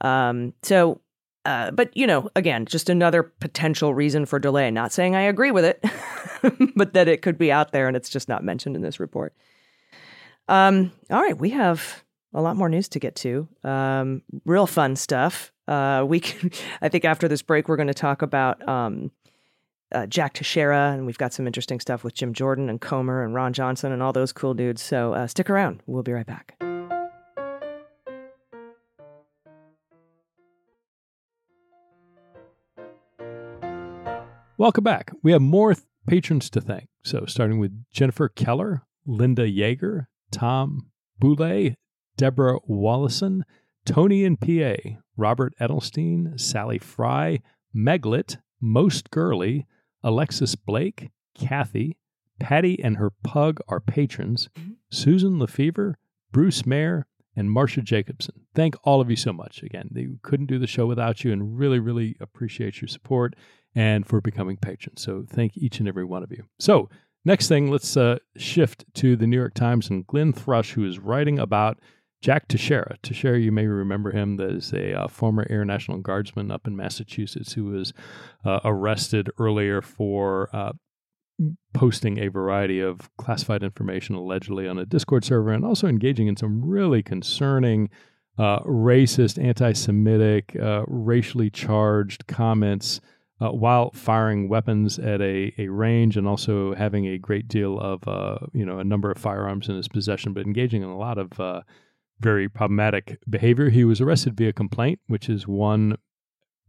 Um, 0.00 0.52
so, 0.62 1.00
uh, 1.46 1.70
but 1.70 1.96
you 1.96 2.08
know, 2.08 2.28
again, 2.34 2.66
just 2.66 2.90
another 2.90 3.22
potential 3.22 3.94
reason 3.94 4.26
for 4.26 4.40
delay. 4.40 4.68
Not 4.72 4.92
saying 4.92 5.14
I 5.14 5.22
agree 5.22 5.52
with 5.52 5.64
it, 5.64 5.82
but 6.74 6.92
that 6.94 7.06
it 7.06 7.22
could 7.22 7.38
be 7.38 7.52
out 7.52 7.70
there 7.70 7.86
and 7.86 7.96
it's 7.96 8.08
just 8.08 8.28
not 8.28 8.42
mentioned 8.42 8.74
in 8.74 8.82
this 8.82 8.98
report. 8.98 9.32
Um, 10.48 10.90
all 11.08 11.22
right, 11.22 11.38
we 11.38 11.50
have 11.50 12.02
a 12.34 12.42
lot 12.42 12.56
more 12.56 12.68
news 12.68 12.88
to 12.90 12.98
get 12.98 13.14
to. 13.16 13.48
Um, 13.62 14.22
real 14.44 14.66
fun 14.66 14.96
stuff. 14.96 15.52
Uh, 15.68 16.04
we 16.06 16.18
can, 16.18 16.50
I 16.82 16.88
think 16.88 17.04
after 17.04 17.28
this 17.28 17.42
break, 17.42 17.68
we're 17.68 17.76
going 17.76 17.86
to 17.86 17.94
talk 17.94 18.22
about 18.22 18.66
um, 18.68 19.12
uh, 19.92 20.06
Jack 20.06 20.34
Teixeira, 20.34 20.92
and 20.92 21.06
we've 21.06 21.18
got 21.18 21.32
some 21.32 21.46
interesting 21.46 21.78
stuff 21.78 22.02
with 22.02 22.14
Jim 22.14 22.34
Jordan 22.34 22.68
and 22.68 22.80
Comer 22.80 23.22
and 23.22 23.34
Ron 23.34 23.52
Johnson 23.52 23.92
and 23.92 24.02
all 24.02 24.12
those 24.12 24.32
cool 24.32 24.54
dudes. 24.54 24.82
So 24.82 25.12
uh, 25.12 25.28
stick 25.28 25.48
around. 25.48 25.80
We'll 25.86 26.02
be 26.02 26.12
right 26.12 26.26
back. 26.26 26.56
Welcome 34.58 34.84
back. 34.84 35.10
We 35.22 35.32
have 35.32 35.42
more 35.42 35.74
th- 35.74 35.84
patrons 36.06 36.48
to 36.48 36.62
thank. 36.62 36.88
So, 37.04 37.26
starting 37.26 37.58
with 37.58 37.84
Jennifer 37.92 38.30
Keller, 38.30 38.86
Linda 39.04 39.46
Yeager, 39.46 40.06
Tom 40.30 40.86
Boulay, 41.18 41.76
Deborah 42.16 42.60
Wallison, 42.66 43.42
Tony 43.84 44.24
and 44.24 44.40
PA, 44.40 44.76
Robert 45.14 45.52
Edelstein, 45.60 46.40
Sally 46.40 46.78
Fry, 46.78 47.40
Meglet, 47.76 48.38
Most 48.58 49.10
Girly, 49.10 49.66
Alexis 50.02 50.54
Blake, 50.54 51.10
Kathy, 51.38 51.98
Patty 52.40 52.82
and 52.82 52.96
her 52.96 53.10
pug 53.10 53.60
are 53.68 53.80
patrons, 53.80 54.48
mm-hmm. 54.58 54.72
Susan 54.90 55.38
Lefevre, 55.38 55.98
Bruce 56.32 56.64
Mayer, 56.64 57.06
and 57.36 57.50
Marcia 57.50 57.82
Jacobson. 57.82 58.46
Thank 58.54 58.74
all 58.84 59.02
of 59.02 59.10
you 59.10 59.16
so 59.16 59.34
much. 59.34 59.62
Again, 59.62 59.90
they 59.92 60.08
couldn't 60.22 60.46
do 60.46 60.58
the 60.58 60.66
show 60.66 60.86
without 60.86 61.22
you 61.22 61.32
and 61.32 61.58
really, 61.58 61.78
really 61.78 62.16
appreciate 62.20 62.80
your 62.80 62.88
support 62.88 63.34
and 63.76 64.06
for 64.06 64.20
becoming 64.20 64.56
patrons. 64.56 65.02
So 65.02 65.24
thank 65.28 65.56
each 65.56 65.78
and 65.78 65.86
every 65.86 66.04
one 66.04 66.24
of 66.24 66.32
you. 66.32 66.44
So, 66.58 66.88
next 67.24 67.46
thing, 67.46 67.70
let's 67.70 67.96
uh, 67.96 68.18
shift 68.36 68.86
to 68.94 69.14
the 69.14 69.26
New 69.26 69.36
York 69.36 69.54
Times 69.54 69.90
and 69.90 70.06
Glenn 70.06 70.32
Thrush, 70.32 70.72
who 70.72 70.84
is 70.84 70.98
writing 70.98 71.38
about 71.38 71.78
Jack 72.22 72.48
Teixeira. 72.48 72.96
Teixeira, 73.02 73.38
you 73.38 73.52
may 73.52 73.66
remember 73.66 74.10
him 74.10 74.40
as 74.40 74.72
a 74.72 74.98
uh, 74.98 75.08
former 75.08 75.46
Air 75.50 75.64
National 75.64 75.98
Guardsman 75.98 76.50
up 76.50 76.66
in 76.66 76.74
Massachusetts 76.74 77.52
who 77.52 77.66
was 77.66 77.92
uh, 78.44 78.60
arrested 78.64 79.30
earlier 79.38 79.82
for 79.82 80.48
uh, 80.54 80.72
posting 81.74 82.18
a 82.18 82.28
variety 82.28 82.80
of 82.80 83.14
classified 83.18 83.62
information 83.62 84.14
allegedly 84.14 84.66
on 84.66 84.78
a 84.78 84.86
Discord 84.86 85.22
server 85.22 85.52
and 85.52 85.66
also 85.66 85.86
engaging 85.86 86.26
in 86.26 86.36
some 86.36 86.64
really 86.64 87.02
concerning. 87.02 87.90
Uh, 88.38 88.60
racist, 88.64 89.42
anti 89.42 89.72
Semitic, 89.72 90.54
uh, 90.60 90.82
racially 90.86 91.48
charged 91.48 92.26
comments 92.26 93.00
uh, 93.40 93.50
while 93.50 93.90
firing 93.92 94.48
weapons 94.48 94.98
at 94.98 95.20
a, 95.20 95.52
a 95.58 95.68
range 95.68 96.16
and 96.16 96.26
also 96.26 96.74
having 96.74 97.06
a 97.06 97.18
great 97.18 97.48
deal 97.48 97.78
of, 97.78 98.06
uh, 98.08 98.38
you 98.52 98.64
know, 98.64 98.78
a 98.78 98.84
number 98.84 99.10
of 99.10 99.18
firearms 99.18 99.68
in 99.68 99.76
his 99.76 99.88
possession, 99.88 100.32
but 100.32 100.46
engaging 100.46 100.82
in 100.82 100.88
a 100.88 100.96
lot 100.96 101.18
of 101.18 101.38
uh, 101.38 101.60
very 102.20 102.48
problematic 102.48 103.18
behavior. 103.28 103.68
He 103.68 103.84
was 103.84 104.00
arrested 104.00 104.36
via 104.36 104.52
complaint, 104.52 105.00
which 105.06 105.28
is 105.28 105.46
one 105.46 105.96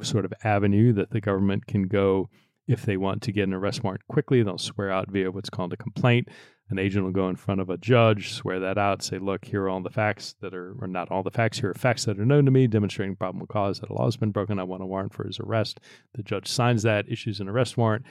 sort 0.02 0.26
of 0.26 0.34
avenue 0.44 0.94
that 0.94 1.12
the 1.12 1.22
government 1.22 1.68
can 1.68 1.84
go 1.84 2.30
if 2.68 2.86
they 2.86 2.98
want 2.98 3.22
to 3.22 3.32
get 3.32 3.48
an 3.48 3.54
arrest 3.54 3.84
warrant 3.84 4.06
quickly. 4.08 4.44
They'll 4.44 4.58
swear 4.58 4.92
out 4.92 5.10
via 5.10 5.32
what's 5.32 5.50
called 5.50 5.72
a 5.72 5.78
complaint. 5.78 6.28
An 6.70 6.80
agent 6.80 7.06
will 7.06 7.12
go 7.12 7.30
in 7.30 7.38
front 7.38 7.62
of 7.62 7.70
a 7.70 7.78
judge, 7.78 8.34
swear 8.34 8.60
that 8.60 8.78
out, 8.78 9.02
say, 9.02 9.20
look, 9.20 9.46
here 9.46 9.64
are 9.64 9.70
all 9.70 9.82
the 9.82 9.90
facts 9.90 10.36
that 10.42 10.54
are, 10.54 10.76
or 10.82 10.88
not 10.88 11.10
all 11.10 11.24
the 11.24 11.32
facts, 11.32 11.60
here 11.60 11.70
are 11.70 11.74
facts 11.74 12.06
that 12.06 12.20
are 12.20 12.26
known 12.26 12.44
to 12.46 12.52
me, 12.52 12.68
demonstrating 12.68 13.16
probable 13.16 13.48
cause 13.48 13.80
that 13.80 13.90
a 13.90 13.94
law 13.94 14.06
has 14.06 14.18
been 14.18 14.32
broken. 14.32 14.60
I 14.60 14.64
want 14.64 14.84
a 14.84 14.86
warrant 14.86 15.14
for 15.14 15.26
his 15.26 15.40
arrest. 15.40 15.80
The 16.16 16.24
judge 16.24 16.48
signs 16.48 16.84
that, 16.84 17.10
issues 17.10 17.40
an 17.40 17.48
arrest 17.48 17.78
warrant. 17.78 18.06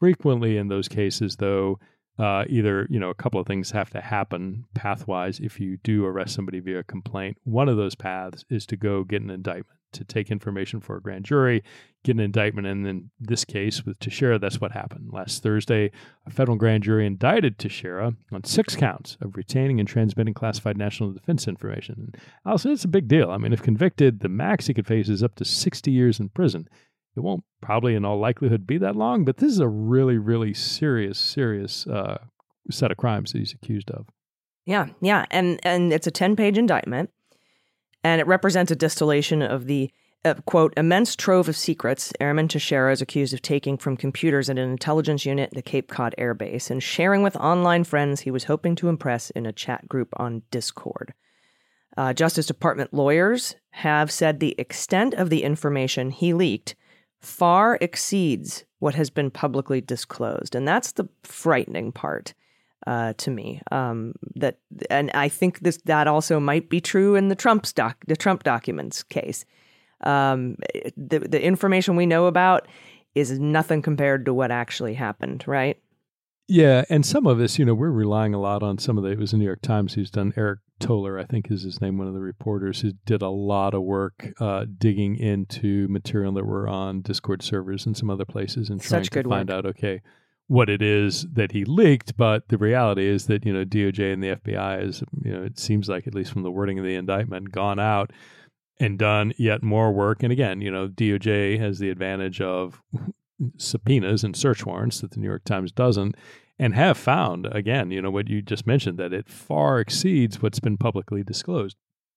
Frequently 0.00 0.56
in 0.56 0.66
those 0.68 0.88
cases, 0.88 1.36
though, 1.36 1.78
uh, 2.18 2.44
either 2.48 2.86
you 2.90 3.00
know 3.00 3.10
a 3.10 3.14
couple 3.14 3.40
of 3.40 3.46
things 3.46 3.72
have 3.72 3.90
to 3.90 4.00
happen 4.00 4.64
pathwise 4.76 5.40
if 5.40 5.58
you 5.58 5.78
do 5.78 6.04
arrest 6.04 6.34
somebody 6.34 6.60
via 6.60 6.82
complaint. 6.84 7.36
One 7.44 7.68
of 7.68 7.76
those 7.76 7.94
paths 7.94 8.44
is 8.48 8.66
to 8.66 8.76
go 8.76 9.02
get 9.04 9.22
an 9.22 9.30
indictment, 9.30 9.78
to 9.94 10.04
take 10.04 10.30
information 10.30 10.80
for 10.80 10.96
a 10.96 11.00
grand 11.00 11.24
jury, 11.24 11.64
get 12.04 12.16
an 12.16 12.20
indictment, 12.20 12.66
and 12.66 12.86
in 12.86 13.10
this 13.18 13.44
case 13.44 13.84
with 13.84 13.98
Teixeira, 13.98 14.38
that's 14.38 14.60
what 14.60 14.72
happened 14.72 15.10
last 15.12 15.42
Thursday. 15.42 15.90
A 16.26 16.30
federal 16.30 16.56
grand 16.56 16.82
jury 16.82 17.06
indicted 17.06 17.58
Teixeira 17.58 18.14
on 18.32 18.44
six 18.44 18.76
counts 18.76 19.16
of 19.20 19.36
retaining 19.36 19.80
and 19.80 19.88
transmitting 19.88 20.34
classified 20.34 20.76
national 20.76 21.12
defense 21.12 21.48
information. 21.48 21.94
And 21.98 22.16
Allison, 22.46 22.72
it's 22.72 22.84
a 22.84 22.88
big 22.88 23.08
deal. 23.08 23.30
I 23.30 23.38
mean, 23.38 23.52
if 23.52 23.62
convicted, 23.62 24.20
the 24.20 24.28
max 24.28 24.66
he 24.66 24.74
could 24.74 24.86
face 24.86 25.08
is 25.08 25.22
up 25.22 25.34
to 25.36 25.44
sixty 25.44 25.90
years 25.90 26.20
in 26.20 26.28
prison. 26.28 26.68
It 27.16 27.20
won't 27.20 27.44
probably, 27.62 27.94
in 27.94 28.04
all 28.04 28.18
likelihood, 28.18 28.66
be 28.66 28.76
that 28.78 28.96
long, 28.96 29.24
but 29.24 29.36
this 29.36 29.52
is 29.52 29.60
a 29.60 29.68
really, 29.68 30.18
really 30.18 30.52
serious, 30.52 31.18
serious 31.18 31.86
uh, 31.86 32.18
set 32.70 32.90
of 32.90 32.96
crimes 32.96 33.32
that 33.32 33.38
he's 33.38 33.52
accused 33.52 33.90
of. 33.90 34.06
Yeah, 34.66 34.88
yeah, 35.00 35.26
and 35.30 35.60
and 35.62 35.92
it's 35.92 36.06
a 36.06 36.10
ten 36.10 36.36
page 36.36 36.58
indictment, 36.58 37.10
and 38.04 38.20
it 38.20 38.26
represents 38.26 38.70
a 38.70 38.76
distillation 38.76 39.42
of 39.42 39.66
the 39.66 39.90
uh, 40.24 40.34
quote 40.46 40.72
immense 40.76 41.16
trove 41.16 41.48
of 41.48 41.56
secrets 41.56 42.12
Airman 42.20 42.48
Teixeira 42.48 42.92
is 42.92 43.02
accused 43.02 43.34
of 43.34 43.42
taking 43.42 43.76
from 43.76 43.96
computers 43.96 44.48
at 44.48 44.58
an 44.58 44.70
intelligence 44.70 45.26
unit 45.26 45.48
at 45.48 45.54
the 45.54 45.62
Cape 45.62 45.88
Cod 45.88 46.14
Air 46.16 46.34
Base 46.34 46.70
and 46.70 46.82
sharing 46.82 47.22
with 47.22 47.36
online 47.36 47.84
friends 47.84 48.20
he 48.20 48.30
was 48.30 48.44
hoping 48.44 48.74
to 48.76 48.88
impress 48.88 49.30
in 49.30 49.46
a 49.46 49.52
chat 49.52 49.88
group 49.88 50.08
on 50.16 50.42
Discord. 50.50 51.12
Uh, 51.96 52.12
Justice 52.12 52.46
Department 52.46 52.92
lawyers 52.92 53.56
have 53.70 54.10
said 54.10 54.40
the 54.40 54.54
extent 54.58 55.14
of 55.14 55.30
the 55.30 55.42
information 55.42 56.10
he 56.10 56.32
leaked 56.32 56.74
far 57.20 57.78
exceeds 57.80 58.64
what 58.78 58.94
has 58.94 59.10
been 59.10 59.30
publicly 59.30 59.80
disclosed, 59.80 60.54
and 60.54 60.66
that's 60.68 60.92
the 60.92 61.08
frightening 61.22 61.92
part 61.92 62.34
uh, 62.86 63.14
to 63.18 63.30
me. 63.30 63.60
Um, 63.70 64.14
that, 64.36 64.58
and 64.90 65.10
I 65.14 65.28
think 65.28 65.60
this 65.60 65.78
that 65.84 66.06
also 66.06 66.40
might 66.40 66.68
be 66.68 66.80
true 66.80 67.14
in 67.14 67.28
the 67.28 67.34
Trump's 67.34 67.72
doc, 67.72 67.96
the 68.06 68.16
Trump 68.16 68.42
documents 68.42 69.02
case. 69.02 69.44
Um, 70.02 70.56
the 70.96 71.20
the 71.20 71.42
information 71.42 71.96
we 71.96 72.06
know 72.06 72.26
about 72.26 72.68
is 73.14 73.38
nothing 73.38 73.80
compared 73.80 74.24
to 74.26 74.34
what 74.34 74.50
actually 74.50 74.94
happened, 74.94 75.44
right? 75.46 75.78
Yeah, 76.46 76.84
and 76.90 77.06
some 77.06 77.26
of 77.26 77.38
this, 77.38 77.58
you 77.58 77.64
know, 77.64 77.72
we're 77.72 77.90
relying 77.90 78.34
a 78.34 78.40
lot 78.40 78.62
on 78.62 78.76
some 78.76 78.98
of 78.98 79.04
the. 79.04 79.10
It 79.10 79.18
was 79.18 79.30
the 79.30 79.38
New 79.38 79.46
York 79.46 79.62
Times 79.62 79.94
who's 79.94 80.10
done. 80.10 80.32
Aric 80.32 80.58
Toler, 80.78 81.18
I 81.18 81.24
think, 81.24 81.50
is 81.50 81.62
his 81.62 81.80
name. 81.80 81.96
One 81.96 82.06
of 82.06 82.12
the 82.12 82.20
reporters 82.20 82.82
who 82.82 82.92
did 83.06 83.22
a 83.22 83.30
lot 83.30 83.72
of 83.72 83.82
work 83.82 84.28
uh, 84.38 84.66
digging 84.76 85.16
into 85.16 85.88
material 85.88 86.32
that 86.34 86.44
were 86.44 86.68
on 86.68 87.00
Discord 87.00 87.42
servers 87.42 87.86
and 87.86 87.96
some 87.96 88.10
other 88.10 88.26
places 88.26 88.68
and 88.68 88.78
trying 88.78 89.04
Such 89.04 89.10
to 89.10 89.22
good 89.22 89.28
find 89.28 89.48
work. 89.48 89.56
out. 89.56 89.66
Okay, 89.66 90.02
what 90.46 90.68
it 90.68 90.82
is 90.82 91.26
that 91.32 91.52
he 91.52 91.64
leaked, 91.64 92.16
but 92.16 92.48
the 92.48 92.58
reality 92.58 93.06
is 93.06 93.26
that 93.26 93.46
you 93.46 93.52
know 93.52 93.64
DOJ 93.64 94.12
and 94.12 94.22
the 94.22 94.36
FBI 94.36 94.82
is 94.82 95.02
you 95.22 95.32
know 95.32 95.42
it 95.42 95.58
seems 95.58 95.88
like 95.88 96.06
at 96.06 96.14
least 96.14 96.32
from 96.32 96.42
the 96.42 96.50
wording 96.50 96.78
of 96.78 96.84
the 96.84 96.94
indictment 96.94 97.52
gone 97.52 97.78
out 97.78 98.12
and 98.78 98.98
done 98.98 99.32
yet 99.38 99.62
more 99.62 99.92
work. 99.92 100.22
And 100.22 100.32
again, 100.32 100.60
you 100.60 100.70
know 100.70 100.88
DOJ 100.88 101.58
has 101.58 101.78
the 101.78 101.90
advantage 101.90 102.40
of 102.40 102.82
subpoenas 103.56 104.22
and 104.22 104.36
search 104.36 104.64
warrants 104.66 105.00
that 105.00 105.12
the 105.12 105.20
New 105.20 105.28
York 105.28 105.44
Times 105.44 105.72
doesn't, 105.72 106.14
and 106.58 106.74
have 106.74 106.98
found 106.98 107.46
again, 107.46 107.90
you 107.90 108.02
know 108.02 108.10
what 108.10 108.28
you 108.28 108.42
just 108.42 108.66
mentioned 108.66 108.98
that 108.98 109.14
it 109.14 109.28
far 109.28 109.80
exceeds 109.80 110.42
what's 110.42 110.60
been 110.60 110.76
publicly 110.76 111.22
disclosed. 111.22 111.76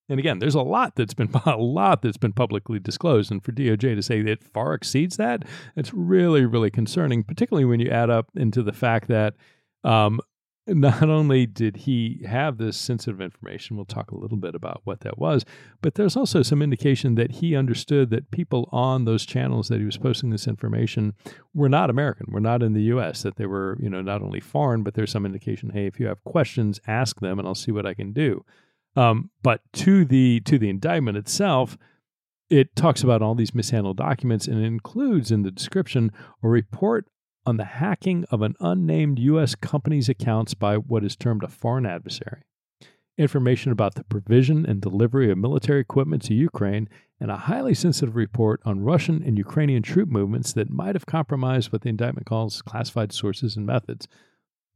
And 0.09 0.19
again, 0.19 0.39
there's 0.39 0.55
a 0.55 0.61
lot 0.61 0.95
that's 0.95 1.13
been 1.13 1.29
a 1.45 1.57
lot 1.57 2.01
that's 2.01 2.17
been 2.17 2.33
publicly 2.33 2.79
disclosed, 2.79 3.31
and 3.31 3.43
for 3.43 3.51
DOJ 3.51 3.95
to 3.95 4.01
say 4.01 4.19
it 4.19 4.43
far 4.43 4.73
exceeds 4.73 5.17
that, 5.17 5.43
it's 5.75 5.93
really 5.93 6.45
really 6.45 6.71
concerning, 6.71 7.23
particularly 7.23 7.65
when 7.65 7.79
you 7.79 7.89
add 7.89 8.09
up 8.09 8.29
into 8.35 8.63
the 8.63 8.73
fact 8.73 9.07
that 9.07 9.35
um, 9.83 10.19
not 10.67 11.03
only 11.03 11.45
did 11.45 11.77
he 11.77 12.21
have 12.27 12.57
this 12.57 12.75
sensitive 12.75 13.21
information, 13.21 13.77
we'll 13.77 13.85
talk 13.85 14.11
a 14.11 14.17
little 14.17 14.37
bit 14.37 14.53
about 14.53 14.81
what 14.83 14.99
that 15.01 15.17
was, 15.17 15.45
but 15.81 15.95
there's 15.95 16.17
also 16.17 16.41
some 16.41 16.61
indication 16.61 17.15
that 17.15 17.31
he 17.31 17.55
understood 17.55 18.09
that 18.09 18.31
people 18.31 18.67
on 18.71 19.05
those 19.05 19.25
channels 19.25 19.69
that 19.69 19.79
he 19.79 19.85
was 19.85 19.97
posting 19.97 20.29
this 20.29 20.47
information 20.47 21.13
were 21.53 21.69
not 21.69 21.89
American, 21.89 22.27
were 22.29 22.41
not 22.41 22.61
in 22.61 22.73
the 22.73 22.83
U.S., 22.83 23.23
that 23.23 23.37
they 23.37 23.45
were 23.45 23.77
you 23.81 23.89
know 23.89 24.01
not 24.01 24.21
only 24.21 24.39
foreign, 24.39 24.83
but 24.83 24.93
there's 24.93 25.11
some 25.11 25.25
indication, 25.25 25.69
hey, 25.69 25.85
if 25.85 25.99
you 25.99 26.07
have 26.07 26.23
questions, 26.23 26.81
ask 26.85 27.19
them, 27.19 27.39
and 27.39 27.47
I'll 27.47 27.55
see 27.55 27.71
what 27.71 27.85
I 27.85 27.93
can 27.93 28.11
do. 28.11 28.43
Um, 28.97 29.29
but 29.43 29.61
to 29.73 30.03
the 30.05 30.41
to 30.41 30.57
the 30.57 30.69
indictment 30.69 31.17
itself, 31.17 31.77
it 32.49 32.75
talks 32.75 33.03
about 33.03 33.21
all 33.21 33.35
these 33.35 33.53
mishandled 33.53 33.97
documents 33.97 34.47
and 34.47 34.65
includes 34.65 35.31
in 35.31 35.43
the 35.43 35.51
description 35.51 36.11
a 36.41 36.49
report 36.49 37.05
on 37.45 37.57
the 37.57 37.65
hacking 37.65 38.25
of 38.31 38.41
an 38.41 38.55
unnamed 38.59 39.19
U.S. 39.19 39.53
company's 39.53 40.09
accounts 40.09 40.55
by 40.55 40.75
what 40.75 41.03
is 41.03 41.15
termed 41.15 41.43
a 41.43 41.47
foreign 41.47 41.85
adversary. 41.85 42.41
Information 43.19 43.71
about 43.71 43.95
the 43.95 44.03
provision 44.03 44.65
and 44.65 44.81
delivery 44.81 45.31
of 45.31 45.37
military 45.37 45.79
equipment 45.79 46.23
to 46.23 46.33
Ukraine, 46.33 46.89
and 47.19 47.31
a 47.31 47.37
highly 47.37 47.73
sensitive 47.73 48.15
report 48.15 48.61
on 48.65 48.83
Russian 48.83 49.23
and 49.23 49.37
Ukrainian 49.37 49.83
troop 49.83 50.09
movements 50.09 50.53
that 50.53 50.69
might 50.69 50.95
have 50.95 51.05
compromised 51.05 51.71
what 51.71 51.81
the 51.81 51.89
indictment 51.89 52.27
calls 52.27 52.61
classified 52.61 53.11
sources 53.11 53.55
and 53.55 53.65
methods. 53.65 54.07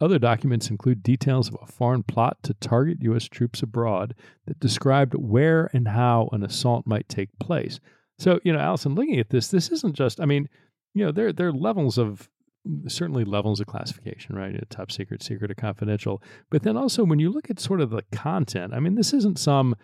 Other 0.01 0.17
documents 0.17 0.71
include 0.71 1.03
details 1.03 1.47
of 1.47 1.57
a 1.61 1.67
foreign 1.67 2.01
plot 2.01 2.41
to 2.43 2.55
target 2.55 2.97
U.S. 3.01 3.25
troops 3.25 3.61
abroad 3.61 4.15
that 4.47 4.59
described 4.59 5.13
where 5.13 5.69
and 5.73 5.87
how 5.87 6.27
an 6.31 6.43
assault 6.43 6.87
might 6.87 7.07
take 7.07 7.29
place. 7.39 7.79
So, 8.17 8.39
you 8.43 8.51
know, 8.51 8.59
Allison, 8.59 8.95
looking 8.95 9.19
at 9.19 9.29
this, 9.29 9.49
this 9.49 9.69
isn't 9.69 9.95
just, 9.95 10.19
I 10.19 10.25
mean, 10.25 10.49
you 10.95 11.05
know, 11.05 11.11
there, 11.11 11.31
there 11.31 11.49
are 11.49 11.53
levels 11.53 11.99
of, 11.99 12.29
certainly 12.87 13.23
levels 13.23 13.59
of 13.59 13.67
classification, 13.67 14.35
right? 14.35 14.55
Top 14.69 14.91
secret, 14.91 15.21
secret, 15.21 15.51
or 15.51 15.55
confidential. 15.55 16.21
But 16.49 16.63
then 16.63 16.77
also 16.77 17.03
when 17.03 17.19
you 17.19 17.31
look 17.31 17.49
at 17.49 17.59
sort 17.59 17.81
of 17.81 17.91
the 17.91 18.03
content, 18.11 18.73
I 18.73 18.79
mean, 18.79 18.95
this 18.95 19.13
isn't 19.13 19.39
some, 19.39 19.75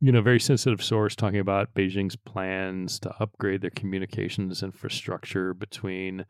you 0.00 0.12
know, 0.12 0.22
very 0.22 0.40
sensitive 0.40 0.82
source 0.82 1.16
talking 1.16 1.40
about 1.40 1.74
Beijing's 1.74 2.16
plans 2.16 3.00
to 3.00 3.14
upgrade 3.20 3.62
their 3.62 3.70
communications 3.70 4.62
infrastructure 4.62 5.54
between 5.54 6.24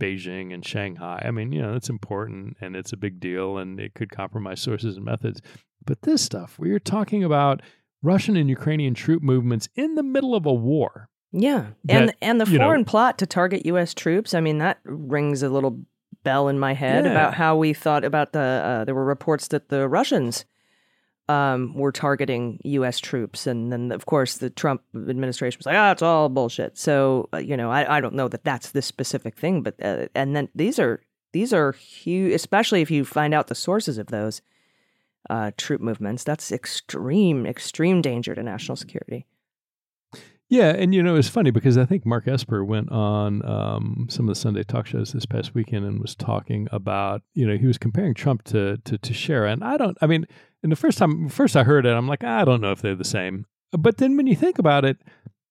Beijing 0.00 0.52
and 0.52 0.66
Shanghai. 0.66 1.22
I 1.24 1.30
mean, 1.30 1.52
you 1.52 1.62
know, 1.62 1.74
it's 1.74 1.88
important 1.88 2.56
and 2.60 2.74
it's 2.74 2.92
a 2.92 2.96
big 2.96 3.20
deal 3.20 3.58
and 3.58 3.78
it 3.78 3.94
could 3.94 4.10
compromise 4.10 4.60
sources 4.60 4.96
and 4.96 5.04
methods. 5.04 5.40
But 5.84 6.02
this 6.02 6.22
stuff, 6.22 6.58
we 6.58 6.72
are 6.72 6.80
talking 6.80 7.22
about 7.22 7.62
Russian 8.02 8.36
and 8.36 8.48
Ukrainian 8.50 8.94
troop 8.94 9.22
movements 9.22 9.68
in 9.76 9.94
the 9.94 10.02
middle 10.02 10.34
of 10.34 10.46
a 10.46 10.52
war. 10.52 11.08
Yeah. 11.32 11.66
And 11.88 12.12
and 12.20 12.40
the 12.40 12.46
foreign 12.46 12.80
know, 12.80 12.86
plot 12.86 13.18
to 13.18 13.26
target 13.26 13.64
US 13.66 13.94
troops, 13.94 14.34
I 14.34 14.40
mean, 14.40 14.58
that 14.58 14.80
rings 14.84 15.42
a 15.42 15.48
little 15.48 15.80
bell 16.24 16.48
in 16.48 16.58
my 16.58 16.74
head 16.74 17.04
yeah. 17.04 17.10
about 17.12 17.34
how 17.34 17.56
we 17.56 17.72
thought 17.72 18.04
about 18.04 18.32
the 18.32 18.40
uh, 18.40 18.84
there 18.84 18.94
were 18.94 19.04
reports 19.04 19.48
that 19.48 19.68
the 19.68 19.88
Russians 19.88 20.44
um, 21.30 21.74
were 21.74 21.92
targeting 21.92 22.60
U.S. 22.64 22.98
troops, 22.98 23.46
and 23.46 23.72
then 23.72 23.92
of 23.92 24.06
course 24.06 24.38
the 24.38 24.50
Trump 24.50 24.82
administration 24.96 25.58
was 25.58 25.66
like, 25.66 25.76
"Ah, 25.76 25.88
oh, 25.88 25.92
it's 25.92 26.02
all 26.02 26.28
bullshit." 26.28 26.76
So 26.76 27.28
uh, 27.32 27.38
you 27.38 27.56
know, 27.56 27.70
I, 27.70 27.98
I 27.98 28.00
don't 28.00 28.14
know 28.14 28.26
that 28.26 28.42
that's 28.42 28.72
this 28.72 28.86
specific 28.86 29.36
thing, 29.36 29.62
but 29.62 29.74
uh, 29.80 30.06
and 30.16 30.34
then 30.34 30.48
these 30.56 30.80
are 30.80 31.00
these 31.32 31.52
are 31.52 31.70
huge, 31.72 32.32
especially 32.32 32.82
if 32.82 32.90
you 32.90 33.04
find 33.04 33.32
out 33.32 33.46
the 33.46 33.54
sources 33.54 33.96
of 33.96 34.08
those 34.08 34.42
uh, 35.28 35.52
troop 35.56 35.80
movements. 35.80 36.24
That's 36.24 36.50
extreme, 36.50 37.46
extreme 37.46 38.02
danger 38.02 38.34
to 38.34 38.42
national 38.42 38.74
security. 38.74 39.24
Yeah, 40.48 40.70
and 40.70 40.92
you 40.92 41.00
know 41.00 41.14
it's 41.14 41.28
funny 41.28 41.52
because 41.52 41.78
I 41.78 41.84
think 41.84 42.04
Mark 42.04 42.26
Esper 42.26 42.64
went 42.64 42.90
on 42.90 43.46
um, 43.46 44.08
some 44.10 44.28
of 44.28 44.34
the 44.34 44.40
Sunday 44.40 44.64
talk 44.64 44.84
shows 44.84 45.12
this 45.12 45.26
past 45.26 45.54
weekend 45.54 45.84
and 45.84 46.00
was 46.00 46.16
talking 46.16 46.66
about 46.72 47.22
you 47.34 47.46
know 47.46 47.56
he 47.56 47.68
was 47.68 47.78
comparing 47.78 48.14
Trump 48.14 48.42
to 48.46 48.78
to 48.78 48.98
Teixeira, 48.98 49.52
and 49.52 49.62
I 49.62 49.76
don't, 49.76 49.96
I 50.02 50.08
mean 50.08 50.26
and 50.62 50.70
the 50.70 50.76
first 50.76 50.98
time, 50.98 51.28
first 51.28 51.56
I 51.56 51.64
heard 51.64 51.86
it, 51.86 51.90
I'm 51.90 52.08
like, 52.08 52.24
I 52.24 52.44
don't 52.44 52.60
know 52.60 52.72
if 52.72 52.82
they're 52.82 52.94
the 52.94 53.04
same. 53.04 53.46
But 53.72 53.98
then 53.98 54.16
when 54.16 54.26
you 54.26 54.36
think 54.36 54.58
about 54.58 54.84
it, 54.84 54.98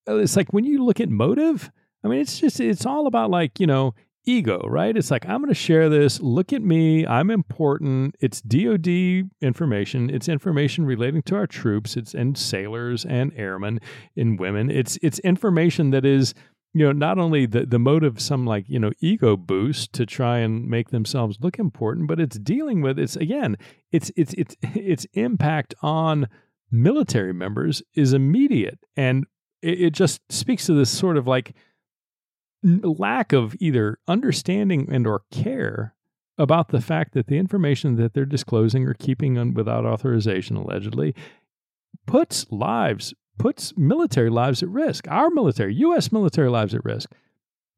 uh, 0.07 0.17
it's 0.17 0.35
like 0.35 0.51
when 0.51 0.65
you 0.65 0.83
look 0.83 0.99
at 0.99 1.09
motive, 1.09 1.71
I 2.03 2.07
mean, 2.07 2.19
it's 2.19 2.39
just, 2.39 2.59
it's 2.59 2.85
all 2.85 3.07
about 3.07 3.29
like, 3.29 3.59
you 3.59 3.67
know, 3.67 3.93
ego, 4.25 4.59
right? 4.67 4.95
It's 4.95 5.09
like, 5.09 5.27
I'm 5.27 5.41
going 5.41 5.49
to 5.49 5.55
share 5.55 5.89
this. 5.89 6.19
Look 6.19 6.53
at 6.53 6.61
me. 6.61 7.07
I'm 7.07 7.31
important. 7.31 8.15
It's 8.19 8.41
DOD 8.41 9.29
information. 9.41 10.09
It's 10.09 10.27
information 10.27 10.85
relating 10.85 11.21
to 11.23 11.35
our 11.35 11.47
troops. 11.47 11.97
It's 11.97 12.13
and 12.13 12.37
sailors 12.37 13.05
and 13.05 13.33
airmen 13.35 13.79
and 14.15 14.39
women. 14.39 14.69
It's, 14.69 14.97
it's 15.01 15.19
information 15.19 15.91
that 15.91 16.05
is, 16.05 16.33
you 16.73 16.85
know 16.85 16.91
not 16.91 17.17
only 17.17 17.45
the 17.45 17.65
the 17.65 17.79
motive 17.79 18.21
some 18.21 18.45
like 18.45 18.65
you 18.67 18.79
know 18.79 18.91
ego 18.99 19.35
boost 19.35 19.91
to 19.93 20.05
try 20.05 20.37
and 20.39 20.67
make 20.67 20.89
themselves 20.89 21.37
look 21.41 21.57
important 21.57 22.07
but 22.07 22.19
it's 22.19 22.37
dealing 22.37 22.81
with 22.81 22.99
it's 22.99 23.15
again 23.15 23.55
it's 23.91 24.11
it's 24.15 24.33
it's 24.33 24.55
its 24.75 25.05
impact 25.13 25.73
on 25.81 26.27
military 26.71 27.33
members 27.33 27.81
is 27.95 28.13
immediate. 28.13 28.79
And 28.95 29.25
it, 29.61 29.81
it 29.81 29.93
just 29.93 30.21
speaks 30.29 30.65
to 30.67 30.73
this 30.73 30.89
sort 30.89 31.17
of 31.17 31.27
like 31.27 31.53
lack 32.63 33.31
of 33.31 33.55
either 33.59 33.99
understanding 34.07 34.89
and 34.91 35.07
or 35.07 35.21
care 35.31 35.95
about 36.37 36.69
the 36.69 36.81
fact 36.81 37.13
that 37.13 37.27
the 37.27 37.37
information 37.37 37.95
that 37.95 38.13
they're 38.13 38.25
disclosing 38.25 38.85
or 38.85 38.93
keeping 38.93 39.37
on 39.37 39.53
without 39.53 39.85
authorization 39.85 40.55
allegedly 40.55 41.13
puts 42.05 42.45
lives 42.49 43.13
puts 43.39 43.75
military 43.75 44.29
lives 44.29 44.61
at 44.61 44.69
risk, 44.69 45.07
our 45.07 45.31
military, 45.31 45.73
U.S. 45.75 46.11
military 46.11 46.49
lives 46.49 46.75
at 46.75 46.85
risk. 46.85 47.11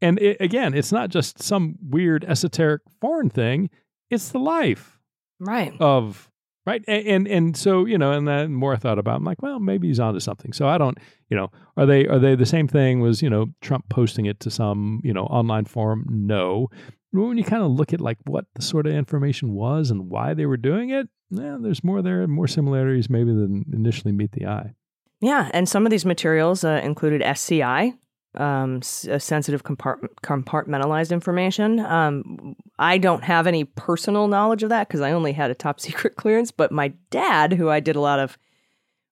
And 0.02 0.20
it, 0.20 0.38
again, 0.42 0.74
it's 0.74 0.92
not 0.92 1.10
just 1.10 1.42
some 1.42 1.76
weird 1.82 2.26
esoteric 2.26 2.82
foreign 3.00 3.30
thing; 3.30 3.70
it's 4.10 4.30
the 4.30 4.40
life, 4.40 5.00
right? 5.40 5.74
Of 5.80 6.30
right, 6.66 6.84
and 6.88 7.08
and, 7.08 7.28
and 7.28 7.58
so 7.58 7.86
you 7.86 7.98
know, 7.98 8.12
and 8.12 8.28
the 8.28 8.50
more 8.50 8.74
I 8.74 8.78
thought 8.78 8.98
about, 8.98 9.14
it, 9.14 9.18
I'm 9.18 9.24
like, 9.24 9.42
well, 9.44 9.60
maybe 9.60 9.88
he's 9.88 10.00
onto 10.00 10.20
something. 10.20 10.54
So 10.54 10.68
I 10.68 10.80
don't, 10.80 10.98
you 11.30 11.38
know, 11.38 11.52
are 11.78 11.86
they 11.86 12.08
are 12.08 12.20
they 12.20 12.36
the 12.36 12.48
same 12.48 12.68
thing? 12.68 13.00
Was 13.00 13.22
you 13.22 13.30
know 13.30 13.48
Trump 13.62 13.88
posting 13.90 14.26
it 14.26 14.40
to 14.42 14.50
some 14.50 15.02
you 15.04 15.14
know 15.14 15.24
online 15.26 15.66
forum? 15.66 16.06
No. 16.10 16.68
When 17.14 17.38
you 17.38 17.44
kind 17.44 17.62
of 17.62 17.72
look 17.72 17.94
at 17.94 18.00
like 18.00 18.18
what 18.26 18.46
the 18.56 18.62
sort 18.62 18.88
of 18.88 18.94
information 18.94 19.54
was 19.54 19.92
and 19.92 20.10
why 20.10 20.34
they 20.34 20.46
were 20.46 20.56
doing 20.56 20.92
it, 20.92 21.10
yeah, 21.30 21.58
there's 21.60 21.84
more 21.84 22.02
there, 22.02 22.26
more 22.26 22.48
similarities 22.48 23.10
maybe 23.10 23.32
than 23.34 23.66
initially 23.74 24.14
meet 24.14 24.32
the 24.32 24.48
eye. 24.48 24.74
Yeah, 25.22 25.50
and 25.54 25.70
some 25.70 25.86
of 25.86 25.92
these 25.92 26.06
materials 26.06 26.64
uh, 26.64 26.82
included 26.84 27.22
SCI, 27.22 27.94
um, 28.36 28.78
s- 28.78 29.08
sensitive 29.20 29.64
compart- 29.64 30.08
compartmentalized 30.24 31.12
information. 31.12 31.80
Um, 31.80 32.56
I 32.80 32.98
don't 32.98 33.24
have 33.24 33.46
any 33.46 33.64
personal 33.66 34.28
knowledge 34.28 34.64
of 34.64 34.70
that 34.70 34.88
because 34.88 35.02
I 35.02 35.12
only 35.12 35.34
had 35.34 35.52
a 35.52 35.56
top 35.56 35.80
secret 35.80 36.16
clearance, 36.16 36.52
but 36.52 36.72
my 36.72 36.90
dad, 37.12 37.54
who 37.54 37.70
I 37.70 37.80
did 37.80 37.96
a 37.96 38.02
lot 38.02 38.20
of 38.20 38.38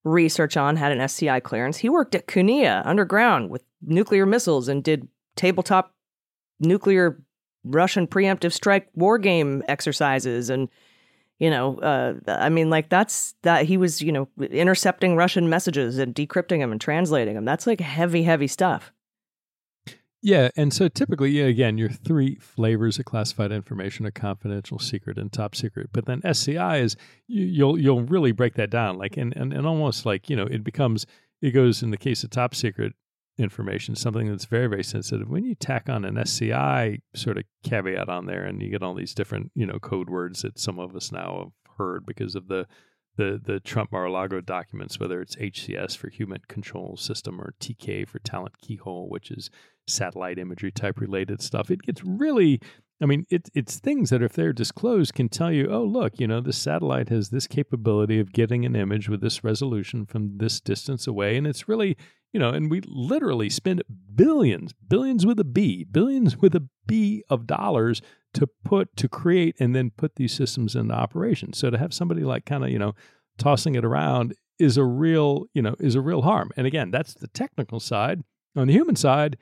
research 0.04 0.58
on, 0.58 0.78
had 0.78 0.92
an 0.92 1.00
SCI 1.00 1.42
clearance. 1.42 1.78
He 1.78 1.90
worked 1.90 2.16
at 2.16 2.28
Kunia 2.28 2.82
underground 2.86 3.52
with 3.52 3.64
nuclear 3.82 4.26
missiles 4.26 4.68
and 4.68 4.84
did 4.84 5.08
tabletop 5.36 5.94
nuclear 6.60 7.22
Russian 7.64 8.08
preemptive 8.08 8.52
strike 8.54 8.88
war 8.96 9.18
game 9.18 9.64
exercises 9.68 10.50
and 10.50 10.70
you 11.40 11.50
know 11.50 11.78
uh, 11.80 12.14
i 12.28 12.50
mean 12.50 12.70
like 12.70 12.90
that's 12.90 13.34
that 13.42 13.66
he 13.66 13.78
was 13.78 14.02
you 14.02 14.12
know 14.12 14.28
intercepting 14.52 15.16
russian 15.16 15.50
messages 15.50 15.98
and 15.98 16.14
decrypting 16.14 16.60
them 16.60 16.72
and 16.72 16.82
translating 16.82 17.36
them 17.36 17.46
that's 17.46 17.66
like 17.66 17.80
heavy 17.80 18.24
heavy 18.24 18.48
stuff. 18.48 18.92
Yeah 20.22 20.50
and 20.58 20.74
so 20.74 20.90
typically 20.90 21.40
again 21.40 21.78
your 21.78 21.90
three 21.90 22.36
flavors 22.36 23.00
of 23.00 23.06
classified 23.06 23.54
information 23.54 24.06
are 24.06 24.12
confidential 24.12 24.78
secret 24.78 25.18
and 25.18 25.32
top 25.32 25.56
secret. 25.56 25.92
But 25.94 26.06
then 26.06 26.22
sci 26.26 26.78
is 26.78 26.98
you, 27.28 27.46
you'll 27.46 27.80
you'll 27.80 28.02
really 28.02 28.34
break 28.34 28.56
that 28.56 28.70
down. 28.70 28.98
Like 28.98 29.16
and, 29.16 29.34
and 29.38 29.54
and 29.54 29.66
almost 29.66 30.06
like 30.06 30.30
you 30.30 30.36
know 30.36 30.46
it 30.46 30.64
becomes 30.64 31.06
it 31.42 31.52
goes 31.52 31.82
in 31.82 31.92
the 31.92 31.98
case 31.98 32.26
of 32.26 32.32
top 32.32 32.54
secret 32.54 32.94
information, 33.40 33.96
something 33.96 34.30
that's 34.30 34.46
very, 34.46 34.68
very 34.68 34.84
sensitive. 34.84 35.30
When 35.30 35.46
you 35.46 35.56
tack 35.56 35.90
on 35.90 36.06
an 36.06 36.18
SCI 36.18 37.00
sort 37.16 37.38
of 37.38 37.44
caveat 37.64 38.10
on 38.10 38.26
there, 38.26 38.46
and 38.46 38.62
you 38.62 38.70
get 38.70 38.84
all 38.84 38.94
these 38.94 39.14
different, 39.14 39.52
you 39.56 39.66
know, 39.66 39.80
code 39.80 40.10
words 40.10 40.42
that 40.42 40.60
some 40.60 40.80
of 40.80 40.96
us 40.96 41.12
now 41.12 41.52
have 41.66 41.76
heard 41.78 42.06
because 42.06 42.36
of 42.36 42.48
the 42.48 42.68
the 43.18 43.40
the 43.44 43.60
Trump 43.60 43.92
Mar-a-Lago 43.92 44.42
documents, 44.42 45.00
whether 45.00 45.22
it's 45.22 45.36
HCS 45.36 45.98
for 45.98 46.10
Human 46.10 46.42
Control 46.48 46.96
System 46.98 47.42
or 47.42 47.54
TK 47.60 48.08
for 48.08 48.20
Talent 48.20 48.60
Keyhole, 48.62 49.10
which 49.10 49.32
is 49.32 49.50
satellite 49.88 50.38
imagery 50.38 50.72
type 50.72 51.00
related 51.00 51.42
stuff. 51.42 51.72
It 51.72 51.82
gets 51.82 52.04
really 52.04 52.60
I 53.02 53.06
mean, 53.06 53.26
it, 53.30 53.50
it's 53.54 53.80
things 53.80 54.10
that 54.10 54.22
if 54.22 54.34
they're 54.34 54.52
disclosed 54.52 55.14
can 55.14 55.30
tell 55.30 55.52
you, 55.52 55.70
oh, 55.72 55.84
look, 55.84 56.20
you 56.20 56.28
know, 56.28 56.42
this 56.42 56.58
satellite 56.58 57.10
has 57.10 57.30
this 57.30 57.48
capability 57.48 58.20
of 58.20 58.34
getting 58.34 58.66
an 58.66 58.76
image 58.76 59.08
with 59.08 59.22
this 59.22 59.44
resolution 59.44 60.06
from 60.06 60.38
this 60.38 60.60
distance 60.60 61.08
away. 61.08 61.38
And 61.38 61.48
it's 61.48 61.70
really, 61.70 61.96
you 62.34 62.40
know, 62.40 62.50
and 62.50 62.70
we 62.70 62.82
literally 62.86 63.50
spend 63.50 63.84
billions, 64.14 64.74
billions 64.88 65.26
with 65.26 65.40
a 65.40 65.44
B, 65.44 65.84
billions 65.84 66.38
with 66.38 66.56
a 66.56 66.68
B 66.86 67.24
of 67.30 67.48
dollars 67.48 68.02
to 68.36 68.48
put, 68.64 68.96
to 68.98 69.08
create, 69.08 69.56
and 69.60 69.76
then 69.76 69.92
put 69.92 70.16
these 70.16 70.34
systems 70.34 70.76
into 70.76 70.94
operation. 70.94 71.54
So 71.54 71.70
to 71.70 71.78
have 71.78 71.94
somebody 71.94 72.22
like 72.22 72.46
kind 72.46 72.64
of, 72.64 72.70
you 72.70 72.80
know, 72.80 72.94
tossing 73.38 73.76
it 73.76 73.86
around 73.86 74.36
is 74.60 74.78
a 74.78 74.84
real, 74.84 75.46
you 75.54 75.62
know, 75.62 75.76
is 75.80 75.96
a 75.96 76.02
real 76.02 76.22
harm. 76.22 76.52
And 76.56 76.68
again, 76.68 76.92
that's 76.92 77.14
the 77.14 77.28
technical 77.30 77.80
side. 77.80 78.24
On 78.56 78.68
the 78.68 78.74
human 78.74 78.96
side, 78.96 79.38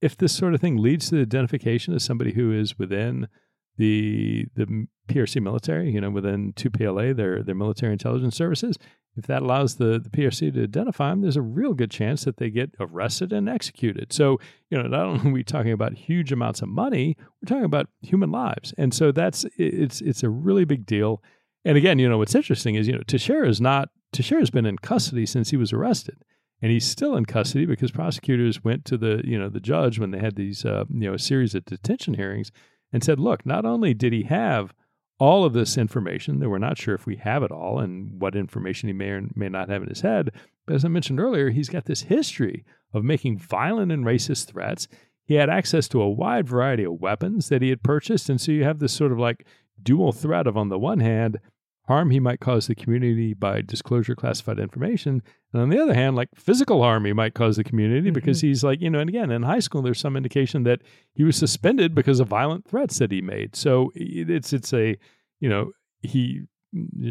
if 0.00 0.16
this 0.16 0.34
sort 0.34 0.54
of 0.54 0.60
thing 0.60 0.76
leads 0.76 1.08
to 1.08 1.16
the 1.16 1.22
identification 1.22 1.94
of 1.94 2.02
somebody 2.02 2.32
who 2.32 2.52
is 2.52 2.78
within 2.78 3.28
the 3.76 4.46
the 4.54 4.86
PRC 5.08 5.42
military, 5.42 5.90
you 5.90 6.00
know, 6.00 6.10
within 6.10 6.52
2PLA, 6.54 7.14
their 7.16 7.42
their 7.42 7.54
military 7.54 7.92
intelligence 7.92 8.36
services, 8.36 8.78
if 9.16 9.26
that 9.26 9.42
allows 9.42 9.76
the, 9.76 9.98
the 9.98 10.10
PRC 10.10 10.52
to 10.54 10.62
identify 10.62 11.10
them, 11.10 11.22
there's 11.22 11.36
a 11.36 11.42
real 11.42 11.72
good 11.72 11.90
chance 11.90 12.24
that 12.24 12.38
they 12.38 12.50
get 12.50 12.70
arrested 12.80 13.32
and 13.32 13.48
executed. 13.48 14.12
So, 14.12 14.38
you 14.70 14.76
know, 14.76 14.88
not 14.88 15.00
only 15.06 15.30
are 15.30 15.32
we 15.32 15.44
talking 15.44 15.72
about 15.72 15.94
huge 15.94 16.32
amounts 16.32 16.62
of 16.62 16.68
money, 16.68 17.16
we're 17.18 17.48
talking 17.48 17.64
about 17.64 17.88
human 18.00 18.30
lives. 18.30 18.74
And 18.76 18.92
so 18.92 19.12
that's 19.12 19.44
it's 19.56 20.00
it's 20.00 20.22
a 20.22 20.30
really 20.30 20.64
big 20.64 20.86
deal. 20.86 21.22
And 21.64 21.76
again, 21.76 21.98
you 21.98 22.08
know, 22.08 22.18
what's 22.18 22.34
interesting 22.34 22.74
is, 22.74 22.86
you 22.86 22.94
know, 22.94 23.02
Teixeira 23.06 23.48
is 23.48 23.60
not 23.60 23.88
Teixeira's 24.12 24.50
been 24.50 24.66
in 24.66 24.78
custody 24.78 25.26
since 25.26 25.50
he 25.50 25.56
was 25.56 25.72
arrested 25.72 26.16
and 26.62 26.70
he's 26.70 26.86
still 26.86 27.16
in 27.16 27.26
custody 27.26 27.66
because 27.66 27.90
prosecutors 27.90 28.62
went 28.62 28.84
to 28.86 28.96
the 28.96 29.22
you 29.24 29.38
know 29.38 29.48
the 29.48 29.60
judge 29.60 29.98
when 29.98 30.10
they 30.10 30.18
had 30.18 30.36
these 30.36 30.64
uh, 30.64 30.84
you 30.88 31.08
know 31.08 31.14
a 31.14 31.18
series 31.18 31.54
of 31.54 31.64
detention 31.64 32.14
hearings 32.14 32.50
and 32.94 33.02
said, 33.02 33.18
look, 33.18 33.44
not 33.44 33.66
only 33.66 33.92
did 33.92 34.12
he 34.12 34.22
have 34.22 34.72
all 35.18 35.44
of 35.44 35.52
this 35.52 35.78
information 35.78 36.40
that 36.40 36.48
we're 36.48 36.58
not 36.58 36.78
sure 36.78 36.94
if 36.94 37.06
we 37.06 37.16
have 37.16 37.42
it 37.42 37.50
all 37.50 37.78
and 37.78 38.20
what 38.20 38.34
information 38.34 38.88
he 38.88 38.92
may 38.92 39.10
or 39.10 39.22
may 39.34 39.48
not 39.48 39.68
have 39.68 39.82
in 39.82 39.88
his 39.88 40.00
head, 40.00 40.30
but 40.66 40.74
as 40.74 40.84
I 40.84 40.88
mentioned 40.88 41.20
earlier, 41.20 41.50
he's 41.50 41.68
got 41.68 41.84
this 41.84 42.02
history 42.02 42.64
of 42.92 43.04
making 43.04 43.38
violent 43.38 43.92
and 43.92 44.04
racist 44.04 44.46
threats. 44.46 44.88
He 45.24 45.34
had 45.34 45.50
access 45.50 45.88
to 45.88 46.02
a 46.02 46.10
wide 46.10 46.48
variety 46.48 46.84
of 46.84 47.00
weapons 47.00 47.48
that 47.48 47.62
he 47.62 47.70
had 47.70 47.82
purchased, 47.82 48.28
and 48.28 48.40
so 48.40 48.52
you 48.52 48.64
have 48.64 48.78
this 48.78 48.92
sort 48.92 49.12
of 49.12 49.18
like 49.18 49.46
dual 49.82 50.12
threat 50.12 50.46
of 50.46 50.56
on 50.56 50.68
the 50.68 50.78
one 50.78 51.00
hand 51.00 51.38
harm 51.86 52.10
he 52.10 52.20
might 52.20 52.40
cause 52.40 52.66
the 52.66 52.74
community 52.74 53.34
by 53.34 53.60
disclosure 53.60 54.14
classified 54.14 54.58
information. 54.58 55.22
And 55.52 55.62
on 55.62 55.68
the 55.68 55.80
other 55.82 55.94
hand, 55.94 56.16
like 56.16 56.30
physical 56.34 56.82
harm 56.82 57.04
he 57.04 57.12
might 57.12 57.34
cause 57.34 57.56
the 57.56 57.64
community 57.64 58.08
mm-hmm. 58.08 58.14
because 58.14 58.40
he's 58.40 58.64
like, 58.64 58.80
you 58.80 58.90
know, 58.90 59.00
and 59.00 59.08
again, 59.08 59.30
in 59.30 59.42
high 59.42 59.60
school, 59.60 59.82
there's 59.82 60.00
some 60.00 60.16
indication 60.16 60.62
that 60.64 60.80
he 61.14 61.24
was 61.24 61.36
suspended 61.36 61.94
because 61.94 62.20
of 62.20 62.28
violent 62.28 62.66
threats 62.66 62.98
that 62.98 63.12
he 63.12 63.20
made. 63.20 63.54
So 63.54 63.92
it's, 63.94 64.52
it's 64.52 64.72
a, 64.72 64.96
you 65.40 65.48
know, 65.48 65.72
he, 66.00 66.42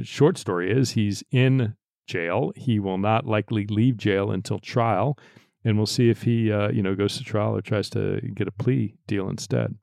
short 0.01 0.37
story 0.37 0.71
is 0.71 0.91
he's 0.91 1.23
in 1.31 1.75
jail. 2.07 2.51
He 2.55 2.79
will 2.79 2.97
not 2.97 3.25
likely 3.25 3.65
leave 3.67 3.97
jail 3.97 4.31
until 4.31 4.59
trial. 4.59 5.17
And 5.63 5.77
we'll 5.77 5.85
see 5.85 6.09
if 6.09 6.23
he, 6.23 6.51
uh, 6.51 6.69
you 6.69 6.83
know, 6.83 6.95
goes 6.95 7.17
to 7.17 7.23
trial 7.23 7.55
or 7.55 7.61
tries 7.61 7.89
to 7.91 8.19
get 8.33 8.47
a 8.47 8.51
plea 8.51 8.95
deal 9.07 9.29
instead. 9.29 9.75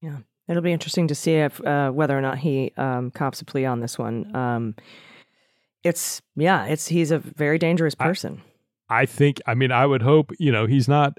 Yeah. 0.00 0.18
It'll 0.48 0.62
be 0.62 0.72
interesting 0.72 1.08
to 1.08 1.14
see 1.14 1.34
if 1.34 1.64
uh, 1.64 1.90
whether 1.90 2.16
or 2.16 2.20
not 2.20 2.38
he 2.38 2.72
um, 2.76 3.10
cops 3.10 3.40
a 3.40 3.44
plea 3.44 3.66
on 3.66 3.80
this 3.80 3.98
one. 3.98 4.34
Um, 4.34 4.74
it's 5.82 6.22
yeah, 6.36 6.66
it's 6.66 6.88
he's 6.88 7.10
a 7.10 7.18
very 7.18 7.58
dangerous 7.58 7.94
person. 7.94 8.42
I, 8.88 9.02
I 9.02 9.06
think. 9.06 9.40
I 9.46 9.54
mean, 9.54 9.72
I 9.72 9.86
would 9.86 10.02
hope 10.02 10.32
you 10.38 10.52
know 10.52 10.66
he's 10.66 10.88
not. 10.88 11.18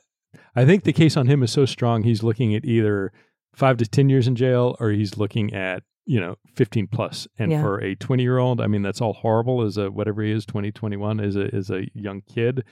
I 0.55 0.65
think 0.65 0.84
the 0.84 0.93
case 0.93 1.17
on 1.17 1.28
him 1.28 1.43
is 1.43 1.51
so 1.51 1.65
strong. 1.65 2.03
He's 2.03 2.23
looking 2.23 2.55
at 2.55 2.65
either 2.65 3.11
five 3.53 3.78
to 3.78 3.86
ten 3.86 4.09
years 4.09 4.28
in 4.28 4.36
jail, 4.36 4.75
or 4.80 4.91
he's 4.91 5.17
looking 5.17 5.53
at 5.53 5.84
you 6.07 6.21
know 6.21 6.38
15 6.55 6.88
plus 6.88 7.28
and 7.38 7.51
yeah. 7.51 7.61
for 7.61 7.80
a 7.80 7.93
20 7.93 8.23
year 8.23 8.38
old 8.38 8.61
i 8.61 8.65
mean 8.65 8.82
that's 8.82 9.01
all 9.01 9.11
horrible 9.11 9.61
as 9.61 9.78
a 9.78 9.91
whatever 9.91 10.23
he 10.23 10.32
is 10.32 10.45
20 10.45 10.71
21 10.71 11.19
as 11.19 11.36
a 11.36 11.53
as 11.53 11.69
a 11.69 11.86
young 11.93 12.21
kid 12.21 12.63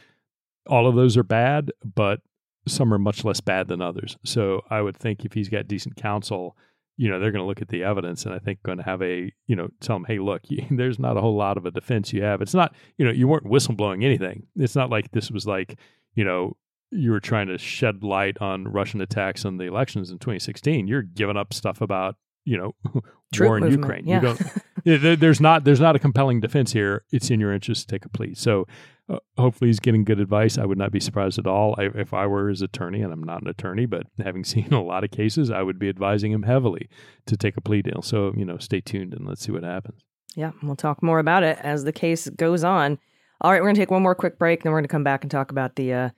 all 0.67 0.87
of 0.87 0.95
those 0.95 1.17
are 1.17 1.23
bad 1.23 1.69
but 1.83 2.21
some 2.67 2.93
are 2.93 2.99
much 2.99 3.23
less 3.23 3.41
bad 3.41 3.67
than 3.67 3.81
others. 3.81 4.17
So 4.23 4.61
I 4.69 4.81
would 4.81 4.97
think 4.97 5.25
if 5.25 5.33
he's 5.33 5.49
got 5.49 5.67
decent 5.67 5.95
counsel, 5.95 6.57
you 6.97 7.09
know, 7.09 7.19
they're 7.19 7.31
going 7.31 7.43
to 7.43 7.47
look 7.47 7.61
at 7.61 7.67
the 7.67 7.83
evidence 7.83 8.25
and 8.25 8.33
I 8.33 8.39
think 8.39 8.63
going 8.63 8.77
to 8.77 8.83
have 8.83 9.01
a, 9.01 9.31
you 9.47 9.55
know, 9.55 9.67
tell 9.81 9.97
him, 9.97 10.05
hey, 10.05 10.19
look, 10.19 10.41
you, 10.45 10.65
there's 10.71 10.99
not 10.99 11.17
a 11.17 11.21
whole 11.21 11.35
lot 11.35 11.57
of 11.57 11.65
a 11.65 11.71
defense 11.71 12.13
you 12.13 12.23
have. 12.23 12.41
It's 12.41 12.53
not, 12.53 12.73
you 12.97 13.05
know, 13.05 13.11
you 13.11 13.27
weren't 13.27 13.45
whistleblowing 13.45 14.03
anything. 14.03 14.47
It's 14.55 14.75
not 14.75 14.89
like 14.89 15.11
this 15.11 15.29
was 15.29 15.45
like, 15.45 15.77
you 16.15 16.23
know, 16.23 16.55
you 16.91 17.11
were 17.11 17.19
trying 17.19 17.47
to 17.47 17.57
shed 17.57 18.03
light 18.03 18.37
on 18.39 18.67
Russian 18.67 19.01
attacks 19.01 19.43
on 19.43 19.57
the 19.57 19.65
elections 19.65 20.11
in 20.11 20.19
2016. 20.19 20.87
You're 20.87 21.01
giving 21.01 21.35
up 21.35 21.53
stuff 21.53 21.81
about, 21.81 22.15
you 22.45 22.57
know, 22.57 22.75
war 23.39 23.57
in 23.57 23.69
Ukraine. 23.71 24.07
Yeah. 24.07 24.15
You 24.15 24.21
don't, 24.27 24.41
there's 24.85 25.41
not 25.41 25.63
there's 25.63 25.79
not 25.79 25.95
a 25.95 25.99
compelling 25.99 26.39
defense 26.39 26.71
here. 26.71 27.03
It's 27.11 27.31
in 27.31 27.39
your 27.39 27.53
interest 27.53 27.81
to 27.81 27.95
take 27.95 28.05
a 28.05 28.09
plea. 28.09 28.35
So 28.35 28.65
uh, 29.09 29.17
hopefully 29.37 29.69
he's 29.69 29.79
getting 29.79 30.03
good 30.03 30.19
advice. 30.19 30.57
I 30.57 30.65
would 30.65 30.77
not 30.77 30.91
be 30.91 30.99
surprised 30.99 31.37
at 31.39 31.47
all 31.47 31.75
I, 31.77 31.89
if 31.95 32.13
I 32.13 32.27
were 32.27 32.49
his 32.49 32.61
attorney, 32.61 33.01
and 33.01 33.11
I'm 33.11 33.23
not 33.23 33.41
an 33.41 33.47
attorney, 33.47 33.85
but 33.85 34.07
having 34.23 34.43
seen 34.43 34.73
a 34.73 34.83
lot 34.83 35.03
of 35.03 35.11
cases, 35.11 35.51
I 35.51 35.61
would 35.61 35.79
be 35.79 35.89
advising 35.89 36.31
him 36.31 36.43
heavily 36.43 36.89
to 37.25 37.35
take 37.35 37.57
a 37.57 37.61
plea 37.61 37.81
deal. 37.81 38.01
So, 38.01 38.33
you 38.35 38.45
know, 38.45 38.57
stay 38.57 38.81
tuned 38.81 39.13
and 39.13 39.27
let's 39.27 39.41
see 39.41 39.51
what 39.51 39.63
happens. 39.63 40.01
Yeah, 40.35 40.51
we'll 40.61 40.75
talk 40.75 41.01
more 41.01 41.19
about 41.19 41.43
it 41.43 41.57
as 41.61 41.83
the 41.83 41.93
case 41.93 42.27
goes 42.29 42.63
on. 42.63 42.99
All 43.41 43.51
right, 43.51 43.61
we're 43.61 43.73
to 43.73 43.79
take 43.79 43.91
one 43.91 44.03
more 44.03 44.15
quick 44.15 44.37
break, 44.37 44.63
then 44.63 44.71
we're 44.71 44.81
to 44.81 44.87
come 44.87 45.03
back 45.03 45.23
and 45.23 45.31
talk 45.31 45.51
about 45.51 45.75
the, 45.75 45.93
uh, 45.93 46.09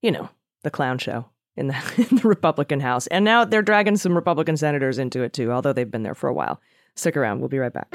you 0.00 0.10
know, 0.10 0.28
the 0.62 0.70
clown 0.70 0.98
show 0.98 1.26
in 1.56 1.68
the, 1.68 1.76
in 2.10 2.16
the 2.16 2.28
Republican 2.28 2.80
House. 2.80 3.06
And 3.08 3.24
now 3.24 3.44
they're 3.44 3.62
dragging 3.62 3.96
some 3.96 4.14
Republican 4.14 4.56
senators 4.56 4.98
into 4.98 5.22
it 5.22 5.32
too, 5.32 5.50
although 5.50 5.72
they've 5.72 5.90
been 5.90 6.02
there 6.02 6.14
for 6.14 6.28
a 6.28 6.34
while. 6.34 6.60
Stick 6.96 7.16
around. 7.16 7.40
We'll 7.40 7.48
be 7.48 7.58
right 7.58 7.72
back. 7.72 7.88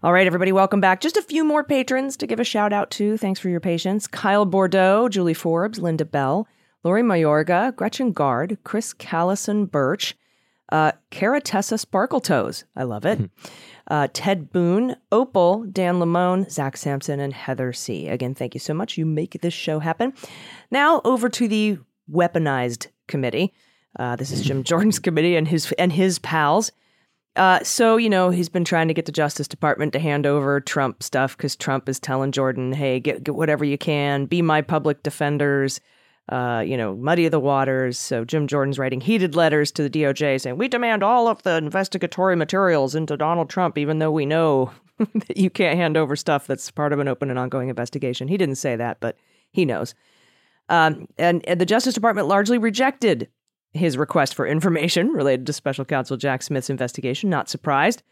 All 0.00 0.12
right, 0.12 0.28
everybody, 0.28 0.52
welcome 0.52 0.80
back. 0.80 1.00
Just 1.00 1.16
a 1.16 1.22
few 1.22 1.44
more 1.44 1.64
patrons 1.64 2.16
to 2.18 2.26
give 2.26 2.38
a 2.38 2.44
shout 2.44 2.72
out 2.72 2.90
to. 2.92 3.16
Thanks 3.16 3.40
for 3.40 3.48
your 3.48 3.58
patience. 3.58 4.06
Kyle 4.06 4.44
Bordeaux, 4.44 5.08
Julie 5.08 5.34
Forbes, 5.34 5.80
Linda 5.80 6.04
Bell, 6.04 6.46
Lori 6.84 7.02
Mayorga, 7.02 7.74
Gretchen 7.74 8.12
Gard, 8.12 8.58
Chris 8.62 8.94
Callison 8.94 9.68
Birch, 9.68 10.16
uh, 10.70 10.92
Cara 11.10 11.40
Tessa 11.40 11.76
Sparkletoes. 11.76 12.64
I 12.76 12.84
love 12.84 13.04
it. 13.06 13.18
Hmm. 13.18 13.24
uh, 13.88 14.08
Ted 14.12 14.52
Boone, 14.52 14.96
Opal, 15.10 15.64
Dan 15.64 15.96
Lamone, 15.96 16.50
Zach 16.50 16.76
Sampson, 16.76 17.20
and 17.20 17.32
Heather 17.32 17.72
C. 17.72 18.08
Again, 18.08 18.34
thank 18.34 18.54
you 18.54 18.60
so 18.60 18.74
much. 18.74 18.98
You 18.98 19.06
make 19.06 19.40
this 19.40 19.54
show 19.54 19.78
happen. 19.78 20.12
Now 20.70 21.00
over 21.04 21.28
to 21.30 21.48
the 21.48 21.78
weaponized 22.10 22.88
committee. 23.06 23.54
Uh, 23.98 24.16
this 24.16 24.30
is 24.30 24.42
Jim 24.42 24.62
Jordan's 24.64 24.98
committee 24.98 25.36
and 25.36 25.48
his 25.48 25.72
and 25.72 25.92
his 25.92 26.18
pals. 26.18 26.70
Uh, 27.36 27.62
so, 27.62 27.96
you 27.96 28.10
know, 28.10 28.30
he's 28.30 28.48
been 28.48 28.64
trying 28.64 28.88
to 28.88 28.94
get 28.94 29.06
the 29.06 29.12
Justice 29.12 29.46
Department 29.46 29.92
to 29.92 30.00
hand 30.00 30.26
over 30.26 30.60
Trump 30.60 31.04
stuff 31.04 31.36
because 31.36 31.54
Trump 31.54 31.88
is 31.88 32.00
telling 32.00 32.32
Jordan, 32.32 32.72
hey, 32.72 32.98
get, 32.98 33.22
get 33.22 33.36
whatever 33.36 33.64
you 33.64 33.78
can, 33.78 34.26
be 34.26 34.42
my 34.42 34.60
public 34.60 35.04
defenders, 35.04 35.80
uh, 36.28 36.62
you 36.66 36.76
know, 36.76 36.94
muddy 36.94 37.28
the 37.28 37.40
waters. 37.40 37.98
So 37.98 38.24
Jim 38.24 38.46
Jordan's 38.46 38.78
writing 38.78 39.00
heated 39.00 39.34
letters 39.34 39.72
to 39.72 39.82
the 39.82 39.90
DOJ 39.90 40.40
saying, 40.40 40.58
we 40.58 40.68
demand 40.68 41.02
all 41.02 41.26
of 41.26 41.42
the 41.42 41.56
investigatory 41.56 42.36
materials 42.36 42.94
into 42.94 43.16
Donald 43.16 43.48
Trump, 43.48 43.78
even 43.78 43.98
though 43.98 44.10
we 44.10 44.26
know 44.26 44.70
that 44.98 45.36
you 45.36 45.48
can't 45.48 45.78
hand 45.78 45.96
over 45.96 46.16
stuff 46.16 46.46
that's 46.46 46.70
part 46.70 46.92
of 46.92 46.98
an 46.98 47.08
open 47.08 47.30
and 47.30 47.38
ongoing 47.38 47.68
investigation. 47.68 48.28
He 48.28 48.36
didn't 48.36 48.56
say 48.56 48.76
that, 48.76 49.00
but 49.00 49.16
he 49.52 49.64
knows. 49.64 49.94
Um, 50.68 51.08
and, 51.16 51.46
and 51.48 51.60
the 51.60 51.66
Justice 51.66 51.94
Department 51.94 52.28
largely 52.28 52.58
rejected 52.58 53.28
his 53.72 53.96
request 53.96 54.34
for 54.34 54.46
information 54.46 55.08
related 55.12 55.46
to 55.46 55.52
special 55.52 55.84
counsel 55.84 56.18
Jack 56.18 56.42
Smith's 56.42 56.68
investigation. 56.68 57.30
Not 57.30 57.48
surprised. 57.48 58.02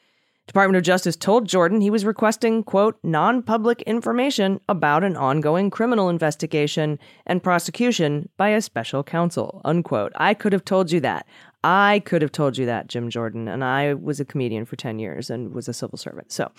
Department 0.46 0.76
of 0.76 0.84
Justice 0.84 1.16
told 1.16 1.48
Jordan 1.48 1.80
he 1.80 1.90
was 1.90 2.04
requesting, 2.04 2.62
quote, 2.62 2.96
non 3.02 3.42
public 3.42 3.82
information 3.82 4.60
about 4.68 5.02
an 5.02 5.16
ongoing 5.16 5.70
criminal 5.70 6.08
investigation 6.08 7.00
and 7.26 7.42
prosecution 7.42 8.28
by 8.36 8.50
a 8.50 8.62
special 8.62 9.02
counsel, 9.02 9.60
unquote. 9.64 10.12
I 10.14 10.34
could 10.34 10.52
have 10.52 10.64
told 10.64 10.92
you 10.92 11.00
that. 11.00 11.26
I 11.64 12.00
could 12.04 12.22
have 12.22 12.30
told 12.30 12.56
you 12.56 12.66
that, 12.66 12.86
Jim 12.86 13.10
Jordan, 13.10 13.48
and 13.48 13.64
I 13.64 13.94
was 13.94 14.20
a 14.20 14.24
comedian 14.24 14.66
for 14.66 14.76
10 14.76 15.00
years 15.00 15.30
and 15.30 15.52
was 15.52 15.66
a 15.66 15.74
civil 15.74 15.98
servant. 15.98 16.30
So, 16.30 16.52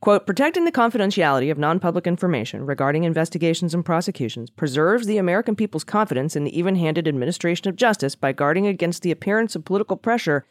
quote, 0.00 0.24
protecting 0.24 0.64
the 0.64 0.72
confidentiality 0.72 1.50
of 1.50 1.58
non 1.58 1.80
public 1.80 2.06
information 2.06 2.64
regarding 2.64 3.04
investigations 3.04 3.74
and 3.74 3.84
prosecutions 3.84 4.48
preserves 4.48 5.06
the 5.06 5.18
American 5.18 5.54
people's 5.54 5.84
confidence 5.84 6.34
in 6.34 6.44
the 6.44 6.58
even 6.58 6.76
handed 6.76 7.06
administration 7.06 7.68
of 7.68 7.76
justice 7.76 8.14
by 8.14 8.32
guarding 8.32 8.66
against 8.66 9.02
the 9.02 9.10
appearance 9.10 9.54
of 9.54 9.66
political 9.66 9.98
pressure 9.98 10.46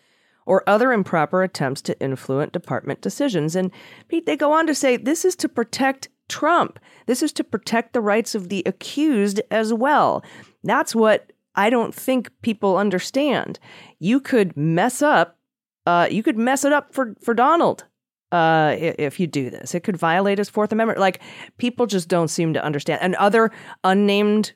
or 0.48 0.64
other 0.66 0.92
improper 0.92 1.44
attempts 1.44 1.82
to 1.84 2.00
influence 2.00 2.52
department 2.54 3.02
decisions. 3.02 3.56
And 3.56 3.72
Pete, 4.08 4.26
they 4.26 4.36
go 4.36 4.52
on 4.52 4.66
to 4.66 4.74
say 4.74 4.98
this 4.98 5.24
is 5.26 5.36
to 5.36 5.50
protect 5.50 6.10
Trump. 6.30 6.80
This 7.06 7.22
is 7.22 7.32
to 7.34 7.44
protect 7.44 7.94
the 7.94 8.02
rights 8.02 8.34
of 8.34 8.50
the 8.50 8.64
accused 8.66 9.40
as 9.52 9.72
well. 9.74 10.24
That's 10.64 10.96
what 10.96 11.32
I 11.56 11.70
don't 11.70 11.94
think 11.94 12.32
people 12.42 12.78
understand. 12.78 13.60
You 14.00 14.20
could 14.20 14.58
mess 14.58 15.02
up, 15.02 15.38
uh, 15.86 16.08
you 16.10 16.24
could 16.24 16.38
mess 16.38 16.66
it 16.66 16.74
up 16.74 16.94
for, 16.94 17.16
for 17.22 17.34
Donald. 17.34 17.86
uh, 18.32 18.76
if 18.78 19.20
you 19.20 19.28
do 19.28 19.50
this. 19.50 19.74
It 19.74 19.84
could 19.84 19.98
violate 19.98 20.38
his 20.38 20.50
Fourth 20.50 20.72
Amendment. 20.72 21.00
Like 21.00 21.22
people 21.58 21.86
just 21.86 22.10
don't 22.10 22.28
seem 22.28 22.54
to 22.54 22.64
understand. 22.64 23.02
And 23.02 23.16
other 23.16 23.52
unnamed 23.84 24.54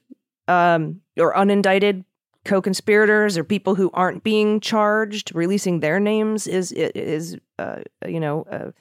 um, 0.47 1.01
or 1.17 1.33
unindicted 1.33 2.03
co-conspirators 2.45 3.37
or 3.37 3.43
people 3.43 3.75
who 3.75 3.89
aren't 3.93 4.23
being 4.23 4.59
charged, 4.59 5.33
releasing 5.35 5.79
their 5.79 5.99
names 5.99 6.47
is 6.47 6.71
is 6.71 7.37
uh, 7.59 7.81
you 8.07 8.19
know 8.19 8.45
uh, 8.51 8.71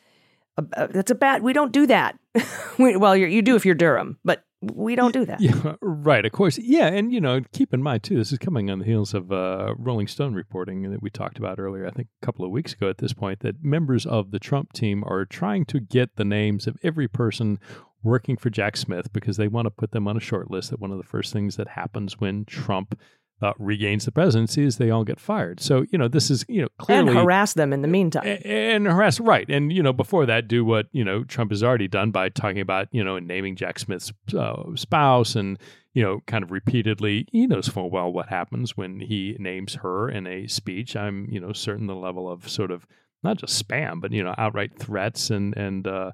that's 0.88 1.10
a 1.10 1.14
bad. 1.14 1.42
We 1.42 1.52
don't 1.52 1.72
do 1.72 1.86
that. 1.86 2.18
we, 2.78 2.96
well, 2.96 3.16
you 3.16 3.42
do 3.42 3.56
if 3.56 3.64
you're 3.64 3.74
Durham, 3.74 4.18
but 4.24 4.44
we 4.60 4.94
don't 4.94 5.12
do 5.12 5.24
that. 5.24 5.40
Yeah, 5.40 5.74
right. 5.80 6.24
Of 6.24 6.32
course. 6.32 6.58
Yeah, 6.58 6.86
and 6.86 7.12
you 7.12 7.20
know, 7.20 7.40
keep 7.52 7.72
in 7.72 7.82
mind 7.82 8.02
too, 8.02 8.16
this 8.16 8.32
is 8.32 8.38
coming 8.38 8.70
on 8.70 8.80
the 8.80 8.84
heels 8.84 9.14
of 9.14 9.32
uh, 9.32 9.74
Rolling 9.78 10.06
Stone 10.06 10.34
reporting 10.34 10.90
that 10.90 11.02
we 11.02 11.10
talked 11.10 11.38
about 11.38 11.58
earlier. 11.58 11.86
I 11.86 11.90
think 11.90 12.08
a 12.22 12.26
couple 12.26 12.44
of 12.44 12.50
weeks 12.50 12.72
ago 12.72 12.88
at 12.88 12.98
this 12.98 13.12
point, 13.12 13.40
that 13.40 13.64
members 13.64 14.06
of 14.06 14.30
the 14.30 14.38
Trump 14.38 14.72
team 14.72 15.02
are 15.04 15.24
trying 15.24 15.64
to 15.66 15.80
get 15.80 16.16
the 16.16 16.24
names 16.24 16.66
of 16.66 16.76
every 16.82 17.08
person 17.08 17.58
working 18.02 18.36
for 18.36 18.50
Jack 18.50 18.76
Smith 18.76 19.12
because 19.12 19.36
they 19.36 19.48
want 19.48 19.66
to 19.66 19.70
put 19.70 19.92
them 19.92 20.08
on 20.08 20.16
a 20.16 20.20
short 20.20 20.50
list. 20.50 20.70
That 20.70 20.80
one 20.80 20.90
of 20.90 20.98
the 20.98 21.04
first 21.04 21.32
things 21.32 21.56
that 21.56 21.68
happens 21.68 22.20
when 22.20 22.44
Trump 22.44 22.98
uh, 23.42 23.52
regains 23.58 24.04
the 24.04 24.12
presidency 24.12 24.64
is 24.64 24.76
they 24.76 24.90
all 24.90 25.04
get 25.04 25.18
fired. 25.18 25.60
So 25.60 25.84
you 25.90 25.98
know 25.98 26.08
this 26.08 26.30
is 26.30 26.44
you 26.48 26.62
know 26.62 26.68
clearly 26.78 27.08
and 27.08 27.18
harass 27.18 27.54
them 27.54 27.72
in 27.72 27.82
the 27.82 27.88
meantime 27.88 28.26
and, 28.26 28.44
and 28.44 28.86
harass 28.86 29.20
right. 29.20 29.48
And 29.48 29.72
you 29.72 29.82
know 29.82 29.92
before 29.92 30.26
that, 30.26 30.48
do 30.48 30.64
what 30.64 30.86
you 30.92 31.04
know 31.04 31.24
Trump 31.24 31.50
has 31.50 31.62
already 31.62 31.88
done 31.88 32.10
by 32.10 32.28
talking 32.28 32.60
about 32.60 32.88
you 32.92 33.02
know 33.02 33.16
and 33.16 33.26
naming 33.26 33.56
Jack 33.56 33.78
Smith's 33.78 34.12
uh, 34.36 34.62
spouse 34.74 35.36
and 35.36 35.58
you 35.94 36.02
know 36.02 36.20
kind 36.26 36.44
of 36.44 36.50
repeatedly. 36.50 37.26
He 37.32 37.46
knows 37.46 37.68
full 37.68 37.90
well 37.90 38.12
what 38.12 38.28
happens 38.28 38.76
when 38.76 39.00
he 39.00 39.36
names 39.38 39.74
her 39.76 40.10
in 40.10 40.26
a 40.26 40.46
speech. 40.46 40.94
I'm 40.94 41.28
you 41.30 41.40
know 41.40 41.52
certain 41.52 41.86
the 41.86 41.94
level 41.94 42.30
of 42.30 42.48
sort 42.48 42.70
of 42.70 42.86
not 43.22 43.38
just 43.38 43.66
spam, 43.66 44.00
but 44.00 44.12
you 44.12 44.22
know 44.22 44.34
outright 44.36 44.78
threats 44.78 45.30
and 45.30 45.56
and 45.56 45.86
uh, 45.86 46.12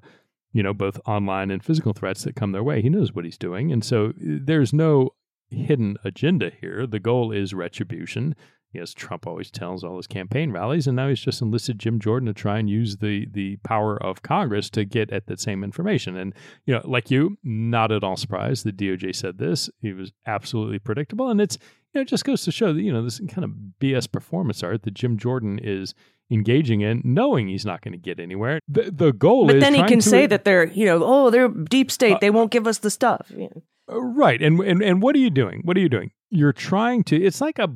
you 0.53 0.63
know 0.63 0.73
both 0.73 0.99
online 1.05 1.51
and 1.51 1.63
physical 1.63 1.93
threats 1.93 2.23
that 2.23 2.35
come 2.35 2.53
their 2.53 2.63
way. 2.63 2.81
He 2.81 2.89
knows 2.89 3.13
what 3.13 3.25
he's 3.25 3.37
doing, 3.37 3.71
and 3.71 3.83
so 3.83 4.13
there's 4.17 4.71
no 4.71 5.11
hidden 5.49 5.97
agenda 6.03 6.51
here. 6.61 6.85
The 6.87 6.99
goal 6.99 7.31
is 7.31 7.53
retribution. 7.53 8.35
Yes, 8.73 8.93
Trump 8.93 9.25
always 9.25 9.49
tells 9.49 9.83
all 9.83 9.95
his 9.95 10.07
campaign 10.07 10.51
rallies, 10.51 10.87
and 10.87 10.95
now 10.95 11.07
he's 11.07 11.21
just 11.21 11.41
enlisted 11.41 11.79
Jim 11.79 11.99
Jordan 11.99 12.27
to 12.27 12.33
try 12.33 12.59
and 12.59 12.69
use 12.69 12.97
the 12.97 13.25
the 13.31 13.57
power 13.57 14.01
of 14.01 14.21
Congress 14.21 14.69
to 14.71 14.83
get 14.83 15.11
at 15.11 15.27
that 15.27 15.39
same 15.39 15.63
information. 15.63 16.17
And 16.17 16.33
you 16.65 16.73
know, 16.73 16.81
like 16.83 17.09
you, 17.09 17.37
not 17.43 17.91
at 17.91 18.03
all 18.03 18.17
surprised 18.17 18.65
the 18.65 18.73
DOJ 18.73 19.15
said 19.15 19.37
this. 19.37 19.69
It 19.81 19.95
was 19.95 20.11
absolutely 20.25 20.79
predictable, 20.79 21.29
and 21.29 21.39
it's 21.39 21.57
you 21.93 21.99
know 21.99 22.01
it 22.01 22.09
just 22.09 22.25
goes 22.25 22.43
to 22.43 22.51
show 22.51 22.73
that 22.73 22.81
you 22.81 22.91
know 22.91 23.03
this 23.03 23.19
kind 23.29 23.45
of 23.45 23.51
BS 23.79 24.11
performance 24.11 24.61
art 24.61 24.83
that 24.83 24.93
Jim 24.93 25.17
Jordan 25.17 25.59
is 25.63 25.95
engaging 26.29 26.81
in, 26.81 27.01
knowing 27.05 27.47
he's 27.47 27.65
not 27.65 27.81
going 27.81 27.93
to 27.93 27.97
get 27.97 28.19
anywhere. 28.19 28.59
The, 28.67 28.91
the 28.91 29.13
goal 29.13 29.47
but 29.47 29.61
then 29.61 29.75
he 29.75 29.83
can 29.83 30.01
say 30.01 30.25
that 30.25 30.43
they're 30.43 30.65
you 30.65 30.85
know 30.85 31.01
oh 31.03 31.29
they're 31.29 31.47
deep 31.47 31.89
state, 31.89 32.15
uh, 32.15 32.19
they 32.19 32.31
won't 32.31 32.51
give 32.51 32.67
us 32.67 32.79
the 32.79 32.91
stuff. 32.91 33.31
You 33.31 33.49
know. 33.55 33.63
Uh, 33.89 34.01
right. 34.01 34.41
And, 34.41 34.59
and 34.59 34.81
and 34.83 35.01
what 35.01 35.15
are 35.15 35.19
you 35.19 35.29
doing? 35.29 35.61
What 35.63 35.77
are 35.77 35.79
you 35.79 35.89
doing? 35.89 36.11
You're 36.29 36.51
trying 36.51 37.05
to 37.05 37.15
it's 37.15 37.39
like 37.39 37.57
a 37.57 37.69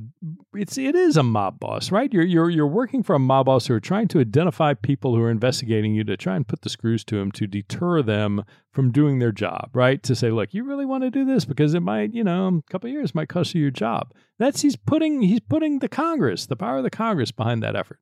it's 0.54 0.78
it 0.78 0.94
is 0.94 1.16
a 1.16 1.24
mob 1.24 1.58
boss, 1.60 1.90
right? 1.90 2.12
You're 2.12 2.26
you're 2.26 2.50
you're 2.50 2.68
working 2.68 3.02
for 3.02 3.16
a 3.16 3.20
mob 3.20 3.46
boss 3.46 3.68
who 3.68 3.76
are 3.76 3.80
trying 3.80 4.10
to 4.10 4.20
identify 4.20 4.74
people 4.74 5.16
who 5.16 5.22
are 5.22 5.32
investigating 5.32 5.96
you 5.96 6.04
to 6.04 6.18
try 6.18 6.36
and 6.36 6.46
put 6.46 6.62
the 6.62 6.70
screws 6.70 7.06
to 7.06 7.18
them 7.18 7.32
to 7.34 7.48
deter 7.48 8.02
them 8.02 8.44
from 8.72 8.92
doing 8.92 9.20
their 9.20 9.32
job, 9.32 9.70
right? 9.74 10.04
To 10.04 10.16
say, 10.16 10.32
look, 10.32 10.54
you 10.54 10.66
really 10.66 10.86
want 10.86 11.04
to 11.04 11.12
do 11.12 11.24
this 11.24 11.46
because 11.46 11.74
it 11.74 11.80
might, 11.80 12.14
you 12.14 12.26
know, 12.26 12.48
a 12.48 12.72
couple 12.72 12.90
years 12.90 13.16
might 13.16 13.30
cost 13.30 13.56
you 13.56 13.62
your 13.62 13.72
job. 13.72 14.14
That's 14.38 14.62
he's 14.62 14.76
putting 14.76 15.22
he's 15.22 15.40
putting 15.40 15.80
the 15.80 15.90
Congress, 15.90 16.46
the 16.46 16.58
power 16.58 16.78
of 16.78 16.84
the 16.84 16.90
Congress 16.90 17.32
behind 17.32 17.64
that 17.64 17.78
effort. 17.78 18.00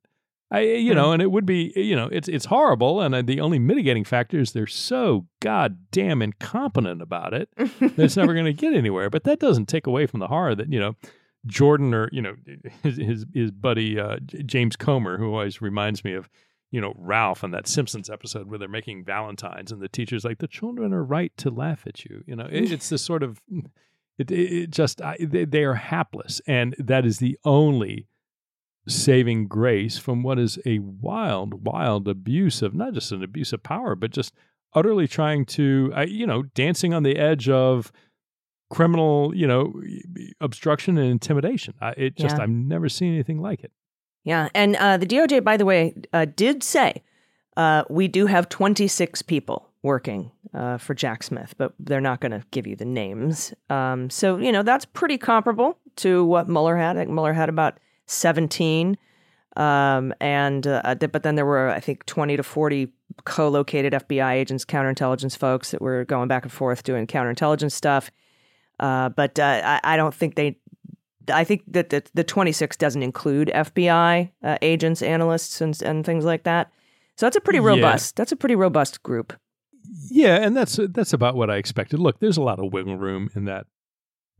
I, 0.52 0.60
you 0.60 0.94
know, 0.94 1.12
and 1.12 1.22
it 1.22 1.30
would 1.30 1.46
be, 1.46 1.72
you 1.76 1.94
know, 1.94 2.08
it's 2.10 2.26
it's 2.26 2.46
horrible, 2.46 3.00
and 3.00 3.14
uh, 3.14 3.22
the 3.22 3.40
only 3.40 3.60
mitigating 3.60 4.04
factor 4.04 4.40
is 4.40 4.52
they're 4.52 4.66
so 4.66 5.26
goddamn 5.40 6.22
incompetent 6.22 7.00
about 7.00 7.32
it 7.34 7.48
that 7.56 7.98
it's 7.98 8.16
never 8.16 8.34
going 8.34 8.46
to 8.46 8.52
get 8.52 8.74
anywhere. 8.74 9.08
But 9.10 9.22
that 9.24 9.38
doesn't 9.38 9.66
take 9.66 9.86
away 9.86 10.06
from 10.06 10.18
the 10.18 10.26
horror 10.26 10.56
that 10.56 10.72
you 10.72 10.80
know 10.80 10.96
Jordan 11.46 11.94
or 11.94 12.08
you 12.10 12.20
know 12.20 12.34
his 12.82 12.96
his, 12.96 13.26
his 13.32 13.50
buddy 13.52 14.00
uh, 14.00 14.16
James 14.44 14.74
Comer, 14.74 15.18
who 15.18 15.32
always 15.32 15.62
reminds 15.62 16.04
me 16.04 16.14
of 16.14 16.28
you 16.72 16.80
know 16.80 16.94
Ralph 16.96 17.44
on 17.44 17.52
that 17.52 17.68
Simpsons 17.68 18.10
episode 18.10 18.48
where 18.48 18.58
they're 18.58 18.68
making 18.68 19.04
Valentines, 19.04 19.70
and 19.70 19.80
the 19.80 19.88
teacher's 19.88 20.24
like, 20.24 20.38
"The 20.38 20.48
children 20.48 20.92
are 20.92 21.04
right 21.04 21.32
to 21.36 21.50
laugh 21.50 21.86
at 21.86 22.04
you." 22.04 22.24
You 22.26 22.34
know, 22.34 22.48
it, 22.50 22.72
it's 22.72 22.88
this 22.88 23.02
sort 23.02 23.22
of 23.22 23.40
it, 24.18 24.30
it 24.32 24.70
just 24.70 25.00
I, 25.00 25.16
they, 25.20 25.44
they 25.44 25.62
are 25.62 25.74
hapless, 25.74 26.40
and 26.46 26.74
that 26.78 27.06
is 27.06 27.18
the 27.18 27.38
only 27.44 28.08
saving 28.88 29.46
grace 29.46 29.98
from 29.98 30.22
what 30.22 30.38
is 30.38 30.58
a 30.66 30.78
wild, 30.78 31.64
wild 31.64 32.08
abuse 32.08 32.62
of 32.62 32.74
not 32.74 32.94
just 32.94 33.12
an 33.12 33.22
abuse 33.22 33.52
of 33.52 33.62
power, 33.62 33.94
but 33.94 34.10
just 34.10 34.34
utterly 34.74 35.06
trying 35.06 35.44
to, 35.44 35.92
uh, 35.96 36.02
you 36.02 36.26
know, 36.26 36.42
dancing 36.42 36.94
on 36.94 37.02
the 37.02 37.16
edge 37.16 37.48
of 37.48 37.92
criminal, 38.70 39.34
you 39.34 39.46
know, 39.46 39.74
obstruction 40.40 40.96
and 40.96 41.10
intimidation. 41.10 41.74
I, 41.80 41.90
it 41.96 42.16
just, 42.16 42.36
yeah. 42.36 42.44
I've 42.44 42.50
never 42.50 42.88
seen 42.88 43.12
anything 43.12 43.40
like 43.40 43.64
it. 43.64 43.72
Yeah. 44.24 44.48
And 44.54 44.76
uh, 44.76 44.96
the 44.96 45.06
DOJ, 45.06 45.42
by 45.42 45.56
the 45.56 45.64
way, 45.64 45.94
uh, 46.12 46.26
did 46.36 46.62
say 46.62 47.02
uh, 47.56 47.84
we 47.90 48.06
do 48.06 48.26
have 48.26 48.48
26 48.48 49.22
people 49.22 49.68
working 49.82 50.30
uh, 50.54 50.76
for 50.76 50.94
Jack 50.94 51.22
Smith, 51.22 51.54
but 51.56 51.72
they're 51.78 52.00
not 52.00 52.20
going 52.20 52.32
to 52.32 52.44
give 52.50 52.66
you 52.66 52.76
the 52.76 52.84
names. 52.84 53.54
Um, 53.70 54.10
so, 54.10 54.36
you 54.36 54.52
know, 54.52 54.62
that's 54.62 54.84
pretty 54.84 55.18
comparable 55.18 55.78
to 55.96 56.24
what 56.24 56.48
Mueller 56.48 56.76
had. 56.76 56.96
I 56.96 57.00
think 57.00 57.10
Mueller 57.10 57.32
had 57.32 57.48
about 57.48 57.78
17. 58.10 58.96
Um, 59.56 60.14
and 60.20 60.66
uh, 60.66 60.94
but 60.94 61.22
then 61.22 61.34
there 61.34 61.46
were 61.46 61.70
I 61.70 61.80
think 61.80 62.06
20 62.06 62.36
to 62.36 62.42
40 62.42 62.92
co-located 63.24 63.92
FBI 63.92 64.32
agents, 64.32 64.64
counterintelligence 64.64 65.36
folks 65.36 65.72
that 65.72 65.82
were 65.82 66.04
going 66.04 66.28
back 66.28 66.44
and 66.44 66.52
forth 66.52 66.82
doing 66.82 67.06
counterintelligence 67.06 67.72
stuff. 67.72 68.10
Uh, 68.78 69.08
but 69.10 69.38
uh, 69.38 69.60
I, 69.64 69.80
I, 69.94 69.96
don't 69.96 70.14
think 70.14 70.36
they. 70.36 70.56
I 71.30 71.44
think 71.44 71.62
that 71.68 71.90
the, 71.90 72.02
the 72.14 72.24
26 72.24 72.76
doesn't 72.78 73.02
include 73.02 73.48
FBI 73.48 74.30
uh, 74.42 74.58
agents, 74.62 75.02
analysts, 75.02 75.60
and 75.60 75.80
and 75.82 76.06
things 76.06 76.24
like 76.24 76.44
that. 76.44 76.72
So 77.16 77.26
that's 77.26 77.36
a 77.36 77.40
pretty 77.40 77.60
robust. 77.60 78.14
Yeah. 78.14 78.20
That's 78.22 78.32
a 78.32 78.36
pretty 78.36 78.56
robust 78.56 79.02
group. 79.02 79.34
Yeah, 80.08 80.36
and 80.36 80.56
that's 80.56 80.78
that's 80.90 81.12
about 81.12 81.34
what 81.34 81.50
I 81.50 81.56
expected. 81.56 82.00
Look, 82.00 82.20
there's 82.20 82.38
a 82.38 82.42
lot 82.42 82.58
of 82.58 82.72
wiggle 82.72 82.96
room 82.96 83.30
in 83.34 83.44
that 83.44 83.66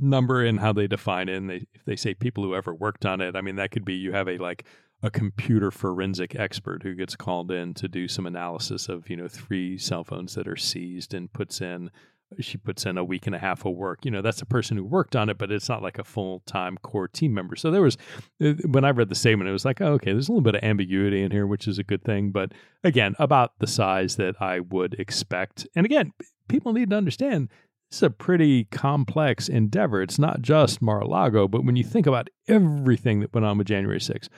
number 0.01 0.45
and 0.45 0.61
how 0.61 0.73
they 0.73 0.87
define 0.87 1.29
it. 1.29 1.37
And 1.37 1.51
they, 1.51 1.67
if 1.75 1.85
they 1.87 1.97
say 1.97 2.15
people 2.15 2.45
who 2.45 2.55
ever 2.55 2.75
worked 2.75 3.07
on 3.07 3.21
it, 3.21 3.37
I 3.37 3.41
mean, 3.41 3.57
that 3.57 3.71
could 3.71 3.85
be 3.85 3.95
you 3.95 4.13
have 4.13 4.29
a 4.29 4.39
like 4.39 4.65
a 5.03 5.11
computer 5.11 5.71
forensic 5.71 6.35
expert 6.35 6.83
who 6.83 6.95
gets 6.95 7.17
called 7.17 7.51
in 7.51 7.73
to 7.75 7.89
do 7.89 8.07
some 8.07 8.27
analysis 8.27 8.89
of, 8.89 9.09
you 9.09 9.17
know, 9.17 9.29
three 9.29 9.79
cell 9.79 10.05
phones 10.05 10.35
that 10.35 10.47
are 10.47 10.57
seized 10.57 11.15
and 11.15 11.33
puts 11.33 11.61
in 11.61 11.91
she 12.39 12.59
puts 12.59 12.87
in 12.87 12.97
a 12.97 13.05
week 13.05 13.27
and 13.27 13.35
a 13.35 13.39
half 13.39 13.65
of 13.65 13.75
work. 13.75 14.05
You 14.05 14.11
know, 14.11 14.23
that's 14.23 14.43
a 14.43 14.47
person 14.47 14.77
who 14.77 14.85
worked 14.85 15.17
on 15.17 15.29
it, 15.29 15.39
but 15.39 15.51
it's 15.51 15.69
not 15.69 15.83
like 15.83 15.99
a 15.99 16.05
full 16.05 16.43
time 16.47 16.77
core 16.79 17.09
team 17.09 17.35
member. 17.35 17.57
So 17.57 17.71
there 17.71 17.83
was, 17.83 17.97
uh, 18.43 18.53
when 18.67 18.85
I 18.85 18.91
read 18.91 19.09
the 19.09 19.15
statement, 19.15 19.49
it 19.49 19.53
was 19.53 19.65
like, 19.65 19.81
oh, 19.81 19.95
okay, 19.95 20.13
there's 20.13 20.29
a 20.29 20.33
little 20.33 20.43
bit 20.43 20.55
of 20.55 20.63
ambiguity 20.63 21.23
in 21.23 21.33
here, 21.33 21.47
which 21.47 21.67
is 21.67 21.79
a 21.79 21.85
good 21.85 22.05
thing. 22.05 22.31
But 22.31 22.53
again, 22.85 23.15
about 23.19 23.59
the 23.59 23.67
size 23.67 24.17
that 24.17 24.41
I 24.41 24.61
would 24.61 24.95
expect. 24.95 25.67
And 25.75 25.85
again, 25.85 26.13
people 26.49 26.73
need 26.73 26.91
to 26.91 26.97
understand 26.97 27.49
it's 27.91 28.03
a 28.03 28.11
pretty 28.11 28.65
complex 28.65 29.49
endeavor. 29.49 30.01
It's 30.01 30.19
not 30.19 30.43
just 30.43 30.81
Mar 30.81 31.01
a 31.01 31.09
Lago, 31.09 31.49
but 31.49 31.65
when 31.65 31.75
you 31.75 31.83
think 31.83 32.07
about 32.07 32.29
everything 32.47 33.19
that 33.21 33.35
went 33.35 33.45
on 33.45 33.59
with 33.59 33.67
January 33.67 33.99
6th, 33.99 34.29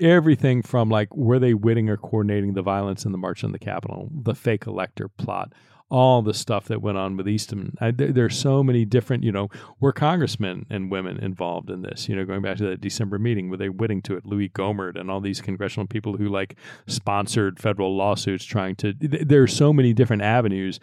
everything 0.00 0.62
from 0.62 0.88
like 0.88 1.14
were 1.14 1.38
they 1.38 1.52
witting 1.52 1.90
or 1.90 1.98
coordinating 1.98 2.54
the 2.54 2.62
violence 2.62 3.04
in 3.04 3.12
the 3.12 3.18
March 3.18 3.44
on 3.44 3.52
the 3.52 3.58
Capitol, 3.58 4.08
the 4.10 4.34
fake 4.34 4.66
elector 4.66 5.08
plot, 5.08 5.52
all 5.90 6.22
the 6.22 6.32
stuff 6.32 6.64
that 6.64 6.80
went 6.80 6.96
on 6.96 7.14
with 7.18 7.28
Eastman. 7.28 7.74
I, 7.78 7.90
there, 7.90 8.10
there's 8.10 8.38
so 8.38 8.62
many 8.62 8.86
different, 8.86 9.22
you 9.22 9.32
know, 9.32 9.50
were 9.80 9.92
congressmen 9.92 10.64
and 10.70 10.90
women 10.90 11.18
involved 11.18 11.68
in 11.68 11.82
this? 11.82 12.08
You 12.08 12.16
know, 12.16 12.24
going 12.24 12.40
back 12.40 12.56
to 12.56 12.66
that 12.70 12.80
December 12.80 13.18
meeting, 13.18 13.50
were 13.50 13.58
they 13.58 13.68
witting 13.68 14.00
to 14.02 14.16
it? 14.16 14.24
Louis 14.24 14.48
Gohmert 14.48 14.98
and 14.98 15.10
all 15.10 15.20
these 15.20 15.42
congressional 15.42 15.86
people 15.86 16.16
who 16.16 16.30
like 16.30 16.56
sponsored 16.86 17.60
federal 17.60 17.94
lawsuits 17.94 18.46
trying 18.46 18.76
to. 18.76 18.94
There 18.98 19.42
are 19.42 19.46
so 19.46 19.74
many 19.74 19.92
different 19.92 20.22
avenues 20.22 20.80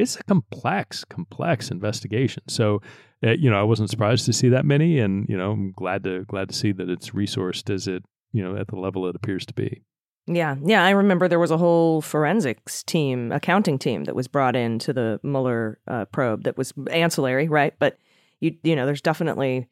it's 0.00 0.16
a 0.16 0.22
complex, 0.24 1.04
complex 1.04 1.70
investigation. 1.70 2.42
So, 2.48 2.80
uh, 3.24 3.32
you 3.32 3.50
know, 3.50 3.60
I 3.60 3.62
wasn't 3.62 3.90
surprised 3.90 4.26
to 4.26 4.32
see 4.32 4.48
that 4.48 4.64
many, 4.64 4.98
and 4.98 5.26
you 5.28 5.36
know, 5.36 5.52
I'm 5.52 5.72
glad 5.72 6.04
to 6.04 6.24
glad 6.24 6.48
to 6.48 6.54
see 6.54 6.72
that 6.72 6.88
it's 6.88 7.10
resourced 7.10 7.72
as 7.72 7.86
it, 7.86 8.04
you 8.32 8.42
know, 8.42 8.56
at 8.56 8.68
the 8.68 8.76
level 8.76 9.06
it 9.06 9.16
appears 9.16 9.46
to 9.46 9.54
be. 9.54 9.82
Yeah, 10.26 10.56
yeah, 10.62 10.84
I 10.84 10.90
remember 10.90 11.26
there 11.26 11.38
was 11.38 11.50
a 11.50 11.58
whole 11.58 12.00
forensics 12.02 12.82
team, 12.82 13.32
accounting 13.32 13.78
team 13.78 14.04
that 14.04 14.14
was 14.14 14.28
brought 14.28 14.54
in 14.54 14.78
to 14.80 14.92
the 14.92 15.18
Mueller 15.22 15.80
uh, 15.88 16.04
probe 16.06 16.44
that 16.44 16.56
was 16.56 16.72
ancillary, 16.90 17.48
right? 17.48 17.74
But 17.78 17.98
you, 18.38 18.54
you 18.62 18.76
know, 18.76 18.86
there's 18.86 19.00
definitely 19.00 19.68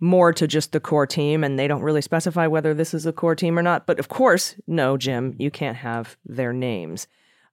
more 0.00 0.32
to 0.32 0.46
just 0.48 0.72
the 0.72 0.80
core 0.80 1.06
team, 1.06 1.44
and 1.44 1.58
they 1.58 1.68
don't 1.68 1.82
really 1.82 2.00
specify 2.00 2.46
whether 2.46 2.72
this 2.72 2.94
is 2.94 3.04
a 3.04 3.12
core 3.12 3.34
team 3.34 3.58
or 3.58 3.62
not. 3.62 3.86
But 3.86 3.98
of 3.98 4.08
course, 4.08 4.56
no, 4.66 4.96
Jim, 4.96 5.36
you 5.38 5.50
can't 5.50 5.76
have 5.76 6.16
their 6.24 6.52
names. 6.52 7.06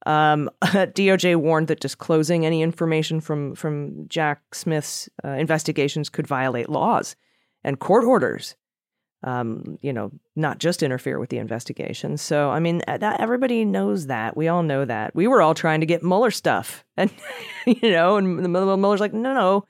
Um, 0.08 0.50
DOJ 0.64 1.36
warned 1.36 1.68
that 1.68 1.82
disclosing 1.82 2.46
any 2.46 2.62
information 2.62 3.20
from 3.22 3.56
from 3.56 4.08
Jack 4.08 4.56
Smith's 4.56 5.10
uh, 5.26 5.30
investigations 5.30 6.10
could 6.10 6.28
violate 6.28 6.70
laws 6.70 7.16
and 7.64 7.80
court 7.80 8.06
orders. 8.06 8.56
um, 9.24 9.78
you 9.82 9.92
know, 9.92 10.12
not 10.36 10.60
just 10.60 10.84
interfere 10.84 11.20
with 11.20 11.30
the 11.30 11.40
investigation. 11.40 12.18
So, 12.18 12.50
I 12.52 12.60
mean, 12.60 12.82
that, 12.88 13.20
everybody 13.20 13.66
knows 13.66 14.08
that. 14.08 14.38
We 14.38 14.48
all 14.48 14.64
know 14.64 14.86
that. 14.86 15.16
We 15.16 15.28
were 15.28 15.42
all 15.42 15.56
trying 15.56 15.80
to 15.80 15.86
get 15.88 16.04
Mueller 16.04 16.32
stuff, 16.32 16.86
and 16.98 17.12
you 17.66 17.92
know, 17.92 18.18
and 18.18 18.48
Mueller's 18.52 19.00
like, 19.00 19.14
no, 19.14 19.34
no, 19.34 19.66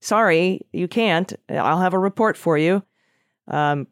sorry, 0.00 0.66
you 0.72 0.88
can't. 0.88 1.32
I'll 1.48 1.80
have 1.80 1.94
a 1.94 1.98
report 1.98 2.36
for 2.36 2.58
you. 2.58 2.82
Um, 3.46 3.86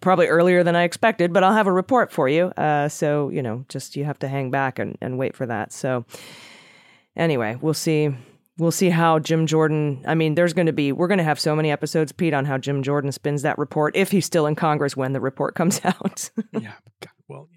probably 0.00 0.26
earlier 0.26 0.62
than 0.62 0.76
I 0.76 0.84
expected, 0.84 1.32
but 1.32 1.44
I'll 1.44 1.54
have 1.54 1.66
a 1.66 1.72
report 1.72 2.12
for 2.12 2.28
you. 2.28 2.46
Uh, 2.56 2.88
so 2.88 3.28
you 3.30 3.42
know, 3.42 3.64
just 3.68 3.96
you 3.96 4.04
have 4.04 4.18
to 4.20 4.28
hang 4.28 4.50
back 4.50 4.78
and, 4.78 4.96
and 5.00 5.18
wait 5.18 5.36
for 5.36 5.46
that. 5.46 5.72
So 5.72 6.04
anyway, 7.16 7.56
we'll 7.60 7.74
see 7.74 8.14
we'll 8.58 8.70
see 8.70 8.90
how 8.90 9.18
Jim 9.18 9.46
Jordan. 9.46 10.02
I 10.06 10.14
mean, 10.14 10.34
there's 10.34 10.52
going 10.52 10.66
to 10.66 10.72
be 10.72 10.92
we're 10.92 11.08
going 11.08 11.18
to 11.18 11.24
have 11.24 11.40
so 11.40 11.56
many 11.56 11.70
episodes, 11.70 12.12
Pete, 12.12 12.34
on 12.34 12.44
how 12.44 12.58
Jim 12.58 12.82
Jordan 12.82 13.12
spins 13.12 13.42
that 13.42 13.58
report 13.58 13.96
if 13.96 14.10
he's 14.10 14.26
still 14.26 14.46
in 14.46 14.54
Congress 14.54 14.96
when 14.96 15.12
the 15.12 15.20
report 15.20 15.54
comes 15.54 15.80
out. 15.84 16.30
yeah, 16.52 16.74
God, 17.00 17.12
well, 17.28 17.48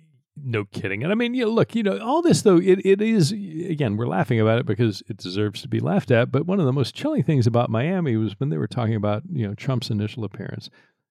no 0.44 0.66
kidding. 0.66 1.04
And 1.04 1.12
I 1.12 1.16
mean, 1.16 1.34
you 1.34 1.46
know, 1.46 1.52
look, 1.52 1.76
you 1.76 1.84
know, 1.84 2.00
all 2.00 2.22
this 2.22 2.44
though, 2.44 2.58
it, 2.58 2.86
it 2.86 3.02
is 3.02 3.32
again, 3.32 3.98
we're 3.98 4.08
laughing 4.08 4.40
about 4.40 4.60
it 4.60 4.66
because 4.66 5.04
it 5.10 5.18
deserves 5.18 5.62
to 5.64 5.68
be 5.68 5.80
laughed 5.80 6.12
at. 6.12 6.32
But 6.32 6.46
one 6.46 6.60
of 6.60 6.66
the 6.66 6.74
most 6.74 6.96
chilling 6.96 7.24
things 7.24 7.48
about 7.48 7.70
Miami 7.70 8.16
was 8.16 8.40
when 8.40 8.50
they 8.50 8.58
were 8.58 8.68
talking 8.68 8.96
about 8.96 9.24
you 9.32 9.48
know 9.48 9.56
Trump's 9.56 9.90
initial 9.90 10.24
appearance 10.24 10.70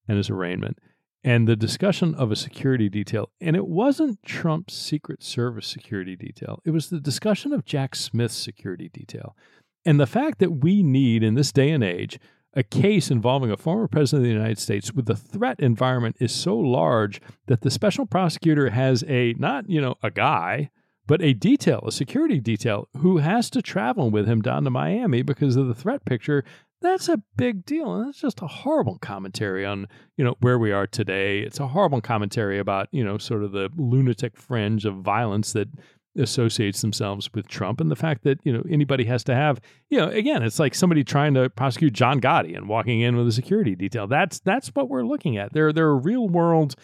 and 0.09 0.17
his 0.17 0.31
arraignment. 0.31 0.79
And 1.23 1.47
the 1.47 1.57
discussion 1.57 2.15
of 2.15 2.33
a 2.33 2.37
security 2.37 2.89
detail, 2.89 3.31
and 3.41 3.55
it 3.55 3.67
wasn't 3.67 4.23
Trump's 4.23 4.75
Secret 4.75 5.23
Service 5.23 5.67
security 5.67 6.17
detail. 6.17 6.63
It 6.65 6.71
was 6.71 6.89
the 6.89 7.01
discussion 7.01 7.53
of 7.53 7.67
Jack 7.67 7.95
Smith's 7.95 8.37
security 8.37 8.89
detail. 8.89 9.37
And 9.85 10.01
the 10.01 10.07
fact 10.07 10.39
that 10.39 10.63
we 10.63 10.83
need 10.83 11.23
in 11.23 11.35
this 11.35 11.53
day 11.53 11.71
and 11.71 11.85
age 11.85 12.19
a 12.55 12.63
case 12.63 13.11
involving 13.11 13.51
a 13.51 13.57
former 13.57 13.87
president 13.87 14.25
of 14.25 14.29
the 14.29 14.35
United 14.35 14.59
States 14.59 14.93
with 14.93 15.07
the 15.07 15.15
threat 15.15 15.61
environment 15.61 16.17
is 16.21 16.33
so 16.33 16.57
large 16.57 17.21
that 17.47 17.61
the 17.61 17.71
special 17.71 18.07
prosecutor 18.07 18.71
has 18.71 19.05
a 19.07 19.35
not, 19.39 19.69
you 19.69 19.81
know, 19.81 19.95
a 20.03 20.11
guy, 20.11 20.71
but 21.07 21.23
a 21.23 21.33
detail, 21.33 21.83
a 21.87 21.93
security 21.93 22.41
detail 22.41 22.89
who 22.99 23.19
has 23.19 23.51
to 23.51 23.63
travel 23.63 24.11
with 24.11 24.27
him 24.27 24.43
down 24.43 24.65
to 24.65 24.71
Miami 24.71 25.23
because 25.23 25.57
of 25.57 25.69
the 25.69 25.75
threat 25.75 26.05
picture. 26.05 26.45
That's 26.83 27.09
a 27.09 27.23
big 27.37 27.67
deal. 27.67 27.95
And 27.95 28.07
that's 28.07 28.21
just 28.21 28.43
a 28.43 28.47
horrible 28.47 28.99
commentary 28.99 29.67
on, 29.67 29.87
you 30.17 30.25
know, 30.25 30.37
where 30.41 30.59
we 30.59 30.73
are 30.73 30.87
today. 30.87 31.41
It's 31.41 31.61
a 31.61 31.69
horrible 31.69 32.01
commentary 32.01 32.59
about, 32.59 32.89
you 32.91 33.05
know, 33.05 33.19
sort 33.19 33.45
of 33.45 33.53
the 33.53 33.71
lunatic 33.77 34.37
fringe 34.37 34.87
of 34.87 34.97
violence 34.97 35.53
that 35.53 35.69
associates 36.17 36.81
themselves 36.81 37.31
with 37.35 37.47
Trump 37.49 37.81
and 37.81 37.91
the 37.91 37.97
fact 37.97 38.25
that, 38.25 38.39
you 38.45 38.53
know, 38.53 38.63
anybody 38.69 39.05
has 39.05 39.23
to 39.25 39.35
have, 39.35 39.61
you 39.91 39.99
know, 39.99 40.09
again, 40.09 40.43
it's 40.43 40.59
like 40.59 40.75
somebody 40.75 41.05
trying 41.05 41.35
to 41.35 41.51
prosecute 41.51 41.93
John 41.93 42.21
Gotti 42.21 42.57
and 42.57 42.69
walking 42.69 43.01
in 43.01 43.17
with 43.17 43.29
a 43.29 43.33
security 43.33 43.75
detail. 43.75 44.07
That's 44.07 44.41
that's 44.41 44.69
what 44.69 44.89
we're 44.89 45.05
looking 45.05 45.37
at. 45.37 45.53
There 45.53 45.73
there 45.73 45.87
are 45.87 45.99
real 45.99 46.29
world 46.29 46.75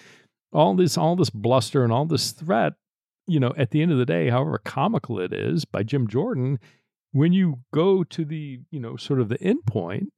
all 0.53 0.75
this 0.75 0.97
all 0.97 1.17
this 1.17 1.31
bluster 1.31 1.85
and 1.85 1.93
all 1.93 2.07
this 2.07 2.33
threat, 2.33 2.75
you 3.27 3.41
know, 3.41 3.53
at 3.57 3.71
the 3.71 3.83
end 3.83 3.93
of 3.93 3.99
the 3.99 4.07
day, 4.07 4.31
however 4.31 4.61
comical 4.65 5.21
it 5.21 5.33
is 5.33 5.65
by 5.65 5.83
Jim 5.83 6.09
Jordan, 6.09 6.59
when 7.17 7.33
you 7.33 7.61
go 7.73 8.05
to 8.05 8.27
the, 8.27 8.61
you 8.71 8.79
know, 8.79 8.97
sort 8.97 9.21
of 9.21 9.31
the 9.31 9.41
end 9.41 9.65
point, 9.65 10.13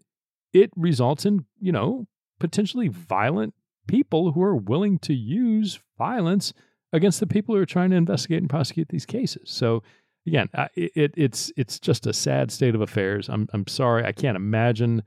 it 0.53 0.69
results 0.75 1.25
in, 1.25 1.45
you 1.61 1.71
know, 1.71 2.09
potentially 2.41 2.89
violent 2.89 3.55
people 3.87 4.33
who 4.33 4.43
are 4.43 4.57
willing 4.57 4.99
to 4.99 5.15
use 5.15 5.79
violence 5.97 6.53
against 6.93 7.21
the 7.21 7.27
people 7.27 7.55
who 7.55 7.61
are 7.61 7.67
trying 7.67 7.91
to 7.91 7.97
investigate 7.97 8.41
and 8.41 8.51
prosecute 8.51 8.89
these 8.89 9.07
cases. 9.07 9.49
So 9.49 9.85
again, 10.27 10.49
it, 10.75 11.15
it's 11.17 11.53
it's 11.57 11.79
just 11.79 12.05
a 12.09 12.13
sad 12.13 12.51
state 12.51 12.75
of 12.75 12.81
affairs. 12.81 13.29
I'm 13.29 13.47
I'm 13.53 13.69
sorry, 13.69 14.05
I 14.05 14.11
can't 14.11 14.37
imagine, 14.37 15.05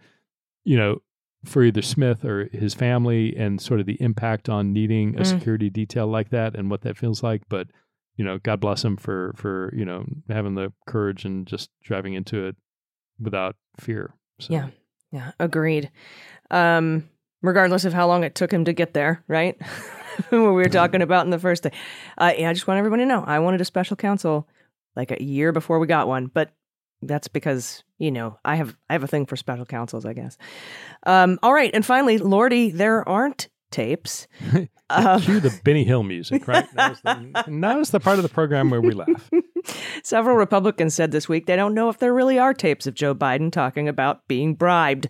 you 0.64 0.78
know, 0.78 1.02
for 1.44 1.62
either 1.62 1.82
Smith 1.82 2.24
or 2.24 2.46
his 2.54 2.74
family 2.74 3.36
and 3.36 3.60
sort 3.60 3.82
of 3.82 3.86
the 3.86 4.02
impact 4.02 4.48
on 4.48 4.72
needing 4.72 5.18
a 5.18 5.24
mm. 5.24 5.26
security 5.26 5.70
detail 5.70 6.08
like 6.08 6.30
that 6.30 6.56
and 6.56 6.72
what 6.72 6.84
that 6.84 6.98
feels 6.98 7.22
like. 7.22 7.42
But 7.50 7.68
you 8.16 8.26
know, 8.26 8.39
God 8.39 8.59
bless 8.59 8.84
him 8.84 8.97
for 8.97 9.34
for 9.36 9.74
you 9.76 9.86
know 9.86 10.05
having 10.30 10.55
the 10.55 10.72
courage 10.88 11.26
and 11.26 11.45
just 11.45 11.70
driving 11.84 12.14
into 12.14 12.45
it 12.45 12.55
without 13.20 13.55
fear. 13.80 14.14
So. 14.39 14.53
Yeah, 14.53 14.68
yeah, 15.12 15.32
agreed. 15.39 15.91
Um, 16.49 17.09
regardless 17.41 17.86
of 17.86 17.93
how 17.93 18.07
long 18.07 18.24
it 18.24 18.36
took 18.36 18.51
him 18.51 18.66
to 18.66 18.74
get 18.74 18.93
there, 18.93 19.24
right? 19.28 19.59
what 20.30 20.39
we 20.39 20.47
were 20.47 20.66
talking 20.70 21.01
about 21.01 21.26
in 21.26 21.32
the 21.32 21.39
first 21.39 21.64
day. 21.64 21.72
Uh, 22.18 22.34
yeah, 22.38 22.49
I 22.49 22.53
just 22.53 22.68
want 22.68 22.78
everyone 22.78 22.99
to 22.99 23.05
know 23.05 23.24
I 23.26 23.39
wanted 23.39 23.62
a 23.62 23.66
special 23.66 23.95
counsel 23.95 24.47
like 24.95 25.12
a 25.12 25.24
year 25.24 25.51
before 25.51 25.80
we 25.80 25.88
got 25.88 26.07
one, 26.07 26.28
but 26.28 26.51
that's 27.01 27.28
because 27.28 27.84
you 27.97 28.12
know 28.12 28.38
I 28.45 28.55
have 28.55 28.76
I 28.89 28.93
have 28.93 29.03
a 29.03 29.07
thing 29.07 29.26
for 29.26 29.36
special 29.36 29.66
counsels, 29.66 30.05
I 30.05 30.14
guess. 30.14 30.38
Um, 31.03 31.39
all 31.41 31.53
right, 31.53 31.72
and 31.74 31.86
finally, 31.86 32.18
Lordy, 32.18 32.72
there 32.72 33.07
aren't 33.07 33.47
tapes. 33.72 34.28
um, 34.89 35.22
Cue 35.22 35.39
the 35.39 35.59
Benny 35.63 35.84
Hill 35.84 36.03
music, 36.03 36.47
right? 36.47 36.67
That 36.76 36.91
was, 36.91 37.01
the, 37.01 37.43
that 37.61 37.78
was 37.78 37.91
the 37.91 37.99
part 37.99 38.17
of 38.17 38.24
the 38.24 38.30
program 38.30 38.69
where 38.69 38.82
we 38.82 38.91
laugh. 38.91 39.30
Several 40.03 40.36
Republicans 40.36 40.93
said 40.93 41.11
this 41.11 41.30
week 41.30 41.45
they 41.45 41.55
don't 41.55 41.74
know 41.74 41.89
if 41.89 41.99
there 41.99 42.13
really 42.13 42.38
are 42.38 42.53
tapes 42.53 42.88
of 42.88 42.93
Joe 42.93 43.15
Biden 43.15 43.51
talking 43.51 43.88
about 43.88 44.28
being 44.28 44.55
bribed. 44.55 45.09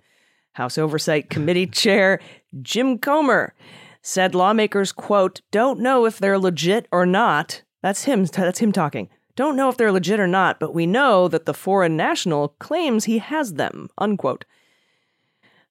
House 0.54 0.78
Oversight 0.78 1.30
Committee 1.30 1.68
Chair 1.68 2.20
Jim 2.62 2.98
Comer 2.98 3.54
said 4.02 4.36
lawmakers, 4.36 4.92
quote, 4.92 5.42
don't 5.52 5.80
know 5.80 6.06
if 6.06 6.20
they're 6.20 6.40
legit 6.40 6.88
or 6.92 7.06
not. 7.06 7.64
That's 7.82 8.04
him, 8.04 8.26
that's 8.26 8.60
him 8.60 8.72
talking. 8.72 9.10
Don't 9.36 9.56
know 9.56 9.70
if 9.70 9.78
they're 9.78 9.92
legit 9.92 10.20
or 10.20 10.28
not, 10.28 10.60
but 10.60 10.74
we 10.74 10.86
know 10.86 11.28
that 11.28 11.46
the 11.46 11.54
foreign 11.54 11.96
national 11.96 12.50
claims 12.60 13.06
he 13.06 13.20
has 13.20 13.54
them, 13.54 13.90
unquote. 13.98 14.46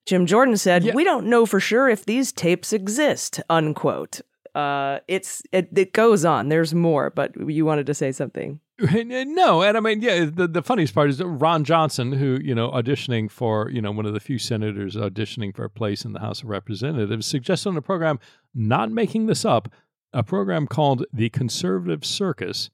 Jim 0.06 0.26
Jordan 0.26 0.56
said, 0.56 0.84
yeah. 0.84 0.94
"We 0.94 1.04
don't 1.04 1.26
know 1.26 1.46
for 1.46 1.60
sure 1.60 1.88
if 1.88 2.04
these 2.04 2.32
tapes 2.32 2.72
exist." 2.72 3.40
Unquote. 3.48 4.20
Uh, 4.54 4.98
it's 5.06 5.42
it, 5.52 5.68
it 5.76 5.92
goes 5.92 6.24
on. 6.24 6.48
There's 6.48 6.74
more, 6.74 7.10
but 7.10 7.32
you 7.48 7.64
wanted 7.64 7.86
to 7.86 7.94
say 7.94 8.12
something. 8.12 8.60
No, 8.80 9.62
and 9.62 9.76
I 9.76 9.80
mean, 9.80 10.00
yeah, 10.00 10.24
the, 10.24 10.48
the 10.48 10.62
funniest 10.62 10.94
part 10.94 11.10
is 11.10 11.22
Ron 11.22 11.64
Johnson, 11.64 12.12
who, 12.12 12.38
you 12.42 12.54
know, 12.54 12.70
auditioning 12.70 13.30
for, 13.30 13.68
you 13.70 13.82
know, 13.82 13.92
one 13.92 14.06
of 14.06 14.14
the 14.14 14.20
few 14.20 14.38
senators 14.38 14.96
auditioning 14.96 15.54
for 15.54 15.64
a 15.64 15.70
place 15.70 16.04
in 16.04 16.14
the 16.14 16.20
House 16.20 16.42
of 16.42 16.48
Representatives, 16.48 17.26
suggested 17.26 17.68
on 17.68 17.76
a 17.76 17.82
program, 17.82 18.18
not 18.54 18.90
making 18.90 19.26
this 19.26 19.44
up, 19.44 19.68
a 20.14 20.22
program 20.22 20.66
called 20.66 21.04
The 21.12 21.28
Conservative 21.28 22.06
Circus, 22.06 22.70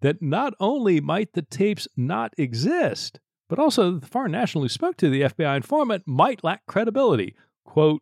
that 0.00 0.22
not 0.22 0.54
only 0.60 0.98
might 0.98 1.34
the 1.34 1.42
tapes 1.42 1.86
not 1.94 2.32
exist, 2.38 3.20
but 3.50 3.58
also 3.58 3.98
the 3.98 4.06
foreign 4.06 4.32
national 4.32 4.62
who 4.62 4.68
spoke 4.68 4.96
to 4.96 5.10
the 5.10 5.22
FBI 5.22 5.56
informant 5.56 6.04
might 6.06 6.44
lack 6.44 6.64
credibility. 6.66 7.34
Quote, 7.64 8.00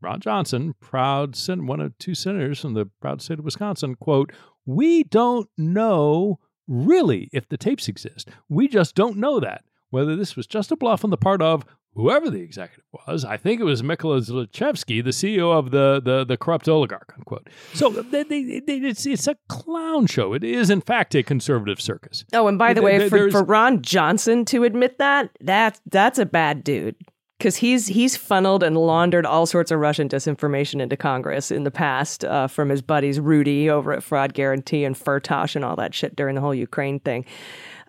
Ron 0.00 0.20
Johnson, 0.20 0.74
proud 0.80 1.36
sen- 1.36 1.66
one 1.66 1.80
of 1.80 1.96
two 1.98 2.14
senators 2.14 2.60
from 2.60 2.72
the 2.72 2.90
proud 3.00 3.20
state 3.20 3.38
of 3.38 3.44
Wisconsin, 3.44 3.94
quote, 3.94 4.32
we 4.64 5.04
don't 5.04 5.48
know 5.58 6.38
really 6.66 7.28
if 7.32 7.48
the 7.48 7.58
tapes 7.58 7.88
exist. 7.88 8.30
We 8.48 8.68
just 8.68 8.94
don't 8.94 9.18
know 9.18 9.38
that. 9.38 9.64
Whether 9.90 10.16
this 10.16 10.34
was 10.34 10.46
just 10.46 10.72
a 10.72 10.76
bluff 10.76 11.04
on 11.04 11.10
the 11.10 11.16
part 11.16 11.42
of 11.42 11.64
whoever 11.98 12.30
the 12.30 12.40
executive 12.40 12.84
was, 12.92 13.24
I 13.24 13.36
think 13.36 13.60
it 13.60 13.64
was 13.64 13.82
Mykola 13.82 14.20
Zlochevsky, 14.20 15.02
the 15.02 15.10
CEO 15.10 15.52
of 15.52 15.72
the 15.72 16.00
the, 16.02 16.24
the 16.24 16.36
corrupt 16.36 16.68
oligarch, 16.68 17.12
unquote. 17.16 17.48
So 17.74 17.90
they, 17.90 18.22
they, 18.22 18.60
they, 18.60 18.76
it's, 18.76 19.04
it's 19.04 19.26
a 19.26 19.36
clown 19.48 20.06
show. 20.06 20.32
It 20.32 20.44
is, 20.44 20.70
in 20.70 20.80
fact, 20.80 21.14
a 21.16 21.22
conservative 21.22 21.80
circus. 21.80 22.24
Oh, 22.32 22.46
and 22.46 22.58
by 22.58 22.72
the 22.72 22.82
way, 22.82 23.08
for, 23.08 23.30
for 23.30 23.42
Ron 23.42 23.82
Johnson 23.82 24.44
to 24.46 24.62
admit 24.62 24.98
that, 24.98 25.30
that 25.40 25.80
that's 25.86 26.18
a 26.18 26.26
bad 26.26 26.62
dude 26.62 26.94
because 27.38 27.56
he's 27.56 27.86
he's 27.88 28.16
funneled 28.16 28.62
and 28.62 28.76
laundered 28.76 29.26
all 29.26 29.46
sorts 29.46 29.70
of 29.70 29.80
Russian 29.80 30.08
disinformation 30.08 30.80
into 30.80 30.96
Congress 30.96 31.50
in 31.50 31.64
the 31.64 31.70
past 31.70 32.24
uh, 32.24 32.46
from 32.46 32.68
his 32.68 32.82
buddies 32.82 33.18
Rudy 33.20 33.68
over 33.68 33.92
at 33.92 34.02
Fraud 34.02 34.34
Guarantee 34.34 34.84
and 34.84 34.96
Firtash 34.96 35.56
and 35.56 35.64
all 35.64 35.76
that 35.76 35.94
shit 35.94 36.16
during 36.16 36.34
the 36.34 36.40
whole 36.40 36.54
Ukraine 36.54 37.00
thing. 37.00 37.24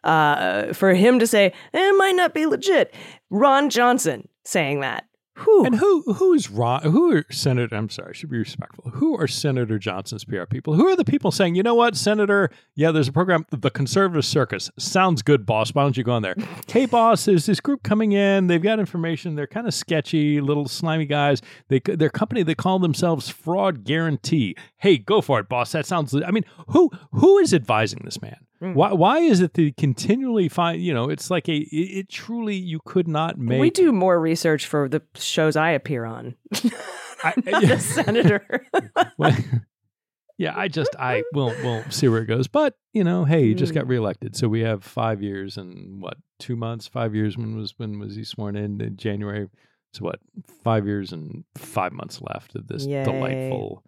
Uh, 0.04 0.74
for 0.74 0.94
him 0.94 1.20
to 1.20 1.28
say 1.28 1.48
eh, 1.74 1.90
it 1.90 1.98
might 1.98 2.16
not 2.16 2.34
be 2.34 2.46
legit, 2.46 2.94
Ron 3.30 3.70
Johnson 3.70 4.28
saying 4.44 4.80
that 4.80 5.06
who? 5.40 5.66
And 5.66 5.76
who 5.76 6.02
who 6.14 6.34
is 6.34 6.50
Ron? 6.50 6.82
Who 6.84 7.16
are 7.16 7.26
Senator? 7.32 7.74
I'm 7.74 7.90
sorry, 7.90 8.10
I 8.10 8.14
should 8.14 8.30
be 8.30 8.38
respectful. 8.38 8.92
Who 8.92 9.18
are 9.18 9.28
Senator 9.28 9.80
Johnson's 9.80 10.26
PR 10.26 10.44
people? 10.44 10.74
Who 10.74 10.86
are 10.88 10.98
the 10.98 11.06
people 11.06 11.32
saying, 11.32 11.56
you 11.56 11.64
know 11.64 11.76
what, 11.76 11.96
Senator? 11.96 12.50
Yeah, 12.76 12.92
there's 12.92 13.08
a 13.08 13.14
program, 13.14 13.46
the 13.50 13.72
Conservative 13.72 14.26
Circus. 14.26 14.70
Sounds 14.78 15.22
good, 15.22 15.46
boss. 15.46 15.74
Why 15.74 15.84
don't 15.84 15.96
you 15.96 16.04
go 16.04 16.12
on 16.12 16.24
there? 16.24 16.36
hey, 16.68 16.86
boss, 16.86 17.24
there's 17.24 17.46
this 17.46 17.62
group 17.62 17.84
coming 17.84 18.12
in. 18.12 18.48
They've 18.48 18.62
got 18.62 18.80
information. 18.80 19.36
They're 19.36 19.48
kind 19.48 19.66
of 19.66 19.74
sketchy, 19.74 20.42
little 20.42 20.68
slimy 20.68 21.06
guys. 21.06 21.42
They 21.70 21.80
their 21.80 22.10
company 22.10 22.44
they 22.44 22.56
call 22.56 22.80
themselves 22.80 23.30
Fraud 23.30 23.86
Guarantee. 23.86 24.58
Hey, 24.80 24.98
go 24.98 25.22
for 25.22 25.40
it, 25.40 25.50
boss. 25.50 25.72
That 25.74 25.86
sounds. 25.86 26.16
I 26.16 26.32
mean, 26.32 26.46
who 26.70 26.90
who 27.12 27.38
is 27.38 27.54
advising 27.54 28.02
this 28.04 28.22
man? 28.22 28.38
Mm. 28.62 28.74
Why, 28.74 28.92
why 28.92 29.20
is 29.20 29.40
it 29.40 29.54
that 29.54 29.78
continually 29.78 30.50
find, 30.50 30.82
you 30.82 30.94
know, 30.94 31.10
it's 31.10 31.32
like 31.32 31.48
a, 31.48 31.56
it, 31.56 31.98
it, 31.98 32.10
truly, 32.10 32.56
you 32.56 32.80
could 32.84 33.08
not 33.08 33.38
make. 33.38 33.60
We 33.60 33.70
do 33.70 33.94
more 33.94 34.20
research 34.20 34.66
for 34.66 34.90
the 34.90 35.02
shows 35.16 35.56
I 35.56 35.72
appear 35.72 36.04
on. 36.04 36.36
I, 37.24 37.34
yeah. 37.62 37.78
senator. 37.78 38.66
well, 39.18 39.36
yeah, 40.38 40.54
I 40.58 40.68
just, 40.68 40.94
I 41.00 41.24
will, 41.34 41.56
we'll 41.64 41.90
see 41.90 42.10
where 42.10 42.22
it 42.22 42.26
goes. 42.26 42.48
But, 42.48 42.76
you 42.92 43.04
know, 43.04 43.24
hey, 43.24 43.48
he 43.48 43.54
just 43.54 43.74
got 43.74 43.86
mm. 43.86 43.90
reelected. 43.90 44.36
So 44.36 44.50
we 44.50 44.62
have 44.62 44.84
five 44.84 45.24
years 45.24 45.58
and 45.58 46.02
what, 46.02 46.18
two 46.40 46.58
months, 46.58 46.86
five 46.86 47.16
years 47.16 47.38
when 47.38 47.56
was, 47.56 47.74
when 47.78 47.98
was 47.98 48.16
he 48.16 48.26
sworn 48.26 48.58
in 48.58 48.82
in 48.82 48.98
January? 48.98 49.48
So 49.94 50.04
what? 50.04 50.20
Five 50.64 50.86
years 50.86 51.14
and 51.14 51.46
five 51.58 51.94
months 51.94 52.22
left 52.22 52.56
of 52.56 52.68
this 52.68 52.86
Yay. 52.86 53.06
delightful, 53.06 53.84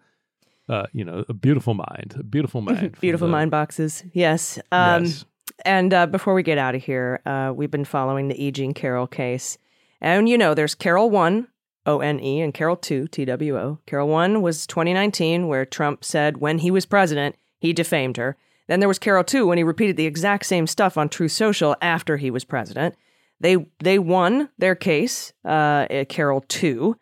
uh, 0.69 0.85
you 0.93 1.03
know, 1.05 1.25
a 1.29 1.33
beautiful 1.33 1.73
mind, 1.73 2.15
a 2.19 2.23
beautiful 2.23 2.61
mind, 2.61 2.97
Beautiful 3.01 3.27
the- 3.27 3.31
mind 3.31 3.51
boxes. 3.51 4.03
Yes. 4.13 4.59
Um, 4.71 5.05
yes. 5.05 5.25
And 5.65 5.93
uh, 5.93 6.07
before 6.07 6.33
we 6.33 6.43
get 6.43 6.57
out 6.57 6.75
of 6.75 6.83
here, 6.83 7.21
uh, 7.25 7.51
we've 7.55 7.69
been 7.71 7.85
following 7.85 8.27
the 8.29 8.41
E. 8.43 8.51
Jean 8.51 8.73
Carroll 8.73 9.07
case. 9.07 9.57
And 9.99 10.27
you 10.27 10.37
know, 10.37 10.53
there's 10.53 10.73
Carroll 10.75 11.09
1, 11.09 11.47
O 11.85 11.99
N 11.99 12.19
E, 12.19 12.41
and 12.41 12.53
Carroll 12.53 12.75
2, 12.77 13.07
T 13.07 13.25
W 13.25 13.57
O. 13.57 13.79
Carroll 13.85 14.07
1 14.07 14.41
was 14.41 14.65
2019, 14.65 15.47
where 15.47 15.65
Trump 15.65 16.03
said 16.03 16.37
when 16.37 16.59
he 16.59 16.71
was 16.71 16.85
president, 16.85 17.35
he 17.59 17.73
defamed 17.73 18.17
her. 18.17 18.37
Then 18.67 18.79
there 18.79 18.87
was 18.87 18.97
Carroll 18.99 19.23
2 19.23 19.45
when 19.45 19.57
he 19.57 19.63
repeated 19.63 19.97
the 19.97 20.05
exact 20.05 20.45
same 20.45 20.65
stuff 20.65 20.97
on 20.97 21.09
Truth 21.09 21.33
Social 21.33 21.75
after 21.81 22.17
he 22.17 22.31
was 22.31 22.45
president. 22.45 22.95
They 23.39 23.57
they 23.79 23.99
won 23.99 24.49
their 24.57 24.75
case, 24.75 25.33
uh, 25.43 25.85
Carroll 26.09 26.41
2. 26.47 26.95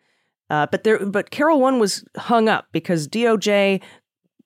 Uh, 0.50 0.66
but 0.66 0.84
there, 0.84 1.04
but 1.06 1.30
Carroll 1.30 1.60
1 1.60 1.78
was 1.78 2.04
hung 2.16 2.48
up 2.48 2.66
because 2.72 3.08
DOJ 3.08 3.80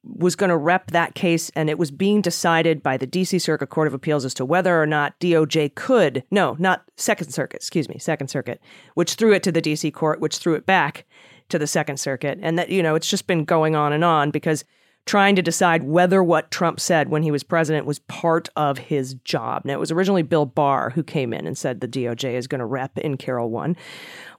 was 0.04 0.36
going 0.36 0.50
to 0.50 0.56
rep 0.56 0.90
that 0.90 1.14
case, 1.14 1.50
and 1.56 1.70
it 1.70 1.78
was 1.78 1.90
being 1.90 2.20
decided 2.20 2.82
by 2.82 2.98
the 2.98 3.06
D.C. 3.06 3.38
Circuit 3.38 3.68
Court 3.68 3.86
of 3.86 3.94
Appeals 3.94 4.26
as 4.26 4.34
to 4.34 4.44
whether 4.44 4.80
or 4.80 4.86
not 4.86 5.18
DOJ 5.18 5.74
could, 5.74 6.22
no, 6.30 6.56
not 6.58 6.84
Second 6.96 7.32
Circuit, 7.32 7.56
excuse 7.56 7.88
me, 7.88 7.98
Second 7.98 8.28
Circuit, 8.28 8.60
which 8.94 9.14
threw 9.14 9.32
it 9.32 9.42
to 9.42 9.52
the 9.52 9.62
D.C. 9.62 9.90
Court, 9.90 10.20
which 10.20 10.36
threw 10.36 10.54
it 10.54 10.66
back 10.66 11.06
to 11.48 11.58
the 11.58 11.66
Second 11.66 11.98
Circuit. 11.98 12.38
And 12.42 12.58
that, 12.58 12.68
you 12.68 12.82
know, 12.82 12.94
it's 12.94 13.08
just 13.08 13.26
been 13.26 13.44
going 13.44 13.74
on 13.74 13.94
and 13.94 14.04
on 14.04 14.30
because 14.30 14.64
trying 15.06 15.36
to 15.36 15.42
decide 15.42 15.82
whether 15.82 16.22
what 16.22 16.50
Trump 16.50 16.80
said 16.80 17.08
when 17.08 17.22
he 17.22 17.30
was 17.30 17.42
president 17.42 17.86
was 17.86 17.98
part 18.00 18.48
of 18.56 18.78
his 18.78 19.14
job. 19.24 19.62
Now, 19.64 19.74
it 19.74 19.80
was 19.80 19.90
originally 19.90 20.22
Bill 20.22 20.46
Barr 20.46 20.90
who 20.90 21.02
came 21.02 21.32
in 21.32 21.46
and 21.46 21.58
said 21.58 21.80
the 21.80 21.88
DOJ 21.88 22.34
is 22.34 22.46
going 22.46 22.60
to 22.60 22.64
rep 22.64 22.96
in 22.98 23.16
Carroll 23.16 23.50
1. 23.50 23.76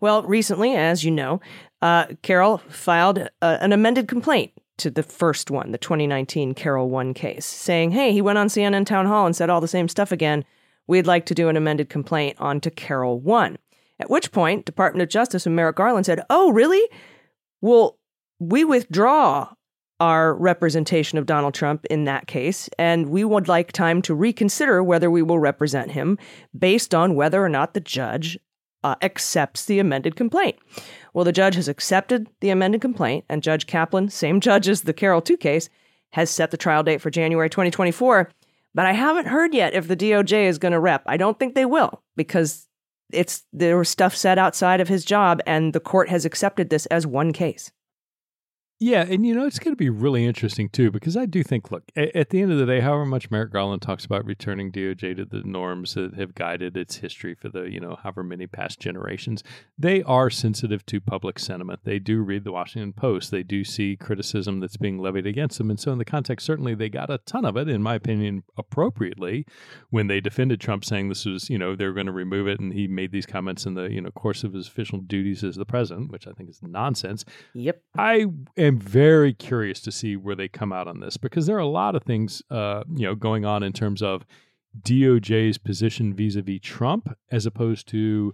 Well, 0.01 0.23
recently, 0.23 0.75
as 0.75 1.03
you 1.03 1.11
know, 1.11 1.39
uh, 1.81 2.07
Carroll 2.23 2.57
filed 2.69 3.19
uh, 3.19 3.57
an 3.61 3.73
amended 3.73 4.07
complaint 4.07 4.53
to 4.77 4.89
the 4.89 5.03
first 5.03 5.51
one, 5.51 5.71
the 5.71 5.77
2019 5.77 6.53
Carroll 6.53 6.89
1 6.89 7.13
case, 7.13 7.45
saying, 7.45 7.91
hey, 7.91 8.11
he 8.11 8.21
went 8.21 8.37
on 8.37 8.47
CNN 8.47 8.85
Town 8.85 9.05
Hall 9.05 9.25
and 9.25 9.35
said 9.35 9.49
all 9.49 9.61
the 9.61 9.67
same 9.67 9.87
stuff 9.87 10.11
again. 10.11 10.43
We'd 10.87 11.07
like 11.07 11.25
to 11.27 11.35
do 11.35 11.47
an 11.47 11.57
amended 11.57 11.89
complaint 11.89 12.37
on 12.39 12.59
to 12.61 12.71
Carroll 12.71 13.19
1. 13.19 13.57
At 13.99 14.09
which 14.09 14.31
point, 14.31 14.65
Department 14.65 15.03
of 15.03 15.09
Justice 15.09 15.45
and 15.45 15.55
Merrick 15.55 15.77
Garland 15.77 16.05
said, 16.05 16.21
oh, 16.29 16.51
really? 16.51 16.81
Well, 17.61 17.97
we 18.39 18.65
withdraw 18.65 19.53
our 19.99 20.33
representation 20.35 21.17
of 21.17 21.25
Donald 21.25 21.53
Trump 21.53 21.85
in 21.85 22.03
that 22.05 22.27
case, 22.27 22.69
and 22.77 23.09
we 23.09 23.23
would 23.23 23.47
like 23.47 23.71
time 23.71 24.01
to 24.03 24.13
reconsider 24.13 24.83
whether 24.83 25.09
we 25.09 25.21
will 25.21 25.39
represent 25.39 25.91
him 25.91 26.17
based 26.57 26.93
on 26.93 27.15
whether 27.15 27.43
or 27.43 27.49
not 27.49 27.73
the 27.73 27.79
judge 27.79 28.37
uh, 28.83 28.95
accepts 29.01 29.65
the 29.65 29.79
amended 29.79 30.15
complaint. 30.15 30.57
Well, 31.13 31.25
the 31.25 31.31
judge 31.31 31.55
has 31.55 31.67
accepted 31.67 32.29
the 32.41 32.49
amended 32.49 32.81
complaint, 32.81 33.25
and 33.29 33.41
Judge 33.41 33.65
Kaplan, 33.65 34.09
same 34.09 34.39
judge 34.39 34.67
as 34.67 34.81
the 34.81 34.93
Carroll 34.93 35.21
2 35.21 35.37
case, 35.37 35.69
has 36.11 36.29
set 36.29 36.51
the 36.51 36.57
trial 36.57 36.83
date 36.83 37.01
for 37.01 37.09
January 37.09 37.49
2024. 37.49 38.29
But 38.75 38.85
I 38.85 38.91
haven't 38.91 39.27
heard 39.27 39.53
yet 39.53 39.73
if 39.73 39.87
the 39.87 39.95
DOJ 39.95 40.45
is 40.45 40.57
going 40.57 40.73
to 40.73 40.79
rep. 40.79 41.01
I 41.07 41.17
don't 41.17 41.39
think 41.39 41.55
they 41.55 41.65
will 41.65 42.03
because 42.15 42.67
it's 43.11 43.43
there 43.53 43.77
was 43.77 43.89
stuff 43.89 44.15
said 44.15 44.37
outside 44.37 44.81
of 44.81 44.87
his 44.87 45.05
job, 45.05 45.41
and 45.47 45.73
the 45.73 45.79
court 45.79 46.09
has 46.09 46.25
accepted 46.25 46.69
this 46.69 46.85
as 46.87 47.07
one 47.07 47.31
case. 47.31 47.71
Yeah, 48.77 49.05
and 49.07 49.25
you 49.25 49.33
know 49.33 49.45
it's 49.45 49.57
going 49.57 49.71
to 49.71 49.77
be 49.77 49.89
really 49.89 50.25
interesting 50.25 50.67
too 50.67 50.91
because 50.91 51.15
I 51.15 51.25
do 51.25 51.43
think, 51.43 51.71
look, 51.71 51.83
a- 51.95 52.15
at 52.15 52.29
the 52.29 52.41
end 52.41 52.51
of 52.51 52.57
the 52.57 52.65
day, 52.65 52.81
however 52.81 53.05
much 53.05 53.31
Merrick 53.31 53.53
Garland 53.53 53.81
talks 53.81 54.03
about 54.03 54.25
returning 54.25 54.69
DOJ 54.69 55.15
to 55.15 55.23
the 55.23 55.43
norms 55.45 55.93
that 55.93 56.15
have 56.15 56.35
guided 56.35 56.75
its 56.75 56.97
history 56.97 57.35
for 57.35 57.47
the 57.47 57.63
you 57.71 57.79
know 57.79 57.97
however 58.03 58.21
many 58.21 58.47
past 58.47 58.81
generations, 58.81 59.43
they 59.77 60.03
are 60.03 60.29
sensitive 60.29 60.85
to 60.87 60.99
public 60.99 61.39
sentiment. 61.39 61.81
They 61.85 61.99
do 61.99 62.21
read 62.21 62.43
the 62.43 62.51
Washington 62.51 62.91
Post. 62.91 63.31
They 63.31 63.43
do 63.43 63.63
see 63.63 63.95
criticism 63.95 64.59
that's 64.59 64.77
being 64.77 64.99
levied 64.99 65.25
against 65.25 65.57
them, 65.57 65.69
and 65.69 65.79
so 65.79 65.93
in 65.93 65.97
the 65.97 66.03
context, 66.03 66.45
certainly 66.45 66.75
they 66.75 66.89
got 66.89 67.09
a 67.09 67.19
ton 67.19 67.45
of 67.45 67.55
it, 67.55 67.69
in 67.69 67.81
my 67.81 67.95
opinion, 67.95 68.43
appropriately, 68.57 69.45
when 69.89 70.07
they 70.07 70.19
defended 70.19 70.59
Trump, 70.59 70.83
saying 70.83 71.07
this 71.07 71.25
was 71.25 71.49
you 71.49 71.57
know 71.57 71.77
they 71.77 71.85
were 71.85 71.93
going 71.93 72.07
to 72.07 72.11
remove 72.11 72.47
it, 72.49 72.59
and 72.59 72.73
he 72.73 72.87
made 72.89 73.13
these 73.13 73.25
comments 73.25 73.65
in 73.65 73.75
the 73.75 73.89
you 73.89 74.01
know 74.01 74.11
course 74.11 74.43
of 74.43 74.51
his 74.51 74.67
official 74.67 74.99
duties 74.99 75.45
as 75.45 75.55
the 75.55 75.65
president, 75.65 76.11
which 76.11 76.27
I 76.27 76.31
think 76.33 76.49
is 76.49 76.59
nonsense. 76.61 77.23
Yep. 77.53 77.81
I 77.97 78.25
am 78.65 78.79
very 78.79 79.33
curious 79.33 79.79
to 79.81 79.91
see 79.91 80.15
where 80.15 80.35
they 80.35 80.47
come 80.47 80.71
out 80.71 80.87
on 80.87 80.99
this 80.99 81.17
because 81.17 81.45
there 81.45 81.55
are 81.55 81.59
a 81.59 81.67
lot 81.67 81.95
of 81.95 82.03
things, 82.03 82.41
uh, 82.49 82.83
you 82.93 83.05
know, 83.05 83.15
going 83.15 83.45
on 83.45 83.63
in 83.63 83.73
terms 83.73 84.01
of 84.01 84.25
DOJ's 84.81 85.57
position 85.57 86.13
vis-a-vis 86.13 86.59
Trump 86.61 87.15
as 87.31 87.45
opposed 87.45 87.87
to 87.87 88.33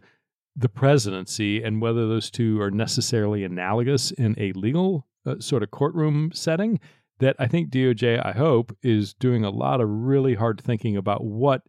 the 0.56 0.70
presidency, 0.70 1.64
and 1.64 1.82
whether 1.82 2.08
those 2.08 2.30
two 2.30 2.60
are 2.62 2.72
necessarily 2.72 3.44
analogous 3.44 4.12
in 4.12 4.36
a 4.38 4.52
legal 4.54 5.08
uh, 5.26 5.36
sort 5.40 5.64
of 5.64 5.72
courtroom 5.72 6.32
setting. 6.34 6.80
That 7.20 7.36
I 7.38 7.48
think 7.48 7.70
DOJ, 7.70 8.26
I 8.26 8.32
hope, 8.32 8.76
is 8.82 9.14
doing 9.14 9.46
a 9.46 9.52
lot 9.52 9.80
of 9.80 9.88
really 9.88 10.34
hard 10.34 10.60
thinking 10.60 10.98
about 10.98 11.24
what 11.24 11.62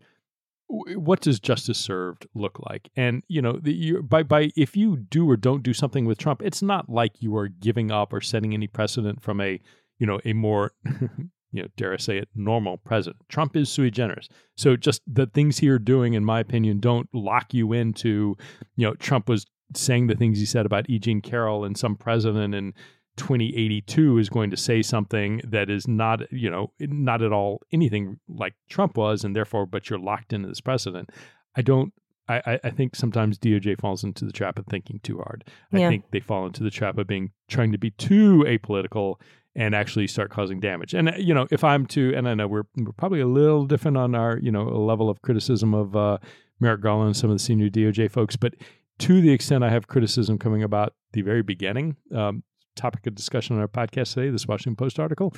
what 0.69 1.21
does 1.21 1.39
justice 1.39 1.79
served 1.79 2.27
look 2.35 2.59
like? 2.61 2.91
And 2.97 3.23
you 3.29 3.43
know 3.43 3.59
the, 3.61 3.73
you, 3.73 4.03
by 4.03 4.23
by 4.23 4.51
if 4.57 4.77
you 4.77 4.97
do 4.97 5.29
or 5.29 5.37
don't 5.37 5.63
do 5.63 5.75
something 5.75 6.05
with 6.05 6.19
trump 6.19 6.43
it's 6.43 6.63
not 6.63 6.89
like 6.89 7.13
you 7.21 7.37
are 7.37 7.49
giving 7.49 7.91
up 7.91 8.13
or 8.13 8.21
setting 8.21 8.55
any 8.55 8.67
precedent 8.67 9.23
from 9.23 9.41
a 9.41 9.61
you 9.99 10.07
know 10.07 10.21
a 10.25 10.33
more 10.33 10.73
you 10.85 11.63
know 11.63 11.69
dare 11.77 11.93
i 11.93 11.97
say 11.97 12.19
it 12.19 12.29
normal 12.35 12.79
president. 12.79 13.23
Trump 13.29 13.57
is 13.57 13.71
sui 13.71 13.91
generis. 13.91 14.29
So 14.57 14.77
just 14.77 15.03
the 15.07 15.27
things 15.27 15.59
he 15.59 15.69
are 15.69 15.79
doing 15.79 16.15
in 16.15 16.25
my 16.25 16.41
opinion 16.41 16.81
don't 16.81 17.09
lock 17.13 17.53
you 17.53 17.73
into 17.73 18.37
you 18.77 18.87
know 18.87 18.95
trump 18.95 19.29
was 19.29 19.47
saying 19.75 20.07
the 20.07 20.17
things 20.17 20.39
he 20.39 20.47
said 20.47 20.67
about 20.67 20.89
e. 20.89 20.99
Jean 20.99 21.21
carroll 21.21 21.65
and 21.65 21.77
some 21.77 21.97
president 21.97 22.55
and 22.55 22.75
2082 23.17 24.19
is 24.19 24.29
going 24.29 24.51
to 24.51 24.57
say 24.57 24.83
something 24.83 25.41
that 25.45 25.69
is 25.71 25.87
not, 25.89 26.21
you 26.33 26.51
know, 26.51 26.73
not 26.81 27.23
at 27.23 27.33
all 27.33 27.61
anything 27.73 28.19
like 28.29 28.55
Trump 28.69 28.97
was, 28.97 29.25
and 29.25 29.35
therefore, 29.37 29.67
but 29.67 29.89
you're 29.91 29.99
locked 29.99 30.33
into 30.33 30.49
this 30.49 30.61
precedent. 30.61 31.11
I 31.57 31.63
don't. 31.63 31.93
I, 32.29 32.61
I 32.65 32.71
think 32.71 32.95
sometimes 32.95 33.37
DOJ 33.39 33.81
falls 33.81 34.05
into 34.05 34.25
the 34.25 34.33
trap 34.33 34.57
of 34.59 34.65
thinking 34.67 35.01
too 35.03 35.19
hard. 35.19 35.45
I 35.73 35.79
Yeah. 35.79 35.89
think 35.91 36.05
they 36.13 36.21
fall 36.21 36.47
into 36.47 36.63
the 36.63 36.71
trap 36.71 36.97
of 36.97 37.07
being 37.09 37.33
trying 37.49 37.73
to 37.73 37.79
be 37.79 37.91
too 37.91 38.45
apolitical 38.47 39.17
and 39.57 39.75
actually 39.75 40.07
start 40.07 40.31
causing 40.31 40.61
damage. 40.61 40.95
And 40.95 41.09
uh, 41.11 41.13
you 41.19 41.35
know, 41.35 41.47
if 41.51 41.65
I'm 41.65 41.85
to, 41.89 42.15
and 42.15 42.29
I 42.29 42.35
know 42.35 42.47
we're, 42.47 42.63
we're 42.77 42.93
probably 42.93 43.21
a 43.21 43.27
little 43.27 43.67
different 43.67 43.97
on 43.99 44.15
our, 44.15 44.39
you 44.39 44.53
know, 44.53 44.63
level 44.65 45.11
of 45.11 45.21
criticism 45.21 45.75
of 45.75 45.95
uh, 45.97 46.19
Merrick 46.61 46.81
Garland 46.81 47.09
and 47.09 47.17
some 47.17 47.29
of 47.29 47.35
the 47.37 47.43
senior 47.43 47.69
DOJ 47.69 48.11
folks, 48.11 48.37
but 48.37 48.55
to 49.01 49.21
the 49.21 49.33
extent 49.33 49.65
I 49.65 49.71
have 49.71 49.89
criticism 49.89 50.39
coming 50.39 50.63
about 50.63 50.95
the 51.13 51.23
very 51.23 51.43
beginning, 51.43 51.97
um, 52.15 52.45
topic 52.77 53.07
of 53.07 53.14
discussion 53.14 53.57
on 53.57 53.62
our 53.62 53.68
podcast 53.68 54.14
today, 54.14 54.31
this 54.31 54.47
Washington 54.47 54.77
Post 54.77 54.99
article, 54.99 55.35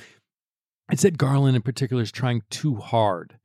It 0.91 0.99
said 0.99 1.17
Garland 1.17 1.55
in 1.55 1.61
particular 1.61 2.03
is 2.03 2.11
trying 2.11 2.41
too 2.49 2.75
hard 2.75 3.37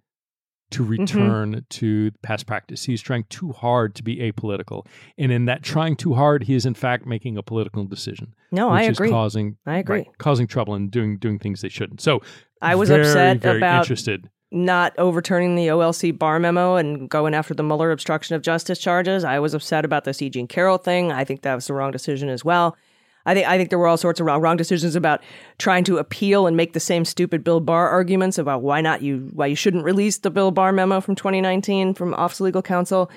to 0.72 0.82
Mm-hmm. 0.84 0.90
return 0.90 1.66
to 1.68 2.12
past 2.22 2.46
practice. 2.46 2.84
He's 2.84 3.02
trying 3.02 3.24
too 3.28 3.50
hard 3.50 3.96
to 3.96 4.04
be 4.04 4.18
apolitical. 4.18 4.86
And 5.18 5.32
in 5.32 5.46
that 5.46 5.64
trying 5.64 5.96
too 5.96 6.14
hard, 6.14 6.44
he 6.44 6.54
is 6.54 6.64
in 6.64 6.74
fact 6.74 7.06
making 7.06 7.36
a 7.36 7.42
political 7.42 7.84
decision. 7.84 8.34
No, 8.52 8.68
which 8.70 8.78
I 8.78 8.82
is 8.84 8.96
agree. 8.96 9.10
causing 9.10 9.56
I 9.66 9.78
agree. 9.78 9.96
right, 9.98 10.06
causing 10.18 10.46
trouble 10.46 10.74
and 10.74 10.88
doing 10.88 11.18
doing 11.18 11.40
things 11.40 11.60
they 11.62 11.68
shouldn't. 11.70 12.00
So 12.00 12.22
I 12.62 12.76
was 12.76 12.88
very, 12.88 13.00
upset 13.02 13.38
very 13.38 13.56
about 13.58 13.80
interested. 13.82 14.30
not 14.52 14.96
overturning 14.96 15.56
the 15.56 15.66
OLC 15.68 16.16
Barr 16.16 16.38
memo 16.38 16.76
and 16.76 17.08
going 17.10 17.34
after 17.34 17.52
the 17.52 17.64
Mueller 17.64 17.90
obstruction 17.90 18.36
of 18.36 18.42
justice 18.42 18.78
charges. 18.78 19.24
I 19.24 19.40
was 19.40 19.54
upset 19.54 19.84
about 19.84 20.04
the 20.04 20.14
C. 20.14 20.30
Jean 20.30 20.46
Carroll 20.46 20.78
thing. 20.78 21.10
I 21.10 21.24
think 21.24 21.42
that 21.42 21.56
was 21.56 21.66
the 21.66 21.74
wrong 21.74 21.90
decision 21.90 22.28
as 22.28 22.44
well. 22.44 22.76
I 23.30 23.34
think 23.34 23.46
I 23.46 23.56
think 23.56 23.70
there 23.70 23.78
were 23.78 23.86
all 23.86 23.96
sorts 23.96 24.18
of 24.18 24.26
wrong, 24.26 24.40
wrong 24.40 24.56
decisions 24.56 24.96
about 24.96 25.22
trying 25.58 25.84
to 25.84 25.98
appeal 25.98 26.48
and 26.48 26.56
make 26.56 26.72
the 26.72 26.80
same 26.80 27.04
stupid 27.04 27.44
Bill 27.44 27.60
Barr 27.60 27.88
arguments 27.88 28.38
about 28.38 28.62
why 28.62 28.80
not 28.80 29.02
you 29.02 29.30
why 29.32 29.46
you 29.46 29.54
shouldn't 29.54 29.84
release 29.84 30.18
the 30.18 30.30
Bill 30.30 30.50
Barr 30.50 30.72
memo 30.72 31.00
from 31.00 31.14
2019 31.14 31.94
from 31.94 32.12
Office 32.14 32.40
of 32.40 32.44
Legal 32.46 32.62
Counsel. 32.62 33.08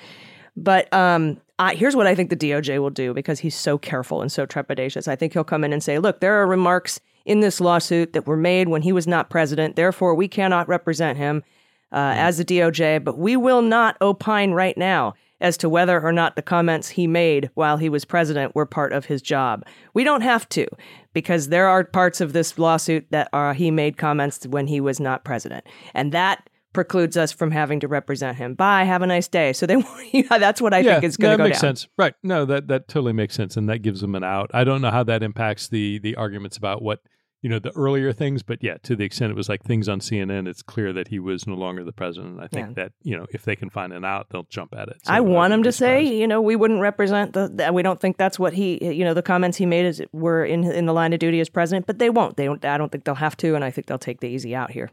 But 0.56 0.92
um, 0.92 1.40
I, 1.58 1.74
here's 1.74 1.96
what 1.96 2.06
I 2.06 2.14
think 2.14 2.30
the 2.30 2.36
DOJ 2.36 2.78
will 2.78 2.90
do 2.90 3.12
because 3.12 3.40
he's 3.40 3.56
so 3.56 3.76
careful 3.76 4.22
and 4.22 4.30
so 4.30 4.46
trepidatious. 4.46 5.08
I 5.08 5.16
think 5.16 5.32
he'll 5.32 5.42
come 5.42 5.64
in 5.64 5.72
and 5.72 5.82
say, 5.82 5.98
look, 5.98 6.20
there 6.20 6.40
are 6.40 6.46
remarks 6.46 7.00
in 7.24 7.40
this 7.40 7.60
lawsuit 7.60 8.12
that 8.12 8.24
were 8.24 8.36
made 8.36 8.68
when 8.68 8.82
he 8.82 8.92
was 8.92 9.08
not 9.08 9.30
president. 9.30 9.74
Therefore, 9.74 10.14
we 10.14 10.28
cannot 10.28 10.68
represent 10.68 11.18
him 11.18 11.42
uh, 11.90 12.14
as 12.16 12.38
the 12.38 12.44
DOJ, 12.44 13.02
but 13.02 13.18
we 13.18 13.36
will 13.36 13.62
not 13.62 13.96
opine 14.00 14.52
right 14.52 14.78
now 14.78 15.14
as 15.40 15.56
to 15.58 15.68
whether 15.68 16.00
or 16.00 16.12
not 16.12 16.36
the 16.36 16.42
comments 16.42 16.90
he 16.90 17.06
made 17.06 17.50
while 17.54 17.76
he 17.76 17.88
was 17.88 18.04
president 18.04 18.54
were 18.54 18.66
part 18.66 18.92
of 18.92 19.06
his 19.06 19.20
job. 19.20 19.64
We 19.92 20.04
don't 20.04 20.22
have 20.22 20.48
to 20.50 20.66
because 21.12 21.48
there 21.48 21.68
are 21.68 21.84
parts 21.84 22.20
of 22.20 22.32
this 22.32 22.58
lawsuit 22.58 23.06
that 23.10 23.28
are 23.32 23.54
he 23.54 23.70
made 23.70 23.96
comments 23.96 24.46
when 24.46 24.66
he 24.66 24.80
was 24.80 25.00
not 25.00 25.24
president. 25.24 25.66
And 25.92 26.12
that 26.12 26.48
precludes 26.72 27.16
us 27.16 27.32
from 27.32 27.50
having 27.50 27.80
to 27.80 27.88
represent 27.88 28.36
him. 28.36 28.54
Bye, 28.54 28.84
have 28.84 29.00
a 29.00 29.06
nice 29.06 29.28
day. 29.28 29.52
So 29.52 29.64
they 29.66 29.76
yeah, 30.12 30.38
that's 30.38 30.60
what 30.60 30.74
I 30.74 30.80
yeah, 30.80 30.94
think 30.94 31.04
is 31.04 31.16
going 31.16 31.32
to 31.32 31.36
no, 31.38 31.38
go 31.38 31.42
that 31.44 31.48
makes 31.48 31.60
down. 31.60 31.76
sense. 31.76 31.88
Right. 31.96 32.14
No, 32.22 32.44
that 32.44 32.68
that 32.68 32.88
totally 32.88 33.12
makes 33.12 33.34
sense 33.34 33.56
and 33.56 33.68
that 33.68 33.78
gives 33.78 34.02
them 34.02 34.14
an 34.14 34.24
out. 34.24 34.50
I 34.52 34.64
don't 34.64 34.82
know 34.82 34.90
how 34.90 35.04
that 35.04 35.22
impacts 35.22 35.68
the 35.68 35.98
the 35.98 36.16
arguments 36.16 36.56
about 36.56 36.82
what 36.82 37.00
you 37.44 37.50
know 37.50 37.58
the 37.58 37.70
earlier 37.76 38.10
things 38.10 38.42
but 38.42 38.62
yeah 38.62 38.78
to 38.82 38.96
the 38.96 39.04
extent 39.04 39.30
it 39.30 39.36
was 39.36 39.50
like 39.50 39.62
things 39.62 39.86
on 39.86 40.00
cnn 40.00 40.48
it's 40.48 40.62
clear 40.62 40.94
that 40.94 41.08
he 41.08 41.18
was 41.18 41.46
no 41.46 41.54
longer 41.54 41.84
the 41.84 41.92
president 41.92 42.40
i 42.40 42.48
think 42.48 42.68
Yeah. 42.68 42.72
that 42.84 42.92
you 43.02 43.14
know 43.16 43.26
if 43.30 43.42
they 43.44 43.54
can 43.54 43.68
find 43.68 43.92
it 43.92 44.02
out 44.02 44.28
they'll 44.30 44.46
jump 44.48 44.74
at 44.74 44.88
it 44.88 44.96
So 45.04 45.12
I 45.12 45.20
want 45.20 45.52
him 45.52 45.62
to 45.64 45.70
say, 45.72 46.02
you 46.02 46.26
know, 46.26 46.40
we 46.40 46.56
wouldn't 46.56 46.80
represent 46.80 47.34
the. 47.34 47.50
That 47.54 47.74
we 47.74 47.82
don't 47.82 48.00
think 48.00 48.16
that's 48.16 48.38
what 48.38 48.54
he, 48.54 48.82
you 48.82 49.04
know, 49.04 49.12
the 49.12 49.22
comments 49.22 49.58
he 49.58 49.66
made 49.66 49.84
is 49.84 50.02
were 50.12 50.42
in 50.44 50.64
in 50.64 50.86
the 50.86 50.94
line 50.94 51.12
of 51.12 51.18
duty 51.18 51.38
as 51.40 51.50
president, 51.50 51.86
but 51.86 51.98
they 51.98 52.08
won't. 52.08 52.36
They 52.38 52.46
don't. 52.46 52.64
I 52.64 52.78
don't 52.78 52.90
think 52.90 53.04
they'll 53.04 53.14
have 53.26 53.36
to, 53.38 53.54
and 53.54 53.62
I 53.62 53.70
think 53.70 53.86
they'll 53.86 53.98
take 53.98 54.20
the 54.20 54.28
easy 54.28 54.54
out 54.54 54.70
here. 54.70 54.90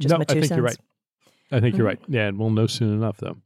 Just 0.00 0.12
no 0.12 0.18
my 0.18 0.26
i 0.28 0.34
think 0.34 0.50
you're 0.50 0.60
right 0.62 0.72
cents. 0.72 1.52
i 1.52 1.60
think 1.60 1.76
you're 1.76 1.86
right 1.86 2.00
mm-hmm. 2.02 2.14
yeah 2.14 2.26
and 2.28 2.38
we'll 2.38 2.50
know 2.50 2.66
soon 2.66 2.92
enough 2.92 3.16
though 3.18 3.36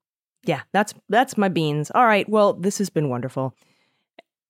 Yeah, 0.44 0.62
that's 0.72 0.94
that's 1.08 1.38
my 1.38 1.48
beans. 1.48 1.92
All 1.94 2.04
right. 2.06 2.28
Well, 2.28 2.52
this 2.54 2.78
has 2.78 2.90
been 2.90 3.08
wonderful. 3.08 3.54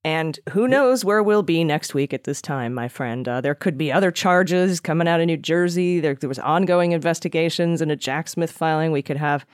And 0.05 0.39
who 0.51 0.67
knows 0.67 1.05
where 1.05 1.23
we'll 1.23 1.45
be 1.45 1.63
next 1.63 1.95
week 1.95 2.13
at 2.13 2.25
this 2.25 2.43
time, 2.43 2.75
my 2.75 2.89
friend. 2.89 3.29
Uh, 3.29 3.41
there 3.41 3.55
could 3.55 3.79
be 3.79 3.93
other 3.93 4.11
charges 4.11 4.81
coming 4.81 5.07
out 5.07 5.21
of 5.21 5.27
New 5.27 5.37
Jersey. 5.37 6.01
There, 6.01 6.15
there 6.15 6.29
was 6.29 6.41
ongoing 6.41 6.91
investigations 6.91 7.81
and 7.81 7.93
a 7.93 7.97
Jack 7.97 8.27
Smith 8.27 8.51
filing. 8.51 8.91
We 8.91 9.03
could 9.03 9.17
have 9.17 9.47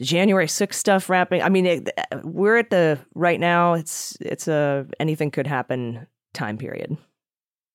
January 0.00 0.46
6th 0.46 0.74
stuff 0.74 1.08
wrapping. 1.08 1.42
I 1.42 1.48
mean, 1.48 1.64
it, 1.66 1.90
we're 2.24 2.56
at 2.56 2.70
the 2.70 2.98
right 3.14 3.38
now. 3.38 3.74
It's 3.74 4.16
it's 4.20 4.48
a 4.48 4.86
anything 4.98 5.30
could 5.30 5.46
happen 5.46 6.06
time 6.34 6.58
period. 6.58 6.96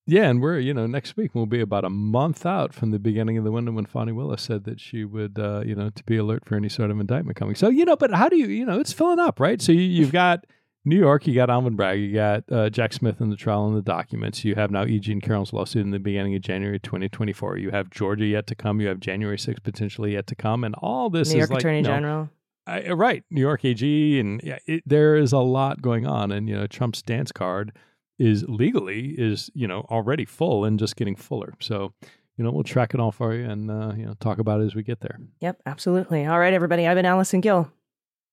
Yeah, 0.07 0.30
and 0.30 0.41
we're 0.41 0.59
you 0.59 0.74
know 0.74 0.88
next 0.88 1.15
week 1.15 1.34
we'll 1.34 1.45
be 1.45 1.61
about 1.61 1.86
a 1.86 1.89
month 1.89 2.45
out 2.45 2.74
from 2.74 2.91
the 2.91 2.99
beginning 2.99 3.38
of 3.38 3.43
the 3.43 3.51
window 3.51 3.72
when 3.72 3.86
Fani 3.86 4.11
Willis 4.11 4.41
said 4.41 4.65
that 4.65 4.80
she 4.80 5.05
would 5.05 5.39
uh, 5.39 5.61
you 5.65 5.74
know 5.74 5.89
to 5.89 6.03
be 6.03 6.17
alert 6.17 6.43
for 6.45 6.55
any 6.55 6.69
sort 6.69 6.91
of 6.91 6.99
indictment 6.99 7.38
coming. 7.38 7.55
So 7.55 7.69
you 7.69 7.86
know, 7.86 7.95
but 7.95 8.13
how 8.13 8.28
do 8.28 8.36
you 8.36 8.47
you 8.47 8.65
know 8.65 8.80
it's 8.80 8.93
filling 8.93 9.19
up, 9.19 9.39
right? 9.39 9.61
So 9.61 9.72
you, 9.72 9.82
you've 9.82 10.11
got 10.11 10.45
New 10.84 10.97
York, 10.97 11.27
you 11.27 11.36
got 11.36 11.49
Alvin 11.49 11.75
Bragg, 11.75 11.99
you 11.99 12.13
got 12.13 12.43
uh, 12.51 12.69
Jack 12.69 12.93
Smith 12.93 13.21
in 13.21 13.29
the 13.29 13.36
trial 13.36 13.67
and 13.67 13.77
the 13.77 13.84
documents. 13.84 14.43
You 14.43 14.55
have 14.55 14.71
now 14.71 14.84
E. 14.86 14.99
Jean 14.99 15.21
Carroll's 15.21 15.53
lawsuit 15.53 15.84
in 15.84 15.91
the 15.91 15.99
beginning 15.99 16.34
of 16.36 16.41
January 16.41 16.79
2024. 16.79 17.57
You 17.57 17.69
have 17.69 17.91
Georgia 17.91 18.25
yet 18.25 18.47
to 18.47 18.55
come. 18.55 18.82
You 18.82 18.88
have 18.88 18.99
January 18.99 19.38
6th 19.38 19.61
potentially 19.61 20.13
yet 20.13 20.25
to 20.27 20.36
come, 20.36 20.63
and 20.63 20.73
all 20.75 21.11
this 21.11 21.32
New 21.32 21.38
York 21.38 21.49
is 21.49 21.51
like 21.51 21.59
Attorney 21.59 21.84
General. 21.84 22.29
I, 22.65 22.84
uh, 22.84 22.95
right, 22.95 23.23
New 23.29 23.41
York 23.41 23.63
AG, 23.63 24.19
and 24.19 24.41
yeah, 24.43 24.57
it, 24.65 24.84
there 24.86 25.15
is 25.15 25.34
a 25.34 25.39
lot 25.39 25.82
going 25.82 26.07
on, 26.07 26.32
and 26.32 26.49
you 26.49 26.55
know 26.55 26.65
Trump's 26.67 27.01
dance 27.01 27.32
card 27.32 27.73
is 28.17 28.43
legally 28.47 29.15
is 29.17 29.49
you 29.53 29.67
know 29.67 29.86
already 29.91 30.25
full 30.25 30.65
and 30.65 30.79
just 30.79 30.95
getting 30.95 31.15
fuller. 31.15 31.53
So 31.59 31.93
you 32.38 32.43
know 32.43 32.51
we'll 32.51 32.63
track 32.63 32.93
it 32.95 32.99
all 32.99 33.11
for 33.11 33.36
you 33.36 33.47
and 33.47 33.69
uh, 33.69 33.93
you 33.95 34.05
know 34.05 34.13
talk 34.19 34.39
about 34.39 34.61
it 34.61 34.65
as 34.65 34.75
we 34.75 34.82
get 34.82 35.01
there. 35.01 35.19
Yep, 35.41 35.61
absolutely. 35.67 36.25
All 36.25 36.39
right, 36.39 36.53
everybody. 36.53 36.88
I've 36.88 36.95
been 36.95 37.05
Allison 37.05 37.41
Gill, 37.41 37.71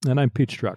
And 0.07 0.19
I'm 0.19 0.31
Pete 0.31 0.51
Strzok. 0.51 0.77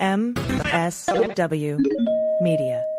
MSW 0.00 1.78
Media. 2.40 2.91